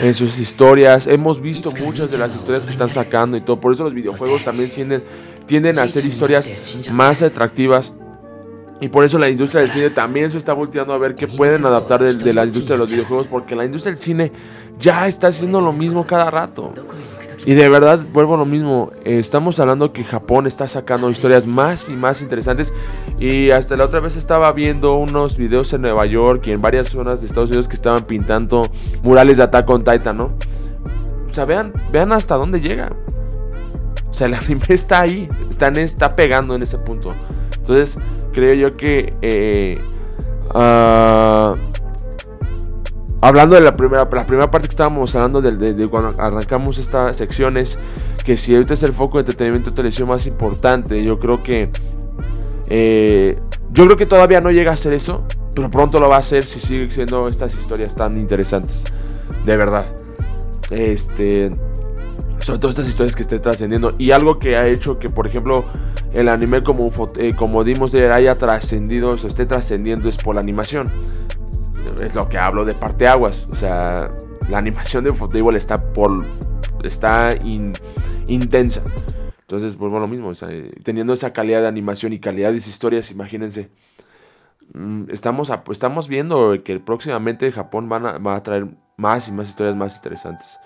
en 0.00 0.14
sus 0.14 0.38
historias. 0.38 1.06
Hemos 1.06 1.42
visto 1.42 1.70
muchas 1.70 2.10
de 2.10 2.16
las 2.16 2.34
historias 2.34 2.64
que 2.64 2.72
están 2.72 2.88
sacando 2.88 3.36
y 3.36 3.42
todo. 3.42 3.60
Por 3.60 3.74
eso 3.74 3.84
los 3.84 3.92
videojuegos 3.92 4.42
también 4.42 4.70
tienden, 4.70 5.04
tienden 5.44 5.78
a 5.78 5.86
ser 5.86 6.06
historias 6.06 6.50
más 6.90 7.20
atractivas. 7.20 7.94
Y 8.80 8.88
por 8.88 9.04
eso 9.04 9.18
la 9.18 9.28
industria 9.28 9.60
del 9.60 9.70
cine 9.70 9.90
también 9.90 10.30
se 10.30 10.38
está 10.38 10.54
volteando 10.54 10.94
a 10.94 10.98
ver 10.98 11.14
qué 11.14 11.28
pueden 11.28 11.66
adaptar 11.66 12.02
de, 12.02 12.14
de 12.14 12.32
la 12.32 12.46
industria 12.46 12.76
de 12.76 12.78
los 12.78 12.90
videojuegos. 12.90 13.26
Porque 13.26 13.54
la 13.54 13.66
industria 13.66 13.92
del 13.92 14.00
cine 14.00 14.32
ya 14.78 15.06
está 15.06 15.26
haciendo 15.26 15.60
lo 15.60 15.74
mismo 15.74 16.06
cada 16.06 16.30
rato. 16.30 16.72
Y 17.50 17.54
de 17.54 17.68
verdad, 17.68 18.06
vuelvo 18.12 18.34
a 18.34 18.36
lo 18.36 18.46
mismo, 18.46 18.92
eh, 19.04 19.18
estamos 19.18 19.58
hablando 19.58 19.92
que 19.92 20.04
Japón 20.04 20.46
está 20.46 20.68
sacando 20.68 21.10
historias 21.10 21.48
más 21.48 21.88
y 21.88 21.96
más 21.96 22.22
interesantes. 22.22 22.72
Y 23.18 23.50
hasta 23.50 23.74
la 23.74 23.86
otra 23.86 23.98
vez 23.98 24.16
estaba 24.16 24.52
viendo 24.52 24.94
unos 24.94 25.36
videos 25.36 25.72
en 25.72 25.82
Nueva 25.82 26.06
York 26.06 26.44
y 26.46 26.52
en 26.52 26.62
varias 26.62 26.90
zonas 26.90 27.20
de 27.20 27.26
Estados 27.26 27.50
Unidos 27.50 27.66
que 27.66 27.74
estaban 27.74 28.04
pintando 28.04 28.70
murales 29.02 29.38
de 29.38 29.42
Attack 29.42 29.68
on 29.68 29.82
Titan, 29.82 30.18
¿no? 30.18 30.32
O 31.26 31.30
sea, 31.30 31.44
vean, 31.44 31.72
vean 31.90 32.12
hasta 32.12 32.36
dónde 32.36 32.60
llega. 32.60 32.92
O 34.08 34.14
sea, 34.14 34.26
el 34.28 34.34
anime 34.34 34.66
está 34.68 35.00
ahí, 35.00 35.28
está, 35.50 35.70
está 35.70 36.14
pegando 36.14 36.54
en 36.54 36.62
ese 36.62 36.78
punto. 36.78 37.12
Entonces, 37.56 37.98
creo 38.32 38.54
yo 38.54 38.76
que... 38.76 39.12
Eh, 39.22 39.76
uh, 40.54 41.79
Hablando 43.22 43.54
de 43.54 43.60
la 43.60 43.74
primera, 43.74 44.08
la 44.10 44.26
primera 44.26 44.50
parte 44.50 44.66
que 44.66 44.72
estábamos 44.72 45.14
hablando 45.14 45.42
de, 45.42 45.88
cuando 45.88 46.14
arrancamos 46.18 46.78
estas 46.78 47.16
secciones, 47.16 47.78
que 48.24 48.38
si 48.38 48.54
ahorita 48.54 48.72
es 48.72 48.82
el 48.82 48.94
foco 48.94 49.18
de 49.18 49.22
entretenimiento 49.22 49.70
de 49.70 49.76
televisión 49.76 50.08
más 50.08 50.26
importante, 50.26 51.04
yo 51.04 51.18
creo 51.18 51.42
que 51.42 51.70
eh, 52.68 53.38
yo 53.72 53.84
creo 53.84 53.96
que 53.98 54.06
todavía 54.06 54.40
no 54.40 54.50
llega 54.50 54.72
a 54.72 54.76
ser 54.76 54.94
eso, 54.94 55.24
pero 55.54 55.68
pronto 55.68 56.00
lo 56.00 56.08
va 56.08 56.16
a 56.16 56.20
hacer 56.20 56.46
si 56.46 56.60
sigue 56.60 56.90
siendo 56.90 57.28
estas 57.28 57.54
historias 57.54 57.94
tan 57.94 58.18
interesantes, 58.18 58.84
de 59.44 59.56
verdad. 59.56 59.84
Este, 60.70 61.50
sobre 62.38 62.58
todo 62.58 62.70
estas 62.70 62.88
historias 62.88 63.14
que 63.16 63.22
esté 63.22 63.38
trascendiendo 63.38 63.94
y 63.98 64.12
algo 64.12 64.38
que 64.38 64.56
ha 64.56 64.66
hecho 64.66 64.98
que, 64.98 65.10
por 65.10 65.26
ejemplo, 65.26 65.66
el 66.14 66.30
anime 66.30 66.62
como 66.62 66.90
eh, 67.18 67.34
como 67.36 67.64
dimos 67.64 67.92
de 67.92 68.10
haya 68.10 68.38
trascendido, 68.38 69.10
o 69.10 69.14
esté 69.14 69.44
trascendiendo 69.44 70.08
es 70.08 70.16
por 70.16 70.36
la 70.36 70.40
animación 70.40 70.90
es 72.00 72.14
lo 72.14 72.28
que 72.28 72.38
hablo 72.38 72.64
de 72.64 72.74
parteaguas. 72.74 73.48
O 73.50 73.54
sea, 73.54 74.12
la 74.48 74.58
animación 74.58 75.04
de 75.04 75.12
fútbol 75.12 75.56
está 75.56 75.92
por. 75.92 76.24
está 76.84 77.36
intensa. 78.26 78.82
Entonces, 79.40 79.76
vuelvo 79.76 79.96
a 79.96 80.00
lo 80.00 80.08
mismo. 80.08 80.32
teniendo 80.84 81.12
esa 81.12 81.32
calidad 81.32 81.62
de 81.62 81.68
animación 81.68 82.12
y 82.12 82.20
calidad 82.20 82.50
de 82.50 82.56
historias, 82.56 83.10
imagínense. 83.10 83.70
Mm, 84.72 85.10
estamos, 85.10 85.50
estamos 85.70 86.06
viendo 86.06 86.62
que 86.62 86.78
próximamente 86.78 87.50
Japón 87.50 87.90
va 87.90 88.36
a 88.36 88.42
traer 88.42 88.68
más 88.96 89.28
y 89.28 89.32
más 89.32 89.48
historias 89.48 89.74
más 89.74 89.96
interesantes. 89.96 90.60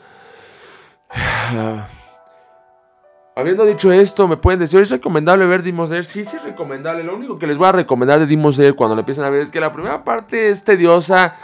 Habiendo 3.36 3.64
dicho 3.64 3.90
esto, 3.90 4.28
me 4.28 4.36
pueden 4.36 4.60
decir, 4.60 4.80
¿es 4.80 4.90
recomendable 4.90 5.44
ver 5.46 5.64
Demon 5.64 5.88
Slayer? 5.88 6.04
Sí, 6.04 6.24
sí 6.24 6.36
es 6.36 6.44
recomendable. 6.44 7.02
Lo 7.02 7.16
único 7.16 7.36
que 7.36 7.48
les 7.48 7.56
voy 7.56 7.66
a 7.66 7.72
recomendar 7.72 8.20
de 8.20 8.26
Demon 8.26 8.52
Slayer 8.52 8.76
cuando 8.76 8.94
lo 8.94 9.00
empiecen 9.00 9.24
a 9.24 9.30
ver 9.30 9.40
es 9.40 9.50
que 9.50 9.58
la 9.58 9.72
primera 9.72 10.04
parte 10.04 10.50
es 10.50 10.62
tediosa, 10.62 11.34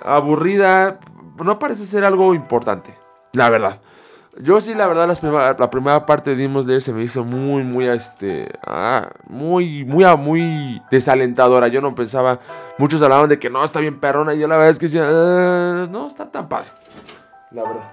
aburrida, 0.00 1.00
no 1.44 1.58
parece 1.58 1.86
ser 1.86 2.04
algo 2.04 2.34
importante, 2.34 2.96
la 3.32 3.50
verdad. 3.50 3.80
Yo 4.40 4.60
sí, 4.60 4.74
la 4.74 4.86
verdad, 4.86 5.08
la 5.58 5.70
primera 5.70 6.06
parte 6.06 6.30
de 6.30 6.36
Demon 6.36 6.62
Slayer 6.62 6.82
se 6.82 6.92
me 6.92 7.02
hizo 7.02 7.24
muy, 7.24 7.64
muy, 7.64 7.88
este, 7.88 8.48
ah, 8.64 9.10
muy, 9.26 9.84
muy, 9.84 10.04
muy 10.16 10.80
desalentadora. 10.88 11.66
Yo 11.66 11.80
no 11.80 11.96
pensaba, 11.96 12.38
muchos 12.78 13.02
hablaban 13.02 13.28
de 13.28 13.40
que 13.40 13.50
no, 13.50 13.64
está 13.64 13.80
bien 13.80 13.98
perrona, 13.98 14.34
y 14.34 14.38
yo 14.38 14.46
la 14.46 14.54
verdad 14.54 14.70
es 14.70 14.78
que 14.78 14.86
decía, 14.86 15.04
ah, 15.04 15.88
no, 15.90 16.06
está 16.06 16.30
tan 16.30 16.48
padre, 16.48 16.68
la 17.50 17.64
verdad. 17.64 17.92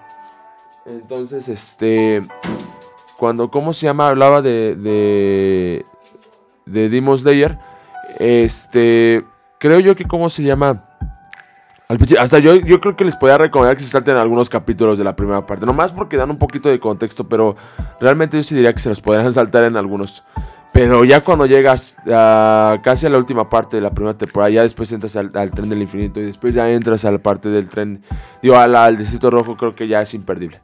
Entonces, 0.85 1.49
este 1.49 2.21
cuando, 3.17 3.49
¿cómo 3.49 3.73
se 3.73 3.85
llama? 3.85 4.07
Hablaba 4.07 4.41
de, 4.41 4.75
de, 4.75 5.85
de 6.65 6.89
Demon 6.89 7.17
Slayer. 7.17 7.57
Este, 8.19 9.25
creo 9.59 9.79
yo 9.79 9.95
que, 9.95 10.05
¿cómo 10.05 10.29
se 10.29 10.43
llama? 10.43 10.83
Hasta 12.19 12.39
yo, 12.39 12.55
yo 12.55 12.81
creo 12.81 12.97
que 12.97 13.05
les 13.05 13.15
podría 13.15 13.37
recomendar 13.37 13.77
que 13.77 13.83
se 13.83 13.89
salten 13.89 14.17
algunos 14.17 14.49
capítulos 14.49 14.97
de 14.97 15.05
la 15.05 15.15
primera 15.15 15.45
parte. 15.45 15.65
Nomás 15.65 15.93
porque 15.93 16.17
dan 16.17 16.29
un 16.29 16.37
poquito 16.37 16.67
de 16.69 16.79
contexto, 16.79 17.29
pero 17.29 17.55
realmente 18.01 18.35
yo 18.35 18.43
sí 18.43 18.55
diría 18.55 18.73
que 18.73 18.79
se 18.79 18.89
los 18.89 19.01
podrían 19.01 19.31
saltar 19.33 19.63
en 19.63 19.77
algunos. 19.77 20.23
Pero 20.73 21.05
ya 21.05 21.21
cuando 21.21 21.45
llegas 21.45 21.97
a 22.11 22.77
casi 22.83 23.07
a 23.07 23.09
la 23.09 23.17
última 23.17 23.49
parte 23.49 23.77
de 23.77 23.81
la 23.81 23.91
primera 23.91 24.17
temporada, 24.17 24.49
ya 24.51 24.61
después 24.63 24.91
entras 24.91 25.15
al, 25.15 25.31
tren 25.31 25.69
del 25.69 25.81
infinito 25.81 26.19
y 26.19 26.23
después 26.23 26.53
ya 26.53 26.69
entras 26.69 27.05
a 27.05 27.11
la 27.11 27.17
parte 27.17 27.49
del 27.49 27.67
tren, 27.67 28.03
digo, 28.43 28.57
al, 28.57 28.75
al 28.75 28.97
distrito 28.97 29.31
rojo, 29.31 29.55
creo 29.55 29.73
que 29.73 29.87
ya 29.87 30.01
es 30.01 30.13
imperdible. 30.13 30.61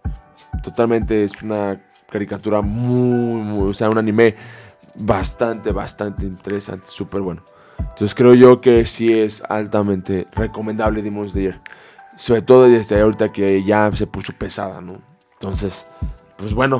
Totalmente 0.61 1.23
es 1.23 1.41
una 1.41 1.79
caricatura 2.13 2.61
muy, 2.61 3.41
muy, 3.41 3.71
o 3.71 3.73
sea, 3.73 3.89
un 3.89 3.97
anime 3.97 4.35
bastante, 4.95 5.71
bastante 5.71 6.27
interesante, 6.27 6.85
súper 6.85 7.21
bueno. 7.21 7.43
Entonces 7.79 8.13
creo 8.13 8.35
yo 8.35 8.61
que 8.61 8.85
sí 8.85 9.11
es 9.11 9.41
altamente 9.49 10.27
recomendable 10.33 11.01
Demon 11.01 11.27
Slayer. 11.27 11.59
Sobre 12.15 12.43
todo 12.43 12.69
desde 12.69 13.01
ahorita 13.01 13.31
que 13.31 13.63
ya 13.63 13.91
se 13.93 14.05
puso 14.05 14.33
pesada, 14.33 14.79
¿no? 14.79 15.01
Entonces, 15.33 15.87
pues 16.37 16.53
bueno, 16.53 16.79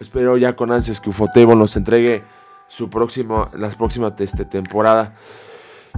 espero 0.00 0.38
ya 0.38 0.56
con 0.56 0.72
ansias 0.72 0.98
que 0.98 1.10
Ufotable 1.10 1.54
nos 1.54 1.76
entregue 1.76 2.24
su 2.66 2.88
próximo, 2.88 3.50
las 3.52 3.76
próximas 3.76 4.14
este, 4.18 4.46
temporada. 4.46 5.14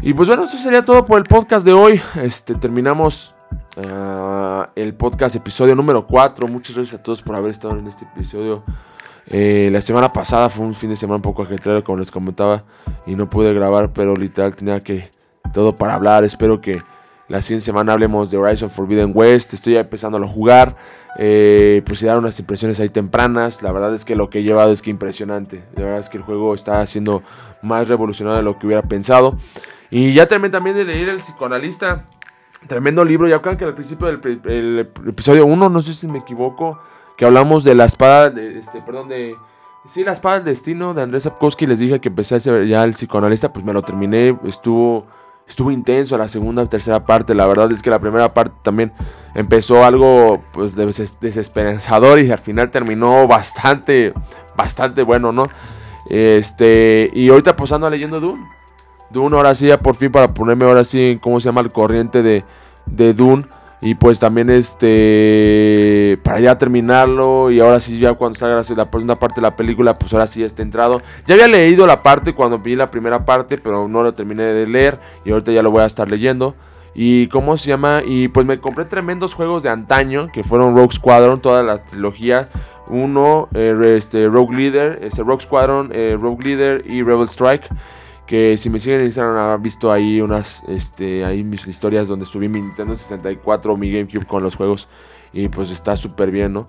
Y 0.01 0.12
pues 0.14 0.28
bueno, 0.28 0.45
eso 0.45 0.59
sería 0.59 0.85
todo 0.85 1.07
por 1.07 1.18
el 1.18 1.24
podcast 1.24 1.64
de 1.64 1.72
hoy. 1.72 2.01
Este, 2.16 2.57
terminamos 2.57 3.37
Ah, 3.76 4.70
el 4.74 4.94
podcast 4.94 5.36
episodio 5.36 5.74
número 5.74 6.07
4. 6.07 6.46
Muchas 6.48 6.76
gracias 6.76 7.00
a 7.00 7.03
todos 7.03 7.22
por 7.22 7.36
haber 7.36 7.50
estado 7.50 7.78
en 7.78 7.86
este 7.86 8.05
episodio. 8.05 8.62
Eh, 9.26 9.70
la 9.72 9.80
semana 9.80 10.12
pasada 10.12 10.48
fue 10.48 10.66
un 10.66 10.74
fin 10.74 10.90
de 10.90 10.96
semana 10.96 11.16
un 11.16 11.22
poco 11.22 11.42
ajetreado, 11.42 11.82
como 11.84 11.98
les 11.98 12.11
comentaba, 12.11 12.64
y 13.07 13.14
no 13.14 13.30
pude 13.30 13.55
grabar, 13.55 13.92
pero 13.92 14.16
literal 14.16 14.55
tenía 14.55 14.82
que 14.82 15.11
todo 15.53 15.76
para 15.76 15.94
hablar. 15.94 16.24
Espero 16.24 16.61
que 16.61 16.82
la 17.28 17.40
siguiente 17.40 17.64
semana 17.64 17.92
hablemos 17.92 18.30
de 18.30 18.36
Horizon 18.36 18.68
Forbidden 18.68 19.12
West. 19.14 19.55
Estoy 19.55 19.74
ya 19.74 19.80
empezando 19.80 20.18
a 20.18 20.28
jugar. 20.28 20.76
Eh, 21.18 21.82
pues 21.86 22.00
se 22.00 22.07
dar 22.07 22.18
unas 22.18 22.38
impresiones 22.38 22.80
ahí 22.80 22.88
tempranas. 22.88 23.62
La 23.62 23.72
verdad 23.72 23.94
es 23.94 24.05
que 24.05 24.16
lo 24.16 24.28
que 24.28 24.40
he 24.40 24.42
llevado 24.42 24.72
es 24.72 24.82
que 24.82 24.90
impresionante. 24.90 25.64
La 25.74 25.84
verdad 25.84 25.98
es 26.00 26.09
que 26.09 26.18
el 26.18 26.24
juego 26.24 26.55
está 26.55 26.84
siendo 26.86 27.22
más 27.62 27.88
revolucionario 27.88 28.36
de 28.36 28.42
lo 28.42 28.59
que 28.59 28.66
hubiera 28.66 28.82
pensado. 28.82 29.36
Y 29.90 30.12
ya 30.12 30.26
terminé 30.26 30.50
también 30.50 30.76
de 30.76 30.84
leer 30.84 31.09
El 31.09 31.18
psicoanalista. 31.18 32.07
Tremendo 32.66 33.04
libro, 33.04 33.28
ya 33.28 33.40
creo 33.40 33.56
que 33.56 33.64
al 33.64 33.74
principio 33.74 34.06
del 34.06 34.90
episodio 35.06 35.46
1, 35.46 35.68
no 35.68 35.80
sé 35.82 35.94
si 35.94 36.06
me 36.06 36.18
equivoco, 36.18 36.78
que 37.16 37.24
hablamos 37.24 37.64
de 37.64 37.74
la 37.74 37.84
espada, 37.84 38.30
de, 38.30 38.58
este, 38.58 38.80
perdón, 38.82 39.08
de... 39.08 39.36
Sí, 39.86 40.04
la 40.04 40.12
espada 40.12 40.36
del 40.36 40.44
destino 40.44 40.94
de 40.94 41.02
Andrés 41.02 41.24
Sapkowski, 41.24 41.66
les 41.66 41.80
dije 41.80 42.00
que 42.00 42.08
empecé 42.08 42.36
a 42.36 42.40
ser 42.40 42.66
ya 42.66 42.84
el 42.84 42.92
psicoanalista, 42.92 43.52
pues 43.52 43.64
me 43.64 43.72
lo 43.72 43.82
terminé, 43.82 44.38
estuvo 44.44 45.06
estuvo 45.46 45.70
intenso 45.70 46.16
la 46.16 46.28
segunda 46.28 46.64
tercera 46.66 47.04
parte. 47.04 47.34
La 47.34 47.46
verdad 47.46 47.70
es 47.72 47.82
que 47.82 47.90
la 47.90 48.00
primera 48.00 48.32
parte 48.32 48.54
también 48.62 48.92
empezó 49.34 49.84
algo 49.84 50.42
pues 50.52 50.74
desesperanzador 50.76 52.20
y 52.20 52.30
al 52.30 52.38
final 52.38 52.70
terminó 52.70 53.26
bastante, 53.26 54.12
bastante 54.56 55.02
bueno, 55.02 55.32
¿no? 55.32 55.46
Este, 56.08 57.10
y 57.12 57.28
ahorita 57.28 57.56
posando 57.56 57.86
pues, 57.86 57.98
leyendo 57.98 58.20
Dune. 58.20 58.42
Dune 59.12 59.36
ahora 59.36 59.54
sí, 59.54 59.66
ya 59.66 59.78
por 59.78 59.94
fin 59.94 60.10
para 60.10 60.32
ponerme 60.32 60.64
ahora 60.64 60.84
sí 60.84 61.12
en 61.12 61.18
cómo 61.18 61.38
se 61.40 61.46
llama 61.46 61.60
el 61.60 61.70
corriente 61.70 62.22
de, 62.22 62.44
de 62.86 63.14
Dune. 63.14 63.44
Y 63.84 63.96
pues 63.96 64.20
también 64.20 64.48
este 64.48 66.16
para 66.22 66.38
ya 66.38 66.56
terminarlo 66.56 67.50
y 67.50 67.58
ahora 67.58 67.80
sí 67.80 67.98
ya 67.98 68.14
cuando 68.14 68.38
salga 68.38 68.54
la 68.54 68.62
segunda 68.62 69.16
parte 69.16 69.40
de 69.40 69.42
la 69.42 69.56
película, 69.56 69.98
pues 69.98 70.12
ahora 70.12 70.28
sí 70.28 70.38
ya 70.38 70.46
está 70.46 70.62
entrado. 70.62 71.02
Ya 71.26 71.34
había 71.34 71.48
leído 71.48 71.84
la 71.84 72.00
parte 72.00 72.32
cuando 72.32 72.60
vi 72.60 72.76
la 72.76 72.92
primera 72.92 73.24
parte, 73.24 73.58
pero 73.58 73.88
no 73.88 74.04
lo 74.04 74.14
terminé 74.14 74.44
de 74.44 74.68
leer 74.68 75.00
y 75.24 75.32
ahorita 75.32 75.50
ya 75.50 75.64
lo 75.64 75.72
voy 75.72 75.82
a 75.82 75.86
estar 75.86 76.08
leyendo. 76.08 76.54
Y 76.94 77.26
cómo 77.28 77.56
se 77.56 77.68
llama, 77.70 78.02
y 78.06 78.28
pues 78.28 78.46
me 78.46 78.60
compré 78.60 78.84
tremendos 78.84 79.34
juegos 79.34 79.64
de 79.64 79.70
antaño 79.70 80.28
que 80.32 80.44
fueron 80.44 80.76
Rogue 80.76 80.94
Squadron, 80.94 81.40
toda 81.40 81.64
la 81.64 81.78
trilogía. 81.78 82.48
Uno, 82.86 83.48
eh, 83.52 83.94
este, 83.96 84.28
Rogue 84.28 84.54
Leader, 84.54 85.00
este, 85.02 85.24
Rogue 85.24 85.42
Squadron, 85.42 85.90
eh, 85.92 86.16
Rogue 86.20 86.44
Leader 86.44 86.84
y 86.86 87.02
Rebel 87.02 87.26
Strike. 87.26 87.68
Que 88.26 88.56
si 88.56 88.70
me 88.70 88.78
siguen 88.78 89.00
en 89.00 89.06
Instagram 89.06 89.36
han 89.36 89.62
visto 89.62 89.90
ahí 89.90 90.20
unas, 90.20 90.62
este, 90.68 91.24
ahí 91.24 91.42
mis 91.42 91.66
historias 91.66 92.08
donde 92.08 92.24
subí 92.24 92.48
mi 92.48 92.62
Nintendo 92.62 92.94
64 92.94 93.72
o 93.72 93.76
mi 93.76 93.90
GameCube 93.90 94.26
con 94.26 94.42
los 94.42 94.54
juegos. 94.54 94.88
Y 95.32 95.48
pues 95.48 95.70
está 95.70 95.96
súper 95.96 96.30
bien, 96.30 96.52
¿no? 96.52 96.68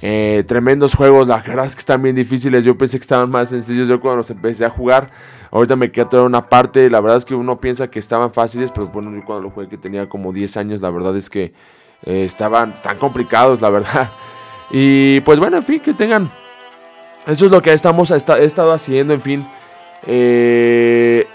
Eh, 0.00 0.42
tremendos 0.48 0.94
juegos, 0.94 1.28
la 1.28 1.36
verdad 1.36 1.66
es 1.66 1.74
que 1.74 1.80
están 1.80 2.02
bien 2.02 2.16
difíciles. 2.16 2.64
Yo 2.64 2.76
pensé 2.76 2.98
que 2.98 3.02
estaban 3.02 3.30
más 3.30 3.50
sencillos 3.50 3.88
yo 3.88 4.00
cuando 4.00 4.18
los 4.18 4.30
empecé 4.30 4.64
a 4.64 4.70
jugar. 4.70 5.10
Ahorita 5.50 5.76
me 5.76 5.90
queda 5.92 6.08
toda 6.08 6.22
una 6.24 6.48
parte. 6.48 6.88
La 6.90 7.00
verdad 7.00 7.18
es 7.18 7.24
que 7.24 7.34
uno 7.34 7.60
piensa 7.60 7.88
que 7.88 7.98
estaban 7.98 8.32
fáciles, 8.32 8.72
pero 8.72 8.88
bueno, 8.88 9.12
yo 9.12 9.24
cuando 9.24 9.44
lo 9.44 9.50
jugué 9.50 9.68
que 9.68 9.78
tenía 9.78 10.08
como 10.08 10.32
10 10.32 10.56
años, 10.56 10.80
la 10.80 10.90
verdad 10.90 11.16
es 11.16 11.28
que 11.28 11.52
eh, 12.04 12.24
estaban 12.24 12.74
tan 12.74 12.98
complicados, 12.98 13.60
la 13.60 13.70
verdad. 13.70 14.12
Y 14.74 15.20
pues 15.20 15.38
bueno, 15.38 15.58
en 15.58 15.62
fin, 15.62 15.80
que 15.80 15.92
tengan. 15.92 16.32
Eso 17.26 17.44
es 17.44 17.52
lo 17.52 17.60
que 17.60 17.74
estamos, 17.74 18.10
he 18.10 18.16
estado 18.16 18.72
haciendo, 18.72 19.12
en 19.12 19.20
fin. 19.20 19.46
Eh, 20.06 21.26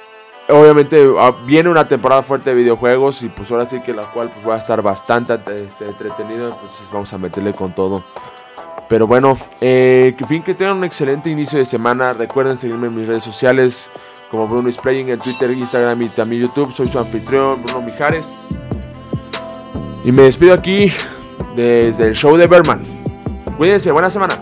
obviamente 0.50 1.08
ah, 1.18 1.36
viene 1.46 1.70
una 1.70 1.88
temporada 1.88 2.22
fuerte 2.24 2.50
de 2.52 2.56
videojuegos 2.56 3.24
y 3.24 3.30
pues 3.30 3.50
ahora 3.52 3.66
sí 3.66 3.82
que 3.82 3.94
la 3.94 4.04
cual 4.12 4.30
pues, 4.30 4.48
va 4.48 4.56
a 4.56 4.58
estar 4.58 4.82
bastante 4.82 5.36
este, 5.56 5.86
entretenido. 5.86 6.58
Pues 6.60 6.74
vamos 6.92 7.12
a 7.14 7.18
meterle 7.18 7.54
con 7.54 7.74
todo. 7.74 8.04
Pero 8.90 9.06
bueno, 9.06 9.38
eh, 9.60 10.16
fin 10.28 10.44
que 10.44 10.54
tengan 10.54 10.78
un 10.78 10.84
excelente 10.84 11.30
inicio 11.30 11.60
de 11.60 11.66
semana. 11.66 12.14
Recuerden 12.14 12.56
seguirme 12.56 12.88
en 12.88 12.96
mis 12.96 13.08
redes 13.08 13.24
sociales 13.24 13.92
como 14.30 14.48
Bruno 14.48 14.70
is 14.70 14.78
Playing 14.78 15.10
en 15.10 15.20
Twitter, 15.20 15.52
Instagram 15.52 16.02
y 16.02 16.10
también 16.10 16.44
YouTube. 16.44 16.72
Soy 16.72 16.88
su 16.88 17.00
anfitrión, 17.00 17.64
Bruno 17.64 17.82
Mijares. 17.82 18.48
Y 20.04 20.12
me 20.12 20.24
despido 20.24 20.54
aquí 20.54 20.92
desde 21.56 22.08
el 22.08 22.16
show 22.16 22.38
de 22.38 22.48
Berman. 22.48 22.82
Cuídense, 23.58 23.92
buena 23.92 24.10
semana. 24.10 24.36